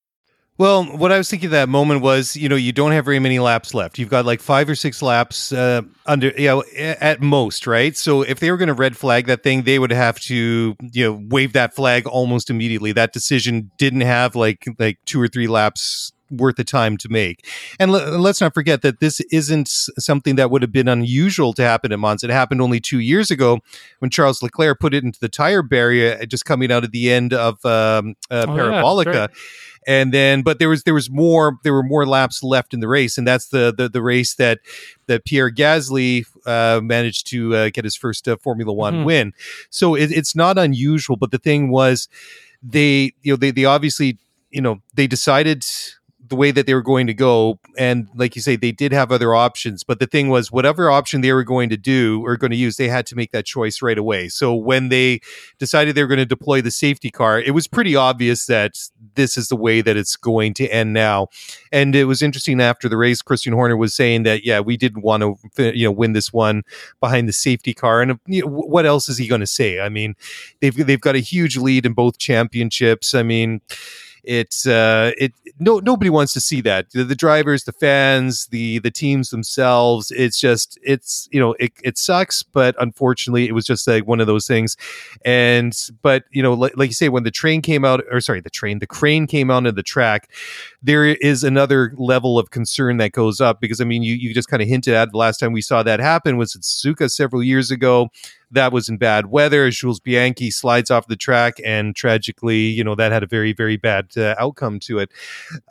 Well, 0.57 0.83
what 0.83 1.11
I 1.11 1.17
was 1.17 1.29
thinking 1.29 1.49
that 1.51 1.69
moment 1.69 2.01
was, 2.01 2.35
you 2.35 2.47
know, 2.47 2.55
you 2.55 2.71
don't 2.71 2.91
have 2.91 3.03
very 3.03 3.17
many 3.17 3.39
laps 3.39 3.73
left. 3.73 3.97
You've 3.97 4.09
got 4.09 4.25
like 4.25 4.41
five 4.41 4.69
or 4.69 4.75
six 4.75 5.01
laps 5.01 5.51
uh, 5.51 5.81
under, 6.05 6.29
you 6.37 6.47
know, 6.47 6.63
at 6.77 7.19
most, 7.19 7.65
right? 7.65 7.97
So 7.97 8.21
if 8.21 8.39
they 8.39 8.51
were 8.51 8.57
going 8.57 8.67
to 8.67 8.75
red 8.75 8.95
flag 8.95 9.25
that 9.25 9.41
thing, 9.41 9.63
they 9.63 9.79
would 9.79 9.91
have 9.91 10.19
to, 10.21 10.75
you 10.79 11.03
know, 11.03 11.19
wave 11.29 11.53
that 11.53 11.73
flag 11.73 12.05
almost 12.05 12.51
immediately. 12.51 12.91
That 12.91 13.11
decision 13.11 13.71
didn't 13.77 14.01
have 14.01 14.35
like 14.35 14.67
like 14.77 14.99
two 15.05 15.19
or 15.19 15.27
three 15.27 15.47
laps 15.47 16.11
worth 16.31 16.57
of 16.59 16.65
time 16.65 16.97
to 16.97 17.09
make. 17.09 17.45
And 17.79 17.91
l- 17.91 18.19
let's 18.19 18.41
not 18.41 18.53
forget 18.53 18.81
that 18.83 18.99
this 18.99 19.19
isn't 19.31 19.67
something 19.67 20.35
that 20.35 20.49
would 20.49 20.61
have 20.61 20.71
been 20.71 20.87
unusual 20.87 21.53
to 21.53 21.63
happen 21.63 21.91
at 21.91 21.99
Monza. 21.99 22.27
It 22.27 22.31
happened 22.31 22.61
only 22.61 22.79
two 22.79 22.99
years 22.99 23.31
ago 23.31 23.59
when 23.99 24.09
Charles 24.09 24.41
Leclerc 24.41 24.79
put 24.79 24.93
it 24.93 25.03
into 25.03 25.19
the 25.19 25.29
tire 25.29 25.61
barrier 25.61 26.17
uh, 26.21 26.25
just 26.25 26.45
coming 26.45 26.71
out 26.71 26.83
of 26.83 26.91
the 26.91 27.11
end 27.11 27.33
of 27.33 27.63
um, 27.65 28.15
uh, 28.29 28.45
oh, 28.47 28.51
Parabolica. 28.51 29.13
Yeah, 29.13 29.27
and 29.87 30.13
then 30.13 30.41
but 30.41 30.59
there 30.59 30.69
was 30.69 30.83
there 30.83 30.93
was 30.93 31.09
more 31.09 31.57
there 31.63 31.73
were 31.73 31.83
more 31.83 32.05
laps 32.05 32.43
left 32.43 32.73
in 32.73 32.79
the 32.79 32.87
race 32.87 33.17
and 33.17 33.27
that's 33.27 33.47
the 33.47 33.73
the, 33.75 33.89
the 33.89 34.01
race 34.01 34.35
that 34.35 34.59
that 35.07 35.25
Pierre 35.25 35.51
Gasly 35.51 36.25
uh, 36.45 36.81
managed 36.81 37.27
to 37.27 37.55
uh, 37.55 37.69
get 37.73 37.83
his 37.83 37.95
first 37.95 38.27
uh, 38.27 38.37
Formula 38.37 38.71
One 38.71 38.95
mm-hmm. 38.95 39.05
win 39.05 39.33
so 39.69 39.95
it, 39.95 40.11
it's 40.11 40.35
not 40.35 40.57
unusual 40.57 41.15
but 41.15 41.31
the 41.31 41.39
thing 41.39 41.69
was 41.69 42.07
they 42.61 43.13
you 43.21 43.33
know 43.33 43.37
they 43.37 43.51
they 43.51 43.65
obviously 43.65 44.17
you 44.51 44.61
know 44.61 44.81
they 44.93 45.07
decided 45.07 45.65
the 46.31 46.35
way 46.35 46.49
that 46.49 46.65
they 46.65 46.73
were 46.73 46.81
going 46.81 47.05
to 47.05 47.13
go. 47.13 47.59
And 47.77 48.07
like 48.15 48.35
you 48.35 48.41
say, 48.41 48.55
they 48.55 48.71
did 48.71 48.93
have 48.93 49.11
other 49.11 49.35
options. 49.35 49.83
But 49.83 49.99
the 49.99 50.07
thing 50.07 50.29
was, 50.29 50.51
whatever 50.51 50.89
option 50.89 51.21
they 51.21 51.33
were 51.33 51.43
going 51.43 51.69
to 51.69 51.77
do 51.77 52.25
or 52.25 52.37
going 52.37 52.51
to 52.51 52.57
use, 52.57 52.77
they 52.77 52.87
had 52.87 53.05
to 53.07 53.15
make 53.15 53.31
that 53.33 53.45
choice 53.45 53.81
right 53.81 53.97
away. 53.97 54.29
So 54.29 54.55
when 54.55 54.89
they 54.89 55.19
decided 55.59 55.93
they 55.93 56.01
were 56.01 56.07
going 56.07 56.17
to 56.17 56.25
deploy 56.25 56.61
the 56.61 56.71
safety 56.71 57.11
car, 57.11 57.39
it 57.39 57.51
was 57.51 57.67
pretty 57.67 57.95
obvious 57.95 58.45
that 58.45 58.79
this 59.15 59.37
is 59.37 59.49
the 59.49 59.55
way 59.55 59.81
that 59.81 59.97
it's 59.97 60.15
going 60.15 60.53
to 60.55 60.67
end 60.69 60.93
now. 60.93 61.27
And 61.71 61.95
it 61.95 62.05
was 62.05 62.21
interesting 62.21 62.61
after 62.61 62.87
the 62.87 62.97
race, 62.97 63.21
Christian 63.21 63.53
Horner 63.53 63.75
was 63.75 63.93
saying 63.93 64.23
that, 64.23 64.45
yeah, 64.45 64.61
we 64.61 64.77
didn't 64.77 65.03
want 65.03 65.37
to, 65.57 65.77
you 65.77 65.85
know, 65.85 65.91
win 65.91 66.13
this 66.13 66.31
one 66.31 66.63
behind 67.01 67.27
the 67.27 67.33
safety 67.33 67.73
car. 67.73 68.01
And 68.01 68.19
you 68.25 68.41
know, 68.41 68.47
what 68.47 68.85
else 68.85 69.09
is 69.09 69.17
he 69.17 69.27
going 69.27 69.41
to 69.41 69.47
say? 69.47 69.81
I 69.81 69.89
mean, 69.89 70.15
they've 70.61 70.75
they've 70.75 71.01
got 71.01 71.15
a 71.15 71.19
huge 71.19 71.57
lead 71.57 71.85
in 71.85 71.93
both 71.93 72.17
championships. 72.17 73.13
I 73.13 73.23
mean, 73.23 73.59
it's 74.23 74.67
uh, 74.67 75.11
it 75.17 75.33
no 75.59 75.79
nobody 75.79 76.09
wants 76.09 76.33
to 76.33 76.41
see 76.41 76.61
that. 76.61 76.91
The, 76.91 77.03
the, 77.03 77.15
drivers, 77.15 77.63
the 77.63 77.71
fans, 77.71 78.47
the 78.47 78.79
the 78.79 78.91
teams 78.91 79.29
themselves. 79.29 80.11
It's 80.11 80.39
just 80.39 80.77
it's 80.83 81.27
you 81.31 81.39
know 81.39 81.53
it, 81.59 81.73
it 81.83 81.97
sucks, 81.97 82.43
but 82.43 82.75
unfortunately, 82.79 83.47
it 83.47 83.53
was 83.53 83.65
just 83.65 83.87
like 83.87 84.05
one 84.05 84.19
of 84.19 84.27
those 84.27 84.45
things. 84.45 84.77
And 85.25 85.75
but 86.01 86.25
you 86.31 86.43
know, 86.43 86.53
like, 86.53 86.77
like 86.77 86.89
you 86.89 86.93
say, 86.93 87.09
when 87.09 87.23
the 87.23 87.31
train 87.31 87.61
came 87.61 87.83
out, 87.83 88.03
or 88.11 88.21
sorry, 88.21 88.41
the 88.41 88.49
train, 88.49 88.79
the 88.79 88.87
crane 88.87 89.25
came 89.25 89.49
out 89.49 89.65
of 89.65 89.75
the 89.75 89.83
track, 89.83 90.29
there 90.83 91.05
is 91.05 91.43
another 91.43 91.93
level 91.97 92.37
of 92.37 92.51
concern 92.51 92.97
that 92.97 93.11
goes 93.11 93.41
up 93.41 93.59
because 93.59 93.81
I 93.81 93.85
mean, 93.85 94.03
you 94.03 94.13
you 94.13 94.33
just 94.33 94.49
kind 94.49 94.61
of 94.61 94.67
hinted 94.67 94.93
at 94.93 95.11
the 95.11 95.17
last 95.17 95.39
time 95.39 95.51
we 95.51 95.61
saw 95.61 95.81
that 95.83 95.99
happen 95.99 96.37
was 96.37 96.55
at 96.55 96.61
Suzuka 96.61 97.09
several 97.09 97.41
years 97.41 97.71
ago 97.71 98.09
that 98.51 98.71
was 98.71 98.89
in 98.89 98.97
bad 98.97 99.27
weather. 99.27 99.69
Jules 99.69 99.99
Bianchi 99.99 100.51
slides 100.51 100.91
off 100.91 101.07
the 101.07 101.15
track, 101.15 101.57
and 101.65 101.95
tragically, 101.95 102.59
you 102.59 102.83
know, 102.83 102.95
that 102.95 103.11
had 103.11 103.23
a 103.23 103.27
very, 103.27 103.53
very 103.53 103.77
bad 103.77 104.09
uh, 104.17 104.35
outcome 104.37 104.79
to 104.81 104.99
it. 104.99 105.11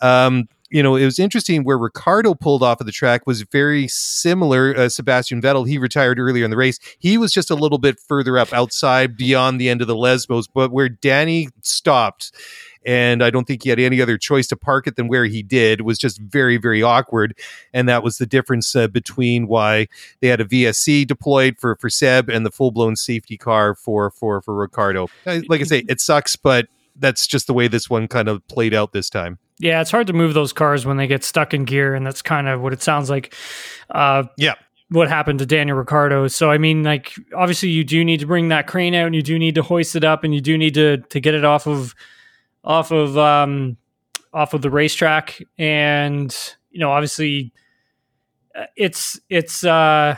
Um, 0.02 0.48
you 0.70 0.84
know, 0.84 0.94
it 0.94 1.04
was 1.04 1.18
interesting 1.18 1.64
where 1.64 1.76
Ricciardo 1.76 2.34
pulled 2.34 2.62
off 2.62 2.80
of 2.80 2.86
the 2.86 2.92
track 2.92 3.26
was 3.26 3.42
very 3.42 3.88
similar. 3.88 4.76
Uh, 4.76 4.88
Sebastian 4.88 5.42
Vettel, 5.42 5.68
he 5.68 5.78
retired 5.78 6.20
earlier 6.20 6.44
in 6.44 6.50
the 6.50 6.56
race. 6.56 6.78
He 6.98 7.18
was 7.18 7.32
just 7.32 7.50
a 7.50 7.56
little 7.56 7.78
bit 7.78 7.98
further 7.98 8.38
up 8.38 8.52
outside 8.52 9.16
beyond 9.16 9.60
the 9.60 9.68
end 9.68 9.80
of 9.80 9.88
the 9.88 9.96
Lesmos, 9.96 10.46
but 10.52 10.70
where 10.70 10.88
Danny 10.88 11.48
stopped 11.62 12.32
and 12.84 13.22
I 13.22 13.30
don't 13.30 13.46
think 13.46 13.62
he 13.62 13.70
had 13.70 13.78
any 13.78 14.00
other 14.00 14.16
choice 14.16 14.46
to 14.48 14.56
park 14.56 14.86
it 14.86 14.96
than 14.96 15.08
where 15.08 15.26
he 15.26 15.42
did. 15.42 15.80
It 15.80 15.84
was 15.84 15.98
just 15.98 16.18
very, 16.20 16.56
very 16.56 16.82
awkward, 16.82 17.36
and 17.72 17.88
that 17.88 18.02
was 18.02 18.18
the 18.18 18.26
difference 18.26 18.74
uh, 18.74 18.88
between 18.88 19.46
why 19.46 19.88
they 20.20 20.28
had 20.28 20.40
a 20.40 20.44
VSC 20.44 21.06
deployed 21.06 21.56
for 21.58 21.76
for 21.76 21.90
Seb 21.90 22.28
and 22.28 22.44
the 22.44 22.50
full 22.50 22.70
blown 22.70 22.96
safety 22.96 23.36
car 23.36 23.74
for 23.74 24.10
for 24.10 24.40
for 24.40 24.54
Ricciardo. 24.54 25.08
Uh, 25.26 25.40
like 25.48 25.60
I 25.60 25.64
say, 25.64 25.84
it 25.88 26.00
sucks, 26.00 26.36
but 26.36 26.68
that's 26.96 27.26
just 27.26 27.46
the 27.46 27.54
way 27.54 27.68
this 27.68 27.88
one 27.88 28.08
kind 28.08 28.28
of 28.28 28.46
played 28.48 28.74
out 28.74 28.92
this 28.92 29.10
time. 29.10 29.38
Yeah, 29.58 29.80
it's 29.80 29.90
hard 29.90 30.06
to 30.06 30.12
move 30.12 30.34
those 30.34 30.52
cars 30.52 30.86
when 30.86 30.96
they 30.96 31.06
get 31.06 31.22
stuck 31.22 31.52
in 31.52 31.64
gear, 31.64 31.94
and 31.94 32.06
that's 32.06 32.22
kind 32.22 32.48
of 32.48 32.62
what 32.62 32.72
it 32.72 32.82
sounds 32.82 33.10
like. 33.10 33.34
Uh, 33.90 34.24
yeah, 34.36 34.54
what 34.88 35.08
happened 35.08 35.38
to 35.38 35.46
Daniel 35.46 35.76
Ricciardo. 35.76 36.28
So 36.28 36.50
I 36.50 36.58
mean, 36.58 36.82
like 36.82 37.14
obviously 37.34 37.68
you 37.68 37.84
do 37.84 38.04
need 38.04 38.20
to 38.20 38.26
bring 38.26 38.48
that 38.48 38.66
crane 38.66 38.94
out, 38.94 39.06
and 39.06 39.14
you 39.14 39.22
do 39.22 39.38
need 39.38 39.54
to 39.56 39.62
hoist 39.62 39.96
it 39.96 40.04
up, 40.04 40.24
and 40.24 40.34
you 40.34 40.40
do 40.40 40.56
need 40.58 40.74
to 40.74 40.98
to 40.98 41.20
get 41.20 41.34
it 41.34 41.44
off 41.44 41.66
of 41.66 41.94
off 42.64 42.90
of 42.90 43.16
um, 43.16 43.76
off 44.32 44.54
of 44.54 44.62
the 44.62 44.70
racetrack, 44.70 45.42
and 45.58 46.36
you 46.70 46.80
know, 46.80 46.90
obviously, 46.90 47.52
uh, 48.54 48.66
it's 48.76 49.20
it's 49.28 49.64
uh, 49.64 50.16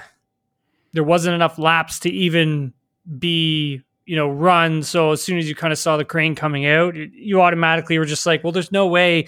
there 0.93 1.05
wasn't 1.05 1.35
enough 1.35 1.59
laps 1.59 2.01
to 2.01 2.11
even 2.11 2.73
be 3.19 3.83
you 4.07 4.17
know 4.17 4.29
run. 4.29 4.83
So 4.83 5.13
as 5.13 5.23
soon 5.23 5.39
as 5.39 5.49
you 5.49 5.55
kind 5.55 5.73
of 5.73 5.79
saw 5.79 5.97
the 5.97 6.05
crane 6.05 6.35
coming 6.35 6.67
out, 6.67 6.95
you 6.95 7.41
automatically 7.41 7.99
were 7.99 8.05
just 8.05 8.27
like, 8.27 8.43
well, 8.43 8.53
there's 8.53 8.73
no 8.73 8.87
way 8.87 9.27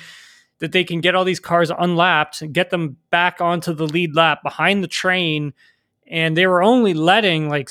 that 0.60 0.72
they 0.72 0.84
can 0.84 1.00
get 1.00 1.14
all 1.14 1.24
these 1.24 1.40
cars 1.40 1.70
unlapped 1.76 2.40
and 2.40 2.54
get 2.54 2.70
them 2.70 2.96
back 3.10 3.40
onto 3.40 3.74
the 3.74 3.86
lead 3.86 4.14
lap 4.14 4.42
behind 4.42 4.82
the 4.82 4.88
train 4.88 5.52
and 6.06 6.36
they 6.36 6.46
were 6.46 6.62
only 6.62 6.94
letting 6.94 7.48
like 7.48 7.68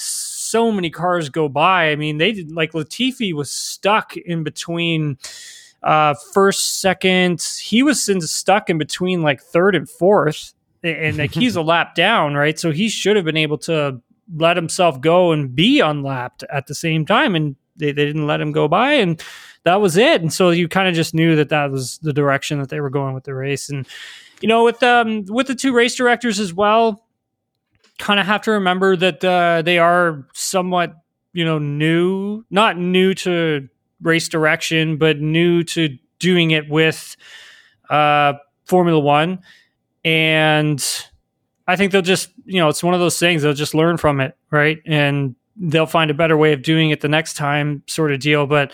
so 0.53 0.71
many 0.71 0.91
cars 0.91 1.29
go 1.29 1.49
by. 1.49 1.89
I 1.89 1.95
mean, 1.95 2.19
they 2.19 2.31
did 2.31 2.51
like 2.51 2.73
Latifi 2.73 3.33
was 3.33 3.49
stuck 3.49 4.15
in 4.15 4.43
between 4.43 5.17
uh 5.81 6.13
first, 6.31 6.79
second. 6.79 7.41
He 7.59 7.81
was 7.81 8.07
in, 8.07 8.21
stuck 8.21 8.69
in 8.69 8.77
between 8.77 9.23
like 9.23 9.41
third 9.41 9.75
and 9.75 9.89
fourth, 9.89 10.53
and 10.83 11.17
like 11.17 11.33
he's 11.33 11.55
a 11.55 11.61
lap 11.73 11.95
down, 11.95 12.35
right? 12.35 12.59
So 12.59 12.69
he 12.69 12.87
should 12.87 13.15
have 13.15 13.25
been 13.25 13.35
able 13.35 13.57
to 13.69 13.99
let 14.37 14.55
himself 14.55 15.01
go 15.01 15.31
and 15.31 15.55
be 15.55 15.79
unlapped 15.79 16.43
at 16.51 16.67
the 16.67 16.75
same 16.75 17.03
time, 17.03 17.33
and 17.33 17.55
they, 17.75 17.91
they 17.91 18.05
didn't 18.05 18.27
let 18.27 18.39
him 18.39 18.51
go 18.51 18.67
by, 18.67 18.93
and 18.93 19.19
that 19.63 19.81
was 19.81 19.97
it. 19.97 20.21
And 20.21 20.31
so 20.31 20.51
you 20.51 20.67
kind 20.67 20.87
of 20.87 20.93
just 20.93 21.15
knew 21.15 21.35
that 21.35 21.49
that 21.49 21.71
was 21.71 21.97
the 22.03 22.13
direction 22.13 22.59
that 22.59 22.69
they 22.69 22.79
were 22.79 22.91
going 22.91 23.15
with 23.15 23.23
the 23.23 23.33
race, 23.33 23.69
and 23.71 23.87
you 24.39 24.47
know, 24.47 24.63
with 24.65 24.83
um 24.83 25.25
with 25.29 25.47
the 25.47 25.55
two 25.55 25.73
race 25.73 25.95
directors 25.95 26.39
as 26.39 26.53
well 26.53 27.02
kind 27.99 28.19
of 28.19 28.25
have 28.25 28.41
to 28.43 28.51
remember 28.51 28.95
that 28.95 29.23
uh, 29.23 29.61
they 29.61 29.77
are 29.77 30.25
somewhat, 30.33 30.95
you 31.33 31.45
know, 31.45 31.59
new, 31.59 32.43
not 32.49 32.77
new 32.77 33.13
to 33.13 33.69
race 34.01 34.27
direction, 34.27 34.97
but 34.97 35.19
new 35.19 35.63
to 35.63 35.97
doing 36.19 36.51
it 36.51 36.69
with 36.69 37.15
uh, 37.89 38.33
Formula 38.65 38.99
One. 38.99 39.39
And 40.03 40.83
I 41.67 41.75
think 41.75 41.91
they'll 41.91 42.01
just, 42.01 42.29
you 42.45 42.59
know, 42.59 42.67
it's 42.69 42.83
one 42.83 42.93
of 42.93 42.99
those 42.99 43.19
things, 43.19 43.41
they'll 43.41 43.53
just 43.53 43.73
learn 43.73 43.97
from 43.97 44.19
it, 44.19 44.35
right? 44.51 44.79
And 44.85 45.35
they'll 45.55 45.85
find 45.85 46.11
a 46.11 46.13
better 46.13 46.35
way 46.35 46.51
of 46.53 46.61
doing 46.61 46.89
it 46.89 47.01
the 47.01 47.07
next 47.07 47.35
time, 47.35 47.83
sort 47.87 48.11
of 48.11 48.19
deal. 48.19 48.47
But 48.47 48.73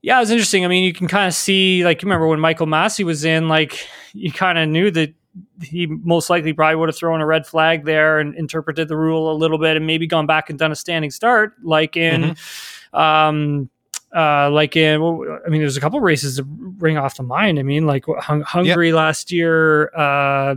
yeah, 0.00 0.16
it 0.16 0.20
was 0.20 0.30
interesting. 0.30 0.64
I 0.64 0.68
mean, 0.68 0.84
you 0.84 0.92
can 0.92 1.06
kind 1.08 1.26
of 1.26 1.34
see, 1.34 1.84
like, 1.84 2.02
you 2.02 2.06
remember 2.06 2.26
when 2.26 2.40
Michael 2.40 2.66
Masi 2.66 3.04
was 3.04 3.24
in, 3.24 3.48
like, 3.48 3.86
you 4.12 4.32
kind 4.32 4.58
of 4.58 4.68
knew 4.68 4.90
that 4.90 5.14
he 5.62 5.86
most 5.86 6.28
likely 6.28 6.52
probably 6.52 6.76
would 6.76 6.88
have 6.88 6.96
thrown 6.96 7.20
a 7.20 7.26
red 7.26 7.46
flag 7.46 7.84
there 7.84 8.18
and 8.18 8.34
interpreted 8.34 8.88
the 8.88 8.96
rule 8.96 9.32
a 9.32 9.34
little 9.34 9.58
bit 9.58 9.76
and 9.76 9.86
maybe 9.86 10.06
gone 10.06 10.26
back 10.26 10.50
and 10.50 10.58
done 10.58 10.72
a 10.72 10.76
standing 10.76 11.10
start 11.10 11.54
like 11.62 11.96
in 11.96 12.22
mm-hmm. 12.22 12.98
um 12.98 13.70
uh 14.14 14.50
like 14.50 14.76
in 14.76 15.00
well, 15.00 15.38
i 15.46 15.48
mean 15.48 15.60
there's 15.60 15.76
a 15.76 15.80
couple 15.80 15.98
races 16.00 16.36
that 16.36 16.44
ring 16.78 16.98
off 16.98 17.16
the 17.16 17.22
mind 17.22 17.58
i 17.58 17.62
mean 17.62 17.86
like 17.86 18.04
Hung- 18.18 18.42
hungary 18.42 18.88
yep. 18.88 18.96
last 18.96 19.32
year 19.32 19.90
uh 19.96 20.54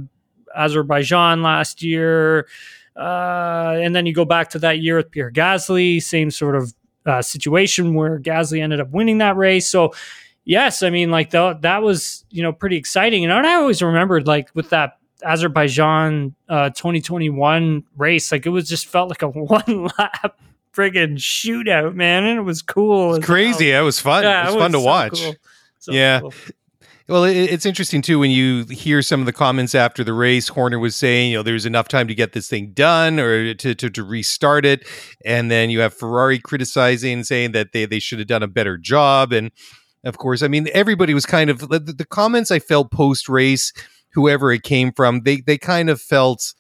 azerbaijan 0.55 1.41
last 1.41 1.81
year 1.81 2.47
uh 2.97 3.75
and 3.77 3.95
then 3.95 4.05
you 4.05 4.13
go 4.13 4.25
back 4.25 4.49
to 4.49 4.59
that 4.59 4.79
year 4.79 4.97
with 4.97 5.09
pierre 5.11 5.31
gasly 5.31 6.01
same 6.01 6.31
sort 6.31 6.55
of 6.55 6.73
uh, 7.05 7.21
situation 7.21 7.93
where 7.93 8.19
gasly 8.19 8.61
ended 8.61 8.79
up 8.79 8.89
winning 8.89 9.19
that 9.19 9.37
race 9.37 9.67
so 9.67 9.93
yes, 10.45 10.83
I 10.83 10.89
mean, 10.89 11.11
like 11.11 11.31
the, 11.31 11.57
that 11.61 11.81
was 11.81 12.23
you 12.29 12.43
know 12.43 12.53
pretty 12.53 12.77
exciting, 12.77 13.25
and 13.25 13.33
I 13.33 13.55
always 13.55 13.81
remembered 13.81 14.27
like 14.27 14.49
with 14.53 14.69
that 14.69 14.97
Azerbaijan 15.23 16.35
uh, 16.47 16.69
2021 16.69 17.83
race, 17.97 18.31
like 18.31 18.45
it 18.45 18.49
was 18.49 18.69
just 18.69 18.85
felt 18.85 19.09
like 19.09 19.21
a 19.21 19.29
one 19.29 19.89
lap 19.97 20.39
friggin' 20.73 21.17
shootout, 21.17 21.95
man, 21.95 22.25
and 22.25 22.37
it 22.37 22.43
was 22.43 22.61
cool. 22.61 23.15
It's 23.15 23.25
crazy. 23.25 23.71
Well. 23.71 23.81
It 23.81 23.85
was 23.85 23.99
fun. 23.99 24.23
Yeah, 24.23 24.43
it 24.43 24.45
was, 24.45 24.53
it 24.53 24.57
was 24.57 24.63
fun 24.63 24.71
to 24.71 24.77
so 24.77 24.83
watch. 24.83 25.21
Cool. 25.21 25.35
So 25.79 25.91
yeah. 25.91 26.19
Cool. 26.21 26.33
Well, 27.07 27.23
it's 27.23 27.67
interesting 27.67 28.01
too 28.01 28.17
when 28.17 28.31
you 28.31 28.65
hear 28.65 29.03
some 29.03 29.19
of 29.19 29.27
the 29.27 29.33
comments 29.33 29.75
after 29.75 30.03
the 30.03 30.13
race. 30.13 30.47
Horner 30.47 30.79
was 30.79 30.95
saying, 30.95 31.31
you 31.31 31.37
know, 31.37 31.43
there's 31.43 31.67
enough 31.67 31.87
time 31.87 32.07
to 32.07 32.15
get 32.15 32.33
this 32.33 32.49
thing 32.49 32.71
done 32.71 33.19
or 33.19 33.53
to, 33.53 33.75
to, 33.75 33.89
to 33.91 34.03
restart 34.03 34.65
it. 34.65 34.87
And 35.23 35.51
then 35.51 35.69
you 35.69 35.81
have 35.81 35.93
Ferrari 35.93 36.39
criticizing, 36.39 37.23
saying 37.23 37.51
that 37.51 37.73
they, 37.73 37.85
they 37.85 37.99
should 37.99 38.17
have 38.17 38.27
done 38.27 38.41
a 38.41 38.47
better 38.47 38.75
job. 38.75 39.33
And 39.33 39.51
of 40.05 40.17
course. 40.17 40.41
I 40.41 40.47
mean, 40.47 40.67
everybody 40.73 41.13
was 41.13 41.25
kind 41.25 41.49
of 41.49 41.59
the, 41.59 41.79
the 41.79 42.05
comments 42.05 42.51
I 42.51 42.59
felt 42.59 42.91
post 42.91 43.27
race, 43.27 43.73
whoever 44.13 44.51
it 44.51 44.63
came 44.63 44.91
from, 44.91 45.21
they 45.21 45.41
they 45.41 45.57
kind 45.57 45.89
of 45.89 46.01
felt 46.01 46.53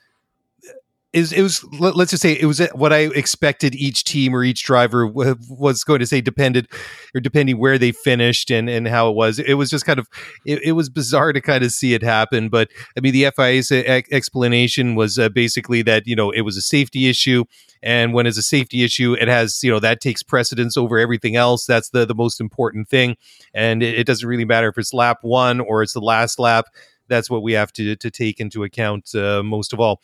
is 1.15 1.31
it 1.31 1.41
was 1.41 1.63
let's 1.79 2.11
just 2.11 2.21
say 2.21 2.33
it 2.33 2.45
was 2.45 2.59
what 2.73 2.91
I 2.91 3.07
expected 3.15 3.73
each 3.73 4.03
team 4.03 4.35
or 4.35 4.43
each 4.43 4.63
driver 4.63 5.07
was 5.07 5.83
going 5.85 5.99
to 5.99 6.05
say 6.05 6.19
depended 6.19 6.67
or 7.15 7.21
depending 7.21 7.57
where 7.57 7.77
they 7.77 7.93
finished 7.93 8.51
and 8.51 8.69
and 8.69 8.85
how 8.87 9.09
it 9.09 9.15
was. 9.15 9.39
It 9.39 9.53
was 9.53 9.69
just 9.69 9.85
kind 9.85 9.97
of 9.97 10.09
it, 10.45 10.61
it 10.61 10.73
was 10.73 10.89
bizarre 10.89 11.31
to 11.31 11.39
kind 11.39 11.63
of 11.63 11.71
see 11.71 11.93
it 11.93 12.03
happen 12.03 12.49
but 12.49 12.69
I 12.97 12.99
mean 12.99 13.13
the 13.13 13.31
FIA's 13.35 13.71
explanation 13.71 14.95
was 14.95 15.17
uh, 15.17 15.29
basically 15.29 15.81
that 15.83 16.05
you 16.05 16.17
know 16.17 16.31
it 16.31 16.41
was 16.41 16.57
a 16.57 16.61
safety 16.61 17.07
issue 17.07 17.45
and 17.81 18.13
when 18.13 18.27
it's 18.27 18.37
a 18.37 18.43
safety 18.43 18.83
issue 18.83 19.13
it 19.13 19.29
has 19.29 19.63
you 19.63 19.71
know 19.71 19.79
that 19.79 20.01
takes 20.01 20.21
precedence 20.21 20.75
over 20.75 20.99
everything 20.99 21.37
else. 21.37 21.65
That's 21.65 21.89
the 21.89 22.05
the 22.05 22.15
most 22.15 22.41
important 22.41 22.89
thing 22.89 23.15
and 23.53 23.81
it, 23.81 23.99
it 23.99 24.05
doesn't 24.05 24.27
really 24.27 24.45
matter 24.45 24.67
if 24.67 24.77
it's 24.77 24.93
lap 24.93 25.19
1 25.21 25.61
or 25.61 25.81
it's 25.81 25.93
the 25.93 26.01
last 26.01 26.39
lap. 26.39 26.65
That's 27.07 27.29
what 27.29 27.41
we 27.41 27.53
have 27.53 27.71
to 27.73 27.95
to 27.95 28.11
take 28.11 28.41
into 28.41 28.63
account 28.63 29.15
uh, 29.15 29.43
most 29.43 29.71
of 29.71 29.79
all 29.79 30.01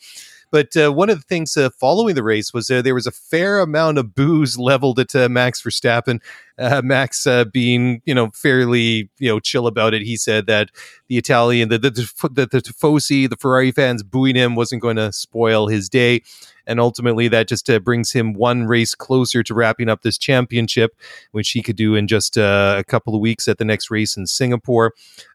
but 0.52 0.76
uh, 0.76 0.92
one 0.92 1.10
of 1.10 1.18
the 1.18 1.24
things 1.24 1.56
uh, 1.56 1.70
following 1.70 2.14
the 2.14 2.22
race 2.22 2.52
was 2.52 2.70
uh, 2.70 2.82
there 2.82 2.94
was 2.94 3.06
a 3.06 3.10
fair 3.10 3.58
amount 3.58 3.98
of 3.98 4.14
boos 4.14 4.58
leveled 4.58 5.00
at 5.00 5.16
uh, 5.16 5.28
Max 5.28 5.62
Verstappen. 5.62 6.20
Uh, 6.58 6.82
Max 6.84 7.26
uh, 7.26 7.44
being, 7.46 8.02
you 8.04 8.14
know, 8.14 8.30
fairly, 8.34 9.10
you 9.18 9.28
know, 9.28 9.40
chill 9.40 9.66
about 9.66 9.94
it. 9.94 10.02
He 10.02 10.16
said 10.16 10.46
that 10.46 10.70
the 11.08 11.18
Italian, 11.18 11.68
the 11.68 11.78
the 11.78 11.90
the, 11.90 12.46
the 12.46 12.60
Tifosi, 12.60 13.28
the 13.28 13.36
Ferrari 13.36 13.72
fans 13.72 14.02
booing 14.02 14.36
him 14.36 14.54
wasn't 14.54 14.82
going 14.82 14.96
to 14.96 15.12
spoil 15.12 15.68
his 15.68 15.88
day 15.88 16.22
and 16.66 16.80
ultimately 16.80 17.28
that 17.28 17.48
just 17.48 17.68
uh, 17.68 17.78
brings 17.78 18.12
him 18.12 18.34
one 18.34 18.64
race 18.64 18.94
closer 18.94 19.42
to 19.42 19.54
wrapping 19.54 19.88
up 19.88 20.02
this 20.02 20.18
championship, 20.18 20.96
which 21.32 21.50
he 21.50 21.62
could 21.62 21.76
do 21.76 21.94
in 21.94 22.06
just 22.06 22.38
uh, 22.38 22.76
a 22.78 22.84
couple 22.84 23.14
of 23.14 23.20
weeks 23.20 23.48
at 23.48 23.58
the 23.58 23.64
next 23.64 23.90
race 23.90 24.16
in 24.16 24.26
Singapore. 24.26 24.92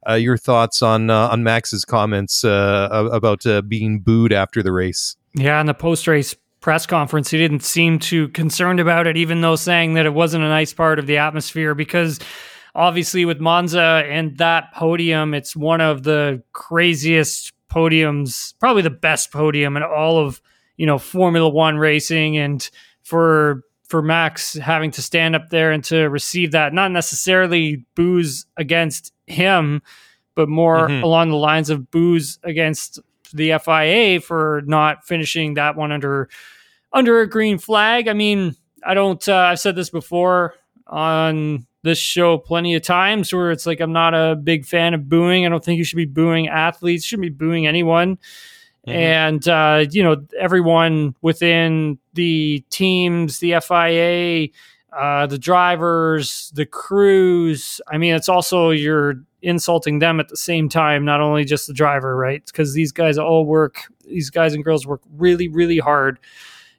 Uh, 0.08 0.14
your 0.14 0.38
thoughts 0.38 0.82
on 0.82 1.10
uh, 1.10 1.30
on 1.30 1.44
Max's 1.44 1.86
comments 1.86 2.44
about 2.44 3.44
being 3.68 4.00
booed 4.00 4.34
after 4.34 4.64
the 4.64 4.72
race? 4.72 5.16
Yeah, 5.34 5.60
in 5.62 5.68
the 5.68 5.74
post 5.74 6.08
race 6.08 6.36
press 6.60 6.86
conference, 6.86 7.30
he 7.30 7.38
didn't 7.38 7.64
seem 7.64 8.00
too 8.00 8.30
concerned 8.30 8.80
about 8.80 9.08
it, 9.08 9.18
even 9.18 9.42
though 9.42 9.56
saying 9.56 9.94
that 9.94 10.06
it 10.06 10.14
wasn't 10.14 10.44
a 10.44 10.48
nice 10.50 10.74
part 10.74 11.00
of 11.00 11.06
the 11.08 11.18
atmosphere 11.18 11.76
because 11.76 12.20
obviously 12.76 13.26
with 13.26 13.40
Monza 13.40 14.04
and 14.10 14.38
that 14.38 14.74
podium, 14.74 15.34
it's 15.34 15.56
one 15.56 15.82
of 15.82 16.04
the 16.04 16.42
craziest 16.54 17.54
podiums, 17.72 18.54
probably 18.60 18.82
the 18.82 18.90
best 18.90 19.32
podium 19.32 19.78
in 19.78 19.84
all 19.84 20.20
of 20.20 20.42
you 20.78 20.86
know 20.86 20.98
Formula 20.98 21.50
One 21.50 21.78
racing, 21.78 22.38
and 22.38 22.68
for 23.04 23.64
for 23.88 24.02
Max 24.02 24.54
having 24.54 24.92
to 24.92 25.02
stand 25.02 25.36
up 25.36 25.50
there 25.50 25.72
and 25.72 25.84
to 25.86 26.06
receive 26.10 26.52
that, 26.52 26.74
not 26.74 26.92
necessarily 26.92 27.86
boos 27.96 28.46
against 28.58 29.14
him, 29.28 29.82
but 30.36 30.50
more 30.50 30.88
Mhm. 30.90 31.04
along 31.04 31.30
the 31.30 31.36
lines 31.38 31.70
of 31.70 31.90
boos 31.90 32.38
against 32.44 33.00
the 33.34 33.58
FIA 33.64 34.22
for 34.22 34.62
not 34.66 35.06
finishing 35.06 35.56
that 35.56 35.76
one 35.76 35.92
under 35.92 36.30
under 36.94 37.22
a 37.22 37.30
green 37.30 37.58
flag. 37.58 38.08
I 38.08 38.14
mean, 38.14 38.56
I 38.84 38.94
don't. 38.94 39.28
Uh, 39.28 39.36
I've 39.36 39.60
said 39.60 39.76
this 39.76 39.90
before 39.90 40.56
on 40.88 41.66
this 41.84 41.98
show 41.98 42.38
plenty 42.38 42.76
of 42.76 42.82
times 42.82 43.34
where 43.34 43.52
it's 43.52 43.66
like 43.66 43.80
I'm 43.80 43.94
not 43.94 44.14
a 44.14 44.36
big 44.36 44.66
fan 44.66 44.94
of 44.94 45.08
booing. 45.08 45.46
I 45.46 45.50
don't 45.50 45.64
think 45.64 45.78
you 45.78 45.84
should 45.84 45.98
be 45.98 46.06
booing 46.06 46.48
athletes. 46.48 47.06
You 47.06 47.08
shouldn't 47.10 47.38
be 47.40 47.46
booing 47.46 47.68
anyone. 47.68 48.18
And 48.88 49.46
uh, 49.50 49.86
you 49.92 50.02
know, 50.02 50.16
everyone 50.40 51.14
within 51.22 52.00
the 52.14 52.64
teams, 52.70 53.40
the 53.40 53.60
FIA, 53.60 54.48
uh, 54.98 55.28
the 55.28 55.38
drivers, 55.38 56.52
the 56.56 56.66
crews. 56.66 57.82
I 57.88 57.98
mean, 57.98 58.16
it's 58.16 58.30
also 58.30 58.70
you're 58.70 59.16
insulting 59.42 60.00
them 60.00 60.20
at 60.20 60.30
the 60.30 60.38
same 60.38 60.70
time, 60.70 61.06
not 61.06 61.22
only 61.22 61.46
just 61.46 61.68
the 61.68 61.74
driver, 61.74 62.16
right? 62.16 62.46
Because 62.46 62.74
these 62.74 62.92
guys 62.92 63.18
all 63.18 63.46
work. 63.46 63.82
These 64.06 64.30
guys 64.30 64.54
and 64.54 64.64
girls 64.64 64.88
work 64.88 65.02
really, 65.16 65.48
really 65.48 65.80
hard. 65.80 66.20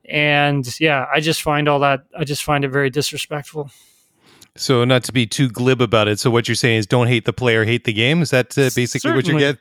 And 0.05 0.79
yeah, 0.81 1.07
I 1.13 1.21
just 1.21 1.43
find 1.43 1.69
all 1.69 1.81
that. 1.81 2.05
I 2.17 2.25
just 2.25 2.43
find 2.43 2.65
it 2.65 2.69
very 2.71 2.91
disrespectful. 2.91 3.71
So, 4.57 4.85
not 4.85 5.05
to 5.05 5.13
be 5.13 5.25
too 5.25 5.49
glib 5.49 5.81
about 5.81 6.09
it. 6.09 6.19
So, 6.19 6.31
what 6.31 6.49
you're 6.49 6.57
saying 6.57 6.79
is 6.79 6.87
don't 6.87 7.07
hate 7.07 7.27
the 7.27 7.33
player, 7.33 7.65
hate 7.65 7.85
the 7.85 7.93
game. 7.93 8.23
Is 8.23 8.31
that 8.31 8.59
uh, 8.59 8.71
basically 8.75 9.13
what 9.13 9.29
you 9.29 9.39
get? 9.39 9.59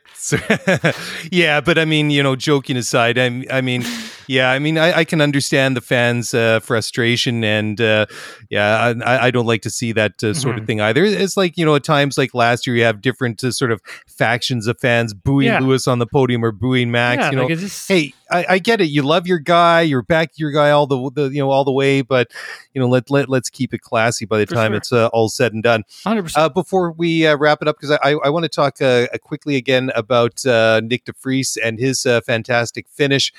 yeah, 1.30 1.60
but 1.60 1.78
I 1.78 1.84
mean, 1.84 2.10
you 2.10 2.22
know, 2.22 2.34
joking 2.34 2.76
aside, 2.76 3.16
I, 3.16 3.44
I 3.50 3.60
mean, 3.60 3.84
yeah, 4.28 4.50
I 4.50 4.58
mean, 4.58 4.78
I, 4.78 4.98
I 4.98 5.04
can 5.04 5.20
understand 5.20 5.76
the 5.76 5.80
fans' 5.80 6.32
uh, 6.34 6.60
frustration, 6.60 7.42
and 7.42 7.80
uh, 7.80 8.06
yeah, 8.50 8.94
I, 9.04 9.26
I 9.26 9.30
don't 9.30 9.46
like 9.46 9.62
to 9.62 9.70
see 9.70 9.92
that 9.92 10.22
uh, 10.22 10.34
sort 10.34 10.56
of 10.58 10.64
Mhm. 10.64 10.66
thing 10.66 10.80
either. 10.80 11.04
It's 11.04 11.36
like 11.36 11.56
you 11.56 11.64
know, 11.64 11.74
at 11.74 11.84
times 11.84 12.16
like 12.18 12.34
last 12.34 12.66
year, 12.66 12.76
you 12.76 12.84
have 12.84 13.00
different 13.00 13.42
uh, 13.42 13.50
sort 13.50 13.72
of 13.72 13.80
factions 14.06 14.66
of 14.66 14.78
fans 14.78 15.14
booing 15.14 15.46
Yeah. 15.46 15.60
Lewis 15.60 15.86
on 15.88 15.98
the 15.98 16.06
podium 16.06 16.44
or 16.44 16.52
booing 16.52 16.90
Max. 16.90 17.20
yeah, 17.22 17.30
you 17.30 17.36
know, 17.36 17.46
like 17.46 17.58
just, 17.58 17.88
hey, 17.88 18.12
I, 18.30 18.44
I 18.50 18.58
get 18.58 18.80
it. 18.80 18.86
You 18.88 19.02
love 19.02 19.26
your 19.26 19.38
guy. 19.38 19.80
You're 19.82 20.02
back 20.02 20.32
your 20.36 20.50
guy 20.50 20.70
all 20.70 20.86
the, 20.86 21.10
the 21.14 21.30
you 21.30 21.38
know 21.40 21.50
all 21.50 21.64
the 21.64 21.72
way. 21.72 22.02
But 22.02 22.30
you 22.74 22.80
know, 22.80 22.88
let 22.88 23.10
let 23.10 23.28
let's 23.28 23.48
keep 23.50 23.72
it 23.72 23.80
classy 23.80 24.26
by 24.26 24.38
the 24.38 24.46
For 24.46 24.54
time 24.54 24.70
sure. 24.72 24.76
it's 24.76 24.92
uh, 24.92 25.06
all 25.08 25.28
said 25.28 25.52
and 25.54 25.62
done. 25.62 25.84
100%. 26.04 26.36
Uh, 26.36 26.48
before 26.50 26.92
we 26.92 27.26
uh, 27.26 27.36
wrap 27.36 27.62
it 27.62 27.68
up, 27.68 27.76
because 27.80 27.98
I, 28.02 28.12
I 28.24 28.28
want 28.28 28.44
to 28.44 28.48
talk 28.48 28.82
uh, 28.82 29.06
quickly 29.22 29.56
again 29.56 29.90
about 29.94 30.44
uh, 30.44 30.80
Nyck 30.82 31.04
de 31.04 31.12
Vries 31.22 31.56
and 31.56 31.78
his 31.78 32.04
uh, 32.04 32.20
fantastic 32.20 32.86
finish. 32.88 33.32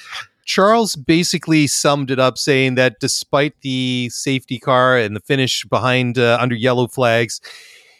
Charles 0.49 0.95
basically 0.95 1.67
summed 1.67 2.09
it 2.09 2.17
up 2.17 2.35
saying 2.35 2.73
that 2.73 2.99
despite 2.99 3.53
the 3.61 4.09
safety 4.11 4.57
car 4.57 4.97
and 4.97 5.15
the 5.15 5.19
finish 5.19 5.63
behind 5.65 6.17
uh, 6.17 6.39
under 6.41 6.55
yellow 6.55 6.87
flags, 6.87 7.39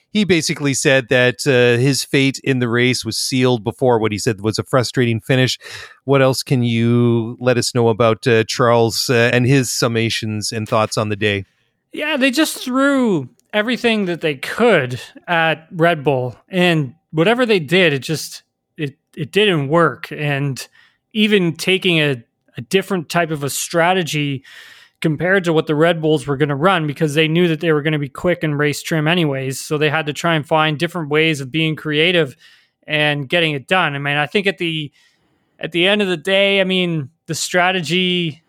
he 0.09 0.23
basically 0.23 0.73
said 0.73 1.09
that 1.09 1.45
uh, 1.45 1.79
his 1.79 2.03
fate 2.03 2.39
in 2.43 2.57
the 2.57 2.67
race 2.67 3.05
was 3.05 3.19
sealed 3.19 3.63
before 3.63 3.99
what 3.99 4.11
he 4.11 4.17
said 4.17 4.41
was 4.41 4.57
a 4.57 4.63
frustrating 4.63 5.21
finish. 5.21 5.59
What 6.05 6.23
else 6.23 6.41
can 6.41 6.63
you 6.63 7.37
let 7.39 7.59
us 7.59 7.75
know 7.75 7.87
about 7.87 8.25
uh, 8.25 8.45
Charles 8.45 9.11
uh, 9.11 9.29
and 9.31 9.45
his 9.45 9.69
summations 9.69 10.51
and 10.51 10.67
thoughts 10.67 10.97
on 10.97 11.09
the 11.09 11.15
day? 11.15 11.45
Yeah, 11.93 12.17
they 12.17 12.31
just 12.31 12.57
threw 12.57 13.29
everything 13.53 14.05
that 14.05 14.21
they 14.21 14.33
could 14.33 14.99
at 15.27 15.67
Red 15.71 16.03
Bull, 16.03 16.35
and 16.49 16.95
whatever 17.11 17.45
they 17.45 17.59
did, 17.59 17.93
it 17.93 17.99
just 17.99 18.41
it 18.75 18.97
it 19.15 19.31
didn't 19.31 19.67
work. 19.67 20.11
And 20.11 20.67
even 21.13 21.55
taking 21.55 21.99
a, 21.99 22.23
a 22.59 22.61
different 22.61 23.09
type 23.09 23.31
of 23.31 23.43
a 23.43 23.49
strategy 23.49 24.43
compared 25.01 25.45
to 25.45 25.53
what 25.53 25.65
the 25.65 25.75
Red 25.75 26.01
Bulls 26.01 26.27
were 26.27 26.35
going 26.35 26.49
to 26.49 26.55
run, 26.55 26.85
because 26.85 27.13
they 27.13 27.29
knew 27.29 27.47
that 27.47 27.61
they 27.61 27.71
were 27.71 27.81
going 27.81 27.93
to 27.93 27.99
be 27.99 28.09
quick 28.09 28.43
and 28.43 28.59
race 28.59 28.83
trim 28.83 29.07
anyways, 29.07 29.59
so 29.59 29.77
they 29.77 29.89
had 29.89 30.05
to 30.07 30.13
try 30.13 30.35
and 30.35 30.45
find 30.45 30.77
different 30.77 31.09
ways 31.09 31.39
of 31.39 31.51
being 31.51 31.77
creative 31.77 32.35
and 32.85 33.29
getting 33.29 33.53
it 33.53 33.65
done. 33.65 33.95
I 33.95 33.99
mean, 33.99 34.17
I 34.17 34.25
think 34.25 34.45
at 34.45 34.57
the 34.57 34.91
at 35.57 35.71
the 35.71 35.87
end 35.87 36.01
of 36.01 36.09
the 36.09 36.17
day, 36.17 36.59
I 36.59 36.65
mean, 36.65 37.09
the 37.27 37.35
strategy 37.35 38.43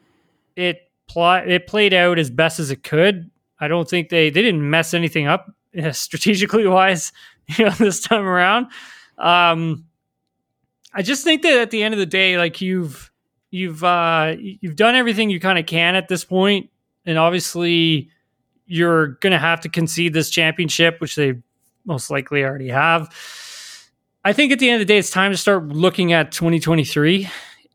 it 0.56 0.90
pl- 1.08 1.44
it 1.46 1.68
played 1.68 1.94
out 1.94 2.18
as 2.18 2.30
best 2.30 2.58
as 2.58 2.70
it 2.70 2.82
could. 2.82 3.30
I 3.60 3.68
don't 3.68 3.88
think 3.88 4.08
they 4.08 4.30
they 4.30 4.42
didn't 4.42 4.68
mess 4.68 4.92
anything 4.92 5.28
up 5.28 5.52
strategically 5.92 6.66
wise, 6.66 7.12
you 7.46 7.66
know, 7.66 7.70
this 7.72 8.00
time 8.00 8.26
around. 8.26 8.66
Um, 9.18 9.84
I 10.92 11.02
just 11.02 11.22
think 11.22 11.42
that 11.42 11.60
at 11.60 11.70
the 11.70 11.84
end 11.84 11.94
of 11.94 12.00
the 12.00 12.06
day, 12.06 12.36
like 12.38 12.60
you've 12.60 13.09
you've 13.50 13.84
uh, 13.84 14.34
you've 14.38 14.76
done 14.76 14.94
everything 14.94 15.30
you 15.30 15.40
kind 15.40 15.58
of 15.58 15.66
can 15.66 15.96
at 15.96 16.08
this 16.08 16.24
point, 16.24 16.70
and 17.06 17.18
obviously 17.18 18.10
you're 18.66 19.08
going 19.20 19.32
to 19.32 19.38
have 19.38 19.60
to 19.60 19.68
concede 19.68 20.12
this 20.12 20.30
championship, 20.30 21.00
which 21.00 21.16
they 21.16 21.34
most 21.84 22.10
likely 22.10 22.44
already 22.44 22.68
have. 22.68 23.12
I 24.24 24.32
think 24.32 24.52
at 24.52 24.58
the 24.58 24.68
end 24.68 24.80
of 24.80 24.86
the 24.86 24.92
day, 24.92 24.98
it's 24.98 25.10
time 25.10 25.32
to 25.32 25.36
start 25.36 25.68
looking 25.68 26.12
at 26.12 26.30
2023 26.30 27.28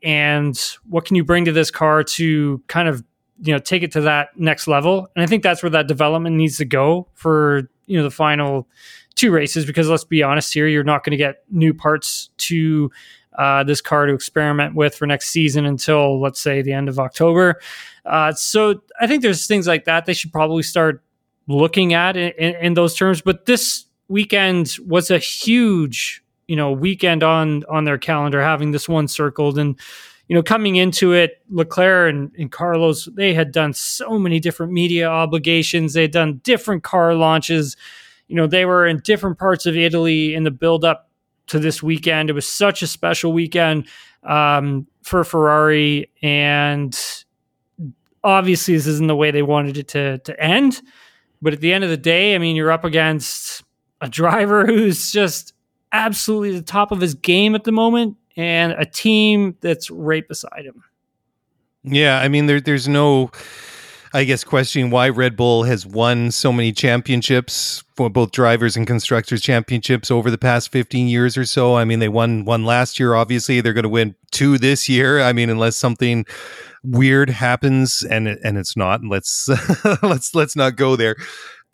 and 0.04 0.78
what 0.88 1.04
can 1.06 1.16
you 1.16 1.24
bring 1.24 1.46
to 1.46 1.52
this 1.52 1.72
car 1.72 2.04
to 2.04 2.62
kind 2.68 2.88
of 2.88 3.04
you 3.42 3.52
know 3.52 3.60
take 3.60 3.84
it 3.84 3.92
to 3.92 4.02
that 4.02 4.30
next 4.40 4.68
level 4.68 5.10
and 5.16 5.24
i 5.24 5.26
think 5.26 5.44
that's 5.44 5.62
where 5.62 5.70
that 5.70 5.88
development 5.88 6.36
needs 6.36 6.58
to 6.58 6.64
go 6.64 7.08
for 7.16 7.70
you 7.86 7.98
know 7.98 8.04
the 8.04 8.12
final 8.12 8.68
two 9.16 9.32
races 9.32 9.66
because 9.66 9.90
let's 9.90 10.06
be 10.06 10.24
honest 10.24 10.54
here 10.54 10.68
you're 10.68 10.84
not 10.84 11.04
going 11.04 11.12
to 11.12 11.18
get 11.18 11.44
new 11.50 11.74
parts 11.74 12.30
to 12.38 12.90
uh, 13.38 13.64
this 13.64 13.82
car 13.82 14.06
to 14.06 14.14
experiment 14.14 14.76
with 14.76 14.96
for 14.96 15.06
next 15.06 15.30
season 15.30 15.66
until 15.66 16.20
let's 16.22 16.40
say 16.40 16.62
the 16.62 16.74
end 16.74 16.90
of 16.90 17.00
october. 17.00 17.60
Uh, 18.06 18.32
so 18.34 18.82
i 19.00 19.08
think 19.08 19.24
there's 19.24 19.48
things 19.48 19.68
like 19.68 19.86
that 19.86 20.06
they 20.06 20.14
should 20.14 20.32
probably 20.32 20.62
start 20.62 21.04
looking 21.48 21.94
at 21.94 22.18
in, 22.18 22.32
in, 22.38 22.56
in 22.56 22.74
those 22.74 22.96
terms. 22.96 23.22
But 23.22 23.46
this 23.46 23.86
weekend 24.08 24.76
was 24.86 25.10
a 25.12 25.18
huge 25.18 26.24
you 26.48 26.56
know 26.56 26.72
weekend 26.72 27.24
on 27.24 27.64
on 27.70 27.86
their 27.86 27.98
calendar 27.98 28.42
having 28.42 28.72
this 28.72 28.88
one 28.88 29.08
circled 29.08 29.58
and 29.58 29.80
you 30.28 30.36
know 30.36 30.44
coming 30.44 30.76
into 30.76 31.12
it 31.12 31.42
leclerc 31.50 32.14
and, 32.14 32.32
and 32.38 32.52
carlos 32.52 33.10
they 33.16 33.34
had 33.34 33.52
done 33.52 33.74
so 33.74 34.20
many 34.20 34.40
different 34.40 34.72
media 34.72 35.08
obligations. 35.08 35.94
They 35.94 36.04
had 36.04 36.12
done 36.12 36.42
different 36.44 36.84
car 36.84 37.16
launches. 37.16 37.76
You 38.28 38.36
know 38.36 38.48
they 38.48 38.66
were 38.66 38.86
in 38.86 39.00
different 39.00 39.40
parts 39.40 39.66
of 39.66 39.76
italy 39.76 40.36
in 40.36 40.44
the 40.44 40.52
build 40.52 40.86
up 40.86 41.10
to 41.48 41.60
this 41.60 41.82
weekend 41.82 42.30
it 42.30 42.34
was 42.34 42.48
such 42.48 42.82
a 42.82 42.88
special 42.88 43.34
weekend 43.34 43.88
um, 44.24 44.88
for 45.04 45.24
ferrari 45.24 46.10
and 46.22 47.24
obviously 48.24 48.76
this 48.76 48.88
isn't 48.88 49.08
the 49.08 49.16
way 49.16 49.32
they 49.32 49.44
wanted 49.44 49.78
it 49.78 49.88
to 49.88 50.18
to 50.20 50.40
end 50.42 50.82
but 51.42 51.54
at 51.54 51.62
the 51.62 51.72
end 51.72 51.84
of 51.84 51.90
the 51.90 51.98
day 51.98 52.36
i 52.36 52.38
mean 52.38 52.56
you're 52.56 52.72
up 52.72 52.84
against 52.84 53.64
a 54.02 54.10
driver 54.10 54.66
who's 54.68 55.12
just 55.12 55.54
absolutely 55.92 56.52
the 56.52 56.62
top 56.62 56.92
of 56.92 57.00
his 57.00 57.14
game 57.14 57.56
at 57.56 57.64
the 57.64 57.72
moment 57.72 58.18
and 58.36 58.74
a 58.74 58.86
team 58.86 59.56
that's 59.62 59.90
right 59.90 60.28
beside 60.28 60.66
him. 60.66 60.84
Yeah, 61.84 62.20
I 62.20 62.28
mean, 62.28 62.48
there, 62.48 62.60
there's 62.60 62.88
no, 62.88 63.32
I 64.16 64.24
guess, 64.24 64.46
questioning 64.46 64.92
why 64.92 65.10
Red 65.10 65.36
Bull 65.36 65.64
has 65.64 65.86
won 65.86 66.32
so 66.32 66.54
many 66.54 66.72
championships 66.72 67.84
for 67.98 68.10
both 68.10 68.32
drivers 68.32 68.78
and 68.78 68.88
constructors 68.88 69.42
championships 69.42 70.10
over 70.10 70.32
the 70.32 70.38
past 70.38 70.72
15 70.72 71.10
years 71.10 71.36
or 71.36 71.44
so. 71.44 71.76
I 71.76 71.84
mean, 71.84 72.00
they 72.00 72.08
won 72.08 72.46
one 72.46 72.64
last 72.64 72.98
year. 72.98 73.14
Obviously, 73.14 73.60
they're 73.60 73.74
going 73.74 73.84
to 73.84 73.90
win 73.90 74.16
two 74.32 74.58
this 74.58 74.88
year. 74.88 75.20
I 75.20 75.34
mean, 75.34 75.50
unless 75.50 75.76
something 75.76 76.26
weird 76.82 77.30
happens, 77.30 78.04
and 78.10 78.30
and 78.30 78.58
it's 78.58 78.78
not. 78.78 79.02
Let's 79.04 79.50
let's 80.02 80.34
let's 80.34 80.56
not 80.56 80.78
go 80.78 80.96
there 80.96 81.18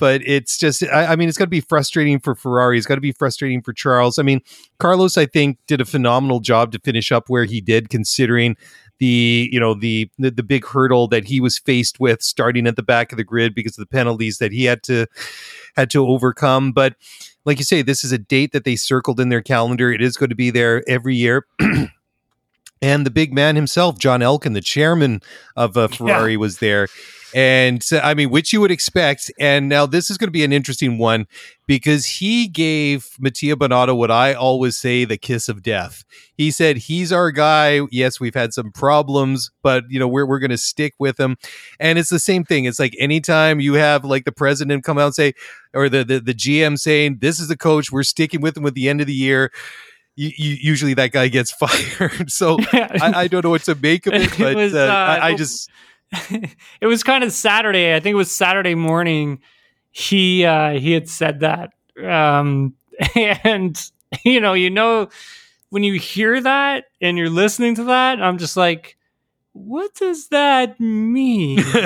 but 0.01 0.21
it's 0.25 0.57
just 0.57 0.81
I, 0.83 1.05
I 1.05 1.15
mean 1.15 1.29
it's 1.29 1.37
got 1.37 1.45
to 1.45 1.49
be 1.49 1.61
frustrating 1.61 2.19
for 2.19 2.33
ferrari 2.33 2.77
it's 2.77 2.87
got 2.87 2.95
to 2.95 3.01
be 3.01 3.11
frustrating 3.11 3.61
for 3.61 3.71
charles 3.71 4.17
i 4.17 4.23
mean 4.23 4.41
carlos 4.79 5.15
i 5.15 5.27
think 5.27 5.59
did 5.67 5.79
a 5.79 5.85
phenomenal 5.85 6.39
job 6.39 6.71
to 6.71 6.79
finish 6.79 7.11
up 7.11 7.29
where 7.29 7.45
he 7.45 7.61
did 7.61 7.89
considering 7.89 8.57
the 9.01 9.49
you 9.51 9.59
know 9.59 9.73
the, 9.73 10.09
the 10.19 10.29
the 10.29 10.43
big 10.43 10.63
hurdle 10.63 11.07
that 11.07 11.25
he 11.25 11.41
was 11.41 11.57
faced 11.57 11.99
with 11.99 12.21
starting 12.21 12.67
at 12.67 12.75
the 12.75 12.83
back 12.83 13.11
of 13.11 13.17
the 13.17 13.23
grid 13.23 13.55
because 13.55 13.75
of 13.75 13.81
the 13.81 13.87
penalties 13.87 14.37
that 14.37 14.51
he 14.51 14.65
had 14.65 14.83
to 14.83 15.07
had 15.75 15.89
to 15.89 16.07
overcome. 16.07 16.71
But 16.71 16.95
like 17.43 17.57
you 17.57 17.65
say 17.65 17.81
this 17.81 18.03
is 18.03 18.11
a 18.11 18.19
date 18.19 18.51
that 18.51 18.63
they 18.63 18.75
circled 18.75 19.19
in 19.19 19.29
their 19.29 19.41
calendar. 19.41 19.91
It 19.91 20.03
is 20.03 20.17
going 20.17 20.29
to 20.29 20.35
be 20.35 20.51
there 20.51 20.87
every 20.87 21.15
year. 21.17 21.45
And 22.83 23.05
the 23.05 23.11
big 23.11 23.31
man 23.31 23.55
himself 23.55 23.99
john 23.99 24.23
elkann 24.23 24.53
the 24.53 24.59
chairman 24.59 25.21
of 25.55 25.77
uh, 25.77 25.87
ferrari 25.87 26.31
yeah. 26.31 26.39
was 26.39 26.57
there 26.57 26.87
and 27.33 27.81
I 28.03 28.13
mean, 28.13 28.29
which 28.29 28.51
you 28.51 28.61
would 28.61 28.71
expect. 28.71 29.31
And 29.39 29.69
now 29.69 29.85
this 29.85 30.09
is 30.09 30.17
going 30.17 30.27
to 30.27 30.31
be 30.31 30.43
an 30.43 30.51
interesting 30.51 30.97
one 30.97 31.27
because 31.67 32.05
he 32.05 32.47
gave 32.47 33.11
Mattia 33.19 33.55
Binotto 33.55 33.95
what 33.95 34.11
I 34.11 34.33
always 34.33 34.77
say 34.77 35.05
the 35.05 35.17
kiss 35.17 35.47
of 35.47 35.63
death. 35.63 36.03
He 36.35 36.51
said, 36.51 36.77
He's 36.77 37.11
our 37.11 37.31
guy. 37.31 37.81
Yes, 37.91 38.19
we've 38.19 38.35
had 38.35 38.53
some 38.53 38.71
problems, 38.71 39.51
but 39.63 39.85
you 39.89 39.99
know, 39.99 40.07
we're, 40.07 40.25
we're 40.25 40.39
going 40.39 40.51
to 40.51 40.57
stick 40.57 40.93
with 40.99 41.19
him. 41.19 41.37
And 41.79 41.97
it's 41.97 42.09
the 42.09 42.19
same 42.19 42.43
thing. 42.43 42.65
It's 42.65 42.79
like 42.79 42.95
anytime 42.99 43.59
you 43.59 43.75
have 43.75 44.03
like 44.03 44.25
the 44.25 44.31
president 44.31 44.83
come 44.83 44.97
out 44.97 45.05
and 45.05 45.15
say, 45.15 45.33
or 45.73 45.87
the, 45.87 46.03
the, 46.03 46.19
the 46.19 46.33
GM 46.33 46.77
saying, 46.77 47.19
This 47.21 47.39
is 47.39 47.47
the 47.47 47.57
coach, 47.57 47.91
we're 47.91 48.03
sticking 48.03 48.41
with 48.41 48.57
him 48.57 48.65
at 48.65 48.73
the 48.73 48.89
end 48.89 49.01
of 49.01 49.07
the 49.07 49.13
year. 49.13 49.51
Usually 50.17 50.93
that 50.95 51.13
guy 51.13 51.29
gets 51.29 51.51
fired. 51.53 52.29
So 52.29 52.57
I, 52.73 53.13
I, 53.15 53.27
don't 53.27 53.45
know 53.45 53.49
what 53.49 53.63
to 53.63 53.75
make 53.75 54.07
of 54.07 54.13
it, 54.13 54.29
but 54.37 54.51
it 54.51 54.55
was, 54.55 54.75
uh, 54.75 54.79
uh, 54.79 54.91
I, 54.91 55.27
I 55.29 55.35
just 55.35 55.69
it 56.81 56.87
was 56.87 57.03
kind 57.03 57.23
of 57.23 57.31
Saturday. 57.31 57.95
I 57.95 57.99
think 57.99 58.13
it 58.13 58.17
was 58.17 58.31
Saturday 58.31 58.75
morning. 58.75 59.39
He 59.91 60.45
uh, 60.45 60.71
he 60.71 60.91
had 60.91 61.09
said 61.09 61.41
that, 61.41 61.71
um, 62.03 62.75
and 63.15 63.79
you 64.23 64.39
know, 64.39 64.53
you 64.53 64.69
know, 64.69 65.09
when 65.69 65.83
you 65.83 65.99
hear 65.99 66.39
that 66.41 66.85
and 67.01 67.17
you're 67.17 67.29
listening 67.29 67.75
to 67.75 67.85
that, 67.85 68.21
I'm 68.21 68.37
just 68.37 68.57
like, 68.57 68.97
what 69.53 69.93
does 69.95 70.29
that 70.29 70.79
mean? 70.79 71.57
like, 71.57 71.65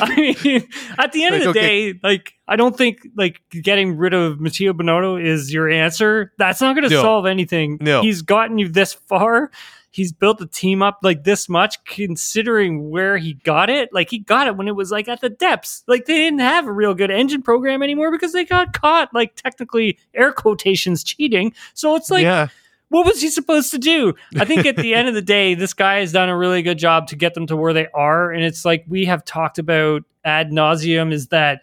I 0.00 0.14
mean, 0.16 0.68
at 0.98 1.12
the 1.12 1.24
end 1.24 1.34
like, 1.34 1.46
of 1.46 1.54
the 1.54 1.60
okay. 1.60 1.92
day, 1.92 1.98
like 2.02 2.34
I 2.46 2.56
don't 2.56 2.76
think 2.76 3.00
like 3.16 3.40
getting 3.50 3.96
rid 3.96 4.14
of 4.14 4.40
Mattia 4.40 4.72
Binotto 4.72 5.22
is 5.22 5.52
your 5.52 5.68
answer. 5.68 6.32
That's 6.38 6.60
not 6.60 6.76
going 6.76 6.88
to 6.88 6.94
no. 6.94 7.02
solve 7.02 7.26
anything. 7.26 7.78
No. 7.80 8.02
He's 8.02 8.22
gotten 8.22 8.58
you 8.58 8.68
this 8.68 8.92
far. 8.92 9.50
He's 9.96 10.12
built 10.12 10.36
the 10.36 10.46
team 10.46 10.82
up 10.82 10.98
like 11.02 11.24
this 11.24 11.48
much, 11.48 11.82
considering 11.86 12.90
where 12.90 13.16
he 13.16 13.32
got 13.32 13.70
it. 13.70 13.88
Like 13.94 14.10
he 14.10 14.18
got 14.18 14.46
it 14.46 14.54
when 14.54 14.68
it 14.68 14.76
was 14.76 14.90
like 14.90 15.08
at 15.08 15.22
the 15.22 15.30
depths. 15.30 15.84
Like 15.86 16.04
they 16.04 16.18
didn't 16.18 16.40
have 16.40 16.66
a 16.66 16.72
real 16.72 16.92
good 16.92 17.10
engine 17.10 17.40
program 17.40 17.82
anymore 17.82 18.10
because 18.10 18.34
they 18.34 18.44
got 18.44 18.74
caught, 18.74 19.14
like 19.14 19.36
technically 19.36 19.98
air 20.12 20.32
quotations, 20.32 21.02
cheating. 21.02 21.54
So 21.72 21.96
it's 21.96 22.10
like. 22.10 22.24
Yeah 22.24 22.48
what 22.88 23.04
was 23.04 23.20
he 23.20 23.30
supposed 23.30 23.72
to 23.72 23.78
do? 23.78 24.14
I 24.36 24.44
think 24.44 24.64
at 24.64 24.76
the 24.76 24.94
end 24.94 25.08
of 25.08 25.14
the 25.14 25.20
day, 25.20 25.54
this 25.54 25.74
guy 25.74 25.98
has 25.98 26.12
done 26.12 26.28
a 26.28 26.36
really 26.36 26.62
good 26.62 26.78
job 26.78 27.08
to 27.08 27.16
get 27.16 27.34
them 27.34 27.48
to 27.48 27.56
where 27.56 27.72
they 27.72 27.88
are. 27.92 28.30
And 28.30 28.44
it's 28.44 28.64
like 28.64 28.84
we 28.86 29.06
have 29.06 29.24
talked 29.24 29.58
about 29.58 30.04
ad 30.24 30.52
nauseum 30.52 31.12
is 31.12 31.26
that 31.28 31.62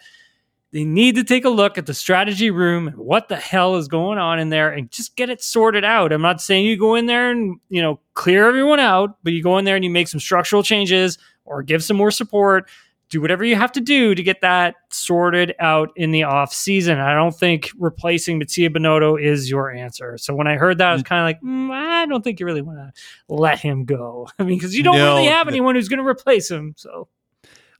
they 0.73 0.83
need 0.83 1.15
to 1.15 1.23
take 1.23 1.45
a 1.45 1.49
look 1.49 1.77
at 1.77 1.85
the 1.85 1.93
strategy 1.93 2.49
room 2.49 2.87
and 2.87 2.97
what 2.97 3.29
the 3.29 3.35
hell 3.35 3.75
is 3.75 3.87
going 3.87 4.17
on 4.17 4.39
in 4.39 4.49
there 4.49 4.71
and 4.71 4.91
just 4.91 5.15
get 5.15 5.29
it 5.29 5.41
sorted 5.41 5.85
out. 5.85 6.11
I'm 6.11 6.21
not 6.21 6.41
saying 6.41 6.65
you 6.65 6.77
go 6.77 6.95
in 6.95 7.05
there 7.05 7.29
and, 7.29 7.59
you 7.69 7.81
know, 7.81 7.99
clear 8.15 8.47
everyone 8.47 8.79
out, 8.79 9.17
but 9.23 9.33
you 9.33 9.43
go 9.43 9.59
in 9.59 9.65
there 9.65 9.75
and 9.75 9.85
you 9.85 9.91
make 9.91 10.07
some 10.07 10.19
structural 10.19 10.63
changes 10.63 11.19
or 11.45 11.61
give 11.61 11.83
some 11.83 11.95
more 11.95 12.11
support 12.11 12.67
do 13.13 13.21
whatever 13.21 13.45
you 13.45 13.55
have 13.55 13.71
to 13.71 13.79
do 13.79 14.15
to 14.15 14.23
get 14.23 14.41
that 14.41 14.73
sorted 14.89 15.53
out 15.59 15.91
in 15.95 16.09
the 16.09 16.23
off 16.23 16.51
season. 16.51 16.97
I 16.97 17.13
don't 17.13 17.35
think 17.35 17.69
replacing 17.77 18.39
Mattia 18.39 18.71
Binotto 18.71 19.21
is 19.23 19.51
your 19.51 19.71
answer. 19.71 20.17
So 20.17 20.33
when 20.33 20.47
I 20.47 20.55
heard 20.55 20.79
that, 20.79 20.89
I 20.89 20.93
was 20.93 21.03
mm. 21.03 21.05
kind 21.05 21.21
of 21.21 21.25
like, 21.27 21.41
mm, 21.41 21.71
I 21.71 22.07
don't 22.07 22.23
think 22.23 22.39
you 22.39 22.47
really 22.47 22.63
want 22.63 22.79
to 22.79 22.91
let 23.29 23.59
him 23.59 23.85
go. 23.85 24.27
I 24.39 24.43
mean, 24.43 24.57
because 24.57 24.75
you 24.75 24.81
don't 24.81 24.97
no, 24.97 25.15
really 25.15 25.27
have 25.27 25.47
anyone 25.47 25.75
who's 25.75 25.89
going 25.89 25.99
to 25.99 26.07
replace 26.07 26.49
him. 26.49 26.73
So 26.75 27.07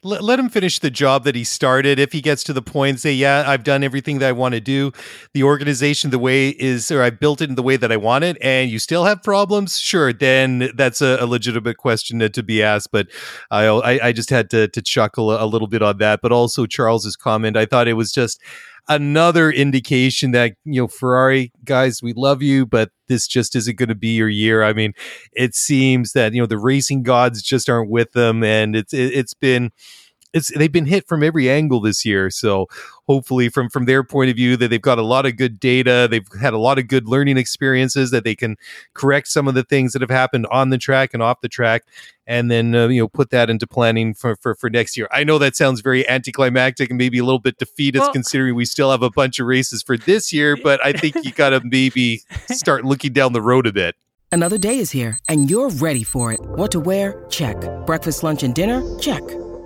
let, 0.04 0.24
let 0.24 0.40
him 0.40 0.50
finish 0.50 0.80
the 0.80 0.92
job 0.92 1.24
that 1.24 1.36
he 1.36 1.44
started. 1.44 2.00
If 2.00 2.12
he 2.12 2.22
gets 2.22 2.44
to 2.46 2.54
the 2.54 2.62
point 2.62 2.90
and 2.90 3.00
say, 3.00 3.14
"Yeah, 3.14 3.44
I've 3.48 3.64
done 3.64 3.84
everything 3.84 4.20
that 4.20 4.30
I 4.30 4.32
want 4.32 4.54
to 4.54 4.62
do," 4.62 4.92
the 5.34 5.44
organization 5.44 6.10
the 6.12 6.20
way 6.20 6.50
is, 6.50 6.92
or 6.92 7.02
I 7.02 7.10
built 7.10 7.42
it 7.42 7.50
in 7.50 7.56
the 7.56 7.64
way 7.64 7.78
that 7.78 7.92
I 7.92 7.98
want 7.98 8.24
it, 8.24 8.38
and 8.42 8.70
you 8.70 8.80
still 8.80 9.06
have 9.06 9.24
problems, 9.24 9.80
sure, 9.80 10.14
then 10.14 10.72
that's 10.76 11.02
a, 11.02 11.18
a 11.20 11.26
legitimate 11.26 11.78
question 11.78 12.20
to, 12.20 12.30
to, 12.30 12.44
be 12.44 12.62
asked. 12.62 12.92
But 12.92 13.08
I, 13.50 13.66
I, 13.66 14.08
I 14.08 14.12
just 14.12 14.30
had 14.30 14.50
to 14.52 14.68
to 14.68 14.82
chuckle 14.82 15.32
a, 15.32 15.44
a 15.44 15.48
little 15.48 15.68
bit 15.68 15.82
on 15.82 15.98
that. 16.00 16.22
But 16.22 16.32
also 16.32 16.66
Charles's 16.66 17.16
comment, 17.16 17.58
I 17.58 17.66
thought 17.66 17.88
it 17.88 17.94
was 17.94 18.12
just 18.12 18.42
another 18.88 19.52
indication 19.52 20.32
that 20.32 20.54
you 20.66 20.82
know 20.82 20.88
Ferrari 20.88 21.52
guys, 21.64 22.02
we 22.02 22.14
love 22.14 22.42
you, 22.42 22.66
but 22.66 22.92
this 23.08 23.28
just 23.28 23.56
isn't 23.56 23.78
going 23.78 23.90
to 23.90 23.96
be 23.96 24.16
your 24.16 24.30
year. 24.30 24.64
I 24.64 24.74
mean, 24.74 24.94
it 25.34 25.56
seems 25.56 26.14
that 26.14 26.34
you 26.34 26.42
know 26.42 26.48
the 26.48 26.58
racing 26.58 27.04
gods 27.04 27.42
just 27.42 27.70
aren't 27.70 27.90
with 27.90 28.12
them, 28.12 28.44
and 28.44 28.76
it's 28.76 28.94
it, 28.94 29.14
it's 29.14 29.34
been 29.34 29.72
it's 30.34 30.52
they've 30.58 30.72
been 30.72 30.86
hit 30.86 31.08
from 31.08 31.24
every 31.24 31.50
angle 31.50 31.80
this 31.80 32.04
year. 32.04 32.30
So 32.30 32.68
hopefully, 33.08 33.50
from 33.50 33.70
from 33.70 33.86
their 33.86 34.04
point 34.04 34.30
of 34.30 34.36
view, 34.36 34.58
that 34.58 34.70
they've 34.70 34.82
got 34.82 34.98
a 34.98 35.04
lot 35.04 35.26
of 35.26 35.38
good 35.38 35.60
data, 35.60 36.08
they've 36.10 36.28
had 36.42 36.54
a 36.54 36.58
lot 36.58 36.80
of 36.80 36.88
good 36.88 37.08
learning 37.08 37.38
experiences, 37.38 38.12
that 38.12 38.24
they 38.24 38.36
can 38.36 38.58
correct 38.94 39.28
some 39.28 39.48
of 39.48 39.54
the 39.54 39.64
things 39.64 39.94
that 39.94 40.02
have 40.02 40.10
happened 40.10 40.48
on 40.52 40.70
the 40.70 40.78
track 40.78 41.14
and 41.14 41.22
off 41.22 41.42
the 41.42 41.50
track, 41.50 41.84
and 42.26 42.50
then 42.50 42.74
uh, 42.74 42.88
you 42.88 43.02
know 43.02 43.08
put 43.08 43.30
that 43.30 43.50
into 43.50 43.68
planning 43.68 44.14
for, 44.14 44.36
for 44.38 44.56
for 44.56 44.70
next 44.70 44.98
year. 44.98 45.08
I 45.12 45.24
know 45.24 45.38
that 45.38 45.56
sounds 45.56 45.82
very 45.82 46.08
anticlimactic 46.10 46.90
and 46.90 46.98
maybe 46.98 47.20
a 47.20 47.24
little 47.24 47.40
bit 47.40 47.58
defeatist, 47.58 48.04
well, 48.04 48.14
considering 48.14 48.56
we 48.56 48.66
still 48.66 48.92
have 48.92 49.04
a 49.04 49.12
bunch 49.12 49.40
of 49.40 49.46
races 49.46 49.84
for 49.84 49.98
this 49.98 50.34
year. 50.34 50.58
But 50.64 50.84
I 50.86 50.94
think 50.94 51.16
you 51.26 51.34
got 51.34 51.50
to 51.50 51.62
maybe 51.64 52.22
start 52.50 52.86
looking 52.86 53.12
down 53.12 53.34
the 53.34 53.42
road 53.42 53.68
a 53.68 53.74
bit. 53.74 53.96
Another 54.32 54.58
day 54.58 54.80
is 54.80 54.92
here, 54.92 55.20
and 55.28 55.50
you're 55.50 55.70
ready 55.70 56.04
for 56.04 56.32
it. 56.32 56.40
What 56.42 56.72
to 56.72 56.80
wear? 56.80 57.26
Check. 57.30 57.58
Breakfast, 57.86 58.24
lunch, 58.24 58.44
and 58.44 58.56
dinner? 58.56 58.82
Check. 58.98 59.22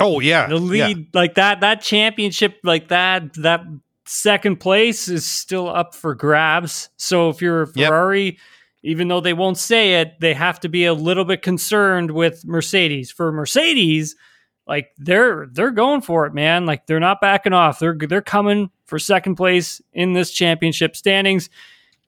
Oh 0.00 0.20
yeah, 0.20 0.46
the 0.46 0.56
lead 0.56 0.98
yeah. 0.98 1.04
like 1.12 1.34
that 1.34 1.60
that 1.60 1.82
championship 1.82 2.58
like 2.62 2.88
that 2.88 3.34
that 3.34 3.64
second 4.06 4.56
place 4.56 5.08
is 5.08 5.26
still 5.26 5.68
up 5.68 5.94
for 5.94 6.14
grabs. 6.14 6.88
So 6.96 7.28
if 7.28 7.42
you're 7.42 7.62
a 7.62 7.66
Ferrari, 7.66 8.24
yep. 8.24 8.36
even 8.82 9.08
though 9.08 9.20
they 9.20 9.34
won't 9.34 9.58
say 9.58 10.00
it, 10.00 10.20
they 10.20 10.34
have 10.34 10.60
to 10.60 10.68
be 10.68 10.84
a 10.86 10.94
little 10.94 11.24
bit 11.24 11.42
concerned 11.42 12.10
with 12.10 12.44
Mercedes. 12.46 13.10
For 13.10 13.30
Mercedes, 13.30 14.16
like 14.66 14.90
they're 14.98 15.46
they're 15.52 15.70
going 15.70 16.00
for 16.00 16.26
it, 16.26 16.34
man. 16.34 16.66
Like 16.66 16.86
they're 16.86 17.00
not 17.00 17.20
backing 17.20 17.52
off. 17.52 17.78
They're 17.78 17.96
they're 17.98 18.22
coming 18.22 18.70
for 18.86 18.98
second 18.98 19.36
place 19.36 19.80
in 19.92 20.12
this 20.12 20.30
championship 20.30 20.96
standings. 20.96 21.50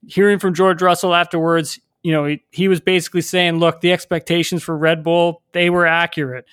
Hearing 0.07 0.39
from 0.39 0.55
George 0.55 0.81
Russell 0.81 1.13
afterwards, 1.13 1.79
you 2.01 2.11
know, 2.11 2.25
he, 2.25 2.43
he 2.51 2.67
was 2.67 2.81
basically 2.81 3.21
saying, 3.21 3.59
look, 3.59 3.81
the 3.81 3.91
expectations 3.91 4.63
for 4.63 4.75
Red 4.75 5.03
Bull, 5.03 5.43
they 5.51 5.69
were 5.69 5.85
accurate. 5.85 6.45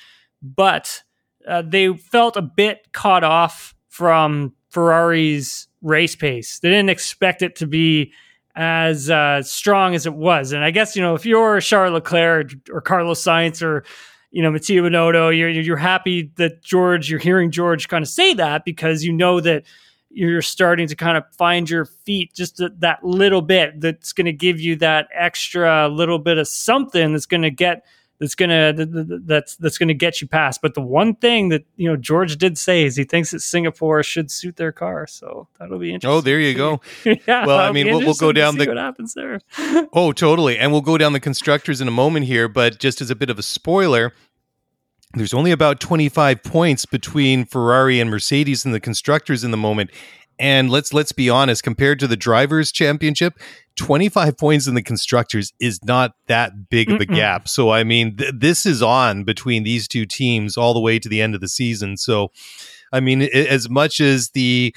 But 0.42 1.02
uh, 1.48 1.62
they 1.62 1.92
felt 1.94 2.36
a 2.36 2.42
bit 2.42 2.92
caught 2.92 3.24
off 3.24 3.74
from 3.88 4.54
Ferrari's 4.70 5.68
race 5.82 6.14
pace. 6.14 6.58
They 6.58 6.68
didn't 6.68 6.90
expect 6.90 7.42
it 7.42 7.56
to 7.56 7.66
be 7.66 8.12
as 8.54 9.08
uh, 9.08 9.42
strong 9.42 9.94
as 9.94 10.04
it 10.04 10.14
was. 10.14 10.52
And 10.52 10.64
I 10.64 10.70
guess 10.70 10.96
you 10.96 11.02
know 11.02 11.14
if 11.14 11.24
you're 11.24 11.60
Charles 11.60 11.92
Leclerc 11.94 12.52
or 12.70 12.80
Carlos 12.80 13.22
Sainz 13.22 13.62
or 13.62 13.84
you 14.30 14.42
know 14.42 14.50
Mattia 14.50 14.82
Binotto, 14.82 15.36
you're 15.36 15.48
you're 15.48 15.76
happy 15.76 16.30
that 16.36 16.62
George. 16.62 17.10
You're 17.10 17.20
hearing 17.20 17.50
George 17.50 17.88
kind 17.88 18.02
of 18.02 18.08
say 18.08 18.34
that 18.34 18.64
because 18.64 19.04
you 19.04 19.12
know 19.12 19.40
that 19.40 19.64
you're 20.10 20.42
starting 20.42 20.88
to 20.88 20.96
kind 20.96 21.16
of 21.16 21.24
find 21.36 21.68
your 21.68 21.84
feet 21.84 22.32
just 22.34 22.60
that 22.80 23.04
little 23.04 23.42
bit 23.42 23.80
that's 23.80 24.12
going 24.12 24.24
to 24.24 24.32
give 24.32 24.58
you 24.58 24.74
that 24.76 25.06
extra 25.14 25.88
little 25.88 26.18
bit 26.18 26.38
of 26.38 26.48
something 26.48 27.12
that's 27.12 27.26
going 27.26 27.42
to 27.42 27.50
get 27.50 27.84
that's 28.18 28.34
gonna 28.34 28.74
that's 29.24 29.56
that's 29.56 29.78
gonna 29.78 29.94
get 29.94 30.20
you 30.20 30.26
past. 30.26 30.60
But 30.60 30.74
the 30.74 30.80
one 30.80 31.14
thing 31.14 31.50
that 31.50 31.64
you 31.76 31.88
know 31.88 31.96
George 31.96 32.36
did 32.36 32.58
say 32.58 32.84
is 32.84 32.96
he 32.96 33.04
thinks 33.04 33.30
that 33.30 33.40
Singapore 33.40 34.02
should 34.02 34.30
suit 34.30 34.56
their 34.56 34.72
car, 34.72 35.06
so 35.06 35.48
that'll 35.58 35.78
be 35.78 35.94
interesting. 35.94 36.18
Oh, 36.18 36.20
there 36.20 36.40
you 36.40 36.54
go. 36.54 36.80
yeah, 37.04 37.46
well, 37.46 37.58
I 37.58 37.70
mean, 37.70 37.86
we'll, 37.86 38.00
we'll, 38.00 38.14
go 38.14 38.32
down 38.32 38.58
the 38.58 38.66
what 38.66 38.76
happens 38.76 39.14
there. 39.14 39.40
oh, 39.92 40.12
totally, 40.12 40.58
and 40.58 40.72
we'll 40.72 40.80
go 40.80 40.98
down 40.98 41.12
the 41.12 41.20
constructors 41.20 41.80
in 41.80 41.88
a 41.88 41.92
moment 41.92 42.26
here. 42.26 42.48
But 42.48 42.78
just 42.78 43.00
as 43.00 43.10
a 43.10 43.16
bit 43.16 43.30
of 43.30 43.38
a 43.38 43.42
spoiler, 43.42 44.12
there's 45.14 45.32
only 45.32 45.52
about 45.52 45.80
25 45.80 46.42
points 46.42 46.86
between 46.86 47.44
Ferrari 47.44 48.00
and 48.00 48.10
Mercedes 48.10 48.66
in 48.66 48.72
the 48.72 48.80
constructors 48.80 49.44
in 49.44 49.52
the 49.52 49.56
moment. 49.56 49.90
And 50.38 50.70
let's 50.70 50.92
let's 50.92 51.12
be 51.12 51.28
honest, 51.28 51.62
compared 51.62 51.98
to 52.00 52.06
the 52.06 52.16
drivers' 52.16 52.70
championship, 52.70 53.38
25 53.76 54.36
points 54.36 54.66
in 54.66 54.74
the 54.74 54.82
constructors 54.82 55.52
is 55.60 55.82
not 55.84 56.12
that 56.26 56.68
big 56.68 56.90
of 56.90 57.00
a 57.00 57.06
Mm-mm. 57.06 57.14
gap. 57.14 57.48
So 57.48 57.70
I 57.70 57.84
mean, 57.84 58.16
th- 58.16 58.34
this 58.36 58.66
is 58.66 58.82
on 58.82 59.24
between 59.24 59.62
these 59.62 59.88
two 59.88 60.06
teams 60.06 60.56
all 60.56 60.74
the 60.74 60.80
way 60.80 60.98
to 60.98 61.08
the 61.08 61.20
end 61.20 61.34
of 61.34 61.40
the 61.40 61.48
season. 61.48 61.96
So 61.96 62.30
I 62.92 63.00
mean, 63.00 63.22
it, 63.22 63.32
as 63.34 63.68
much 63.68 64.00
as 64.00 64.30
the 64.30 64.74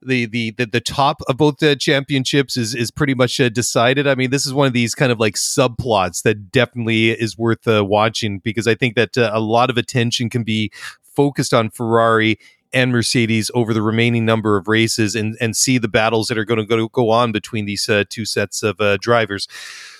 the, 0.00 0.26
the 0.26 0.52
the 0.52 0.66
the 0.66 0.80
top 0.80 1.20
of 1.28 1.36
both 1.36 1.58
the 1.58 1.74
championships 1.74 2.56
is 2.56 2.74
is 2.74 2.90
pretty 2.90 3.14
much 3.14 3.40
uh, 3.40 3.48
decided. 3.48 4.06
I 4.06 4.14
mean, 4.14 4.30
this 4.30 4.46
is 4.46 4.54
one 4.54 4.66
of 4.66 4.72
these 4.72 4.94
kind 4.94 5.10
of 5.10 5.18
like 5.18 5.34
subplots 5.34 6.22
that 6.22 6.52
definitely 6.52 7.10
is 7.10 7.36
worth 7.36 7.66
uh, 7.66 7.84
watching 7.84 8.38
because 8.38 8.66
I 8.66 8.74
think 8.74 8.94
that 8.94 9.18
uh, 9.18 9.30
a 9.32 9.40
lot 9.40 9.70
of 9.70 9.76
attention 9.76 10.30
can 10.30 10.44
be 10.44 10.70
focused 11.02 11.52
on 11.52 11.68
Ferrari 11.70 12.38
and 12.72 12.92
Mercedes 12.92 13.50
over 13.54 13.72
the 13.72 13.82
remaining 13.82 14.24
number 14.24 14.56
of 14.56 14.68
races 14.68 15.14
and 15.14 15.36
and 15.40 15.56
see 15.56 15.78
the 15.78 15.88
battles 15.88 16.28
that 16.28 16.38
are 16.38 16.44
going 16.44 16.66
to 16.66 16.88
go 16.88 17.10
on 17.10 17.32
between 17.32 17.64
these 17.66 17.88
uh, 17.88 18.04
two 18.08 18.24
sets 18.24 18.62
of 18.62 18.80
uh, 18.80 18.96
drivers. 19.00 19.48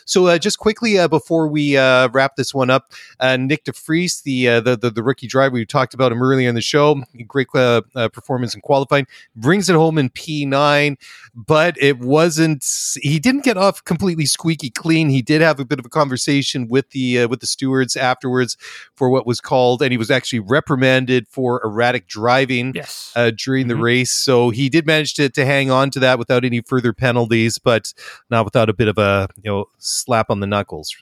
So 0.09 0.27
uh, 0.27 0.39
just 0.39 0.59
quickly 0.59 0.99
uh, 0.99 1.07
before 1.07 1.49
we 1.49 1.77
uh, 1.77 2.09
wrap 2.09 2.37
this 2.37 2.55
one 2.55 2.71
up, 2.71 2.93
uh, 3.21 3.37
Nyck 3.37 3.65
de 3.65 3.73
Vries, 3.73 4.23
the, 4.23 4.49
uh, 4.49 4.61
the, 4.61 4.75
the 4.75 4.89
the 4.91 5.03
rookie 5.03 5.27
driver, 5.27 5.53
we 5.53 5.67
talked 5.67 5.93
about 5.93 6.11
him 6.13 6.23
earlier 6.23 6.49
in 6.49 6.55
the 6.55 6.63
show. 6.63 7.03
Great 7.27 7.49
performance 7.49 8.55
in 8.55 8.63
qualifying, 8.63 9.07
brings 9.37 9.69
it 9.69 9.75
home 9.77 9.99
in 9.99 10.09
P9, 10.09 10.97
but 11.35 11.77
it 11.79 11.99
wasn't. 11.99 12.65
He 13.03 13.19
didn't 13.19 13.45
get 13.45 13.59
off 13.59 13.85
completely 13.85 14.25
squeaky 14.25 14.71
clean. 14.71 15.11
He 15.11 15.21
did 15.21 15.43
have 15.43 15.61
a 15.61 15.65
bit 15.67 15.79
of 15.79 15.85
a 15.85 15.91
conversation 15.91 16.69
with 16.69 16.89
the 16.91 17.21
uh, 17.21 17.29
with 17.29 17.41
the 17.41 17.47
stewards 17.47 17.95
afterwards 17.95 18.57
for 18.95 19.11
what 19.11 19.27
was 19.27 19.43
called, 19.43 19.83
and 19.83 19.93
he 19.93 19.99
was 19.99 20.11
actually 20.11 20.41
reprimanded 20.41 21.29
for 21.29 21.61
erratic 21.63 22.07
driving 22.09 22.73
Yes. 22.75 23.13
uh, 23.15 23.31
during 23.37 23.69
the 23.69 23.75
Mhm. 23.75 23.83
race. 23.83 24.13
So 24.13 24.49
he 24.51 24.71
did 24.71 24.87
manage 24.87 25.13
to, 25.15 25.29
to 25.29 25.45
hang 25.45 25.71
on 25.71 25.91
to 25.91 26.01
that 26.01 26.19
without 26.19 26.45
any 26.47 26.63
further 26.63 26.95
penalties, 26.95 27.59
but 27.59 27.93
not 28.31 28.47
without 28.47 28.71
a 28.71 28.73
bit 28.73 28.89
of 28.89 28.97
a 28.97 29.29
you 29.43 29.51
know 29.51 29.67
slap 29.99 30.30
on 30.30 30.40
the 30.40 30.46
knuckles. 30.46 30.94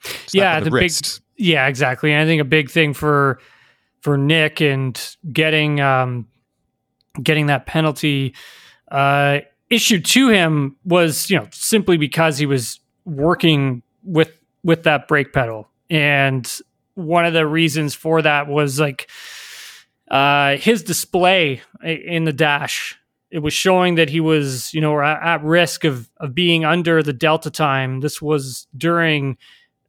Slap 0.00 0.32
Yeah, 0.32 0.56
on 0.56 0.64
the 0.64 0.70
big-. 0.70 0.92
Yeah, 1.36 1.66
exactly. 1.66 2.12
And 2.12 2.22
I 2.22 2.26
think 2.26 2.40
a 2.40 2.44
big 2.44 2.70
thing 2.70 2.94
for 2.94 3.38
for 4.00 4.16
Nyck 4.16 4.60
and 4.60 5.16
getting 5.32 5.80
um 5.80 6.28
getting 7.22 7.46
that 7.46 7.66
penalty 7.66 8.34
uh 8.90 9.40
issued 9.70 10.04
to 10.04 10.28
him 10.28 10.76
was, 10.84 11.28
you 11.30 11.36
know, 11.36 11.46
simply 11.52 11.96
because 11.96 12.38
he 12.38 12.46
was 12.46 12.80
working 13.04 13.82
with 14.02 14.32
with 14.62 14.84
that 14.84 15.08
brake 15.08 15.32
pedal. 15.32 15.68
And 15.90 16.50
one 16.94 17.24
of 17.24 17.32
the 17.32 17.46
reasons 17.46 17.94
for 17.94 18.22
that 18.22 18.48
was 18.48 18.80
like 18.80 19.10
uh 20.10 20.56
his 20.56 20.82
display 20.82 21.60
in 21.84 22.24
the 22.24 22.32
dash 22.32 22.98
it 23.30 23.40
was 23.40 23.52
showing 23.52 23.96
that 23.96 24.08
he 24.08 24.20
was, 24.20 24.72
you 24.72 24.80
know, 24.80 25.00
at, 25.00 25.22
at 25.22 25.44
risk 25.44 25.84
of 25.84 26.10
of 26.18 26.34
being 26.34 26.64
under 26.64 27.02
the 27.02 27.12
delta 27.12 27.50
time. 27.50 28.00
This 28.00 28.22
was 28.22 28.66
during 28.76 29.36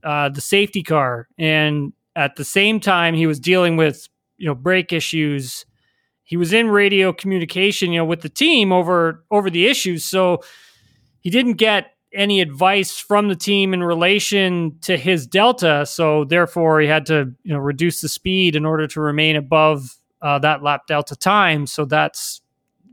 uh, 0.04 0.30
the 0.30 0.42
safety 0.42 0.84
car, 0.84 1.28
and 1.38 1.94
at 2.16 2.36
the 2.36 2.44
same 2.46 2.80
time, 2.80 3.14
he 3.14 3.28
was 3.28 3.40
dealing 3.40 3.78
with 3.78 4.08
you 4.38 4.48
know 4.48 4.56
brake 4.56 4.92
issues. 4.92 5.66
He 6.24 6.38
was 6.38 6.54
in 6.54 6.70
radio 6.70 7.12
communication, 7.12 7.92
you 7.92 8.00
know, 8.00 8.06
with 8.06 8.22
the 8.22 8.30
team 8.30 8.72
over 8.72 9.24
over 9.32 9.50
the 9.50 9.68
issues. 9.68 10.06
So 10.06 10.42
he 11.22 11.30
didn't 11.30 11.54
get 11.54 11.92
any 12.14 12.42
advice 12.42 12.98
from 13.00 13.28
the 13.28 13.36
team 13.36 13.74
in 13.74 13.84
relation 13.84 14.78
to 14.82 14.98
his 14.98 15.28
delta. 15.28 15.86
So 15.86 16.26
therefore, 16.26 16.82
he 16.82 16.88
had 16.88 17.06
to 17.08 17.34
you 17.44 17.54
know 17.54 17.60
reduce 17.60 18.02
the 18.02 18.10
speed 18.10 18.56
in 18.56 18.66
order 18.66 18.88
to 18.88 19.02
remain 19.02 19.38
above 19.38 19.98
uh, 20.22 20.40
that 20.40 20.62
lap 20.62 20.88
delta 20.88 21.16
time. 21.16 21.66
So 21.68 21.86
that's 21.86 22.42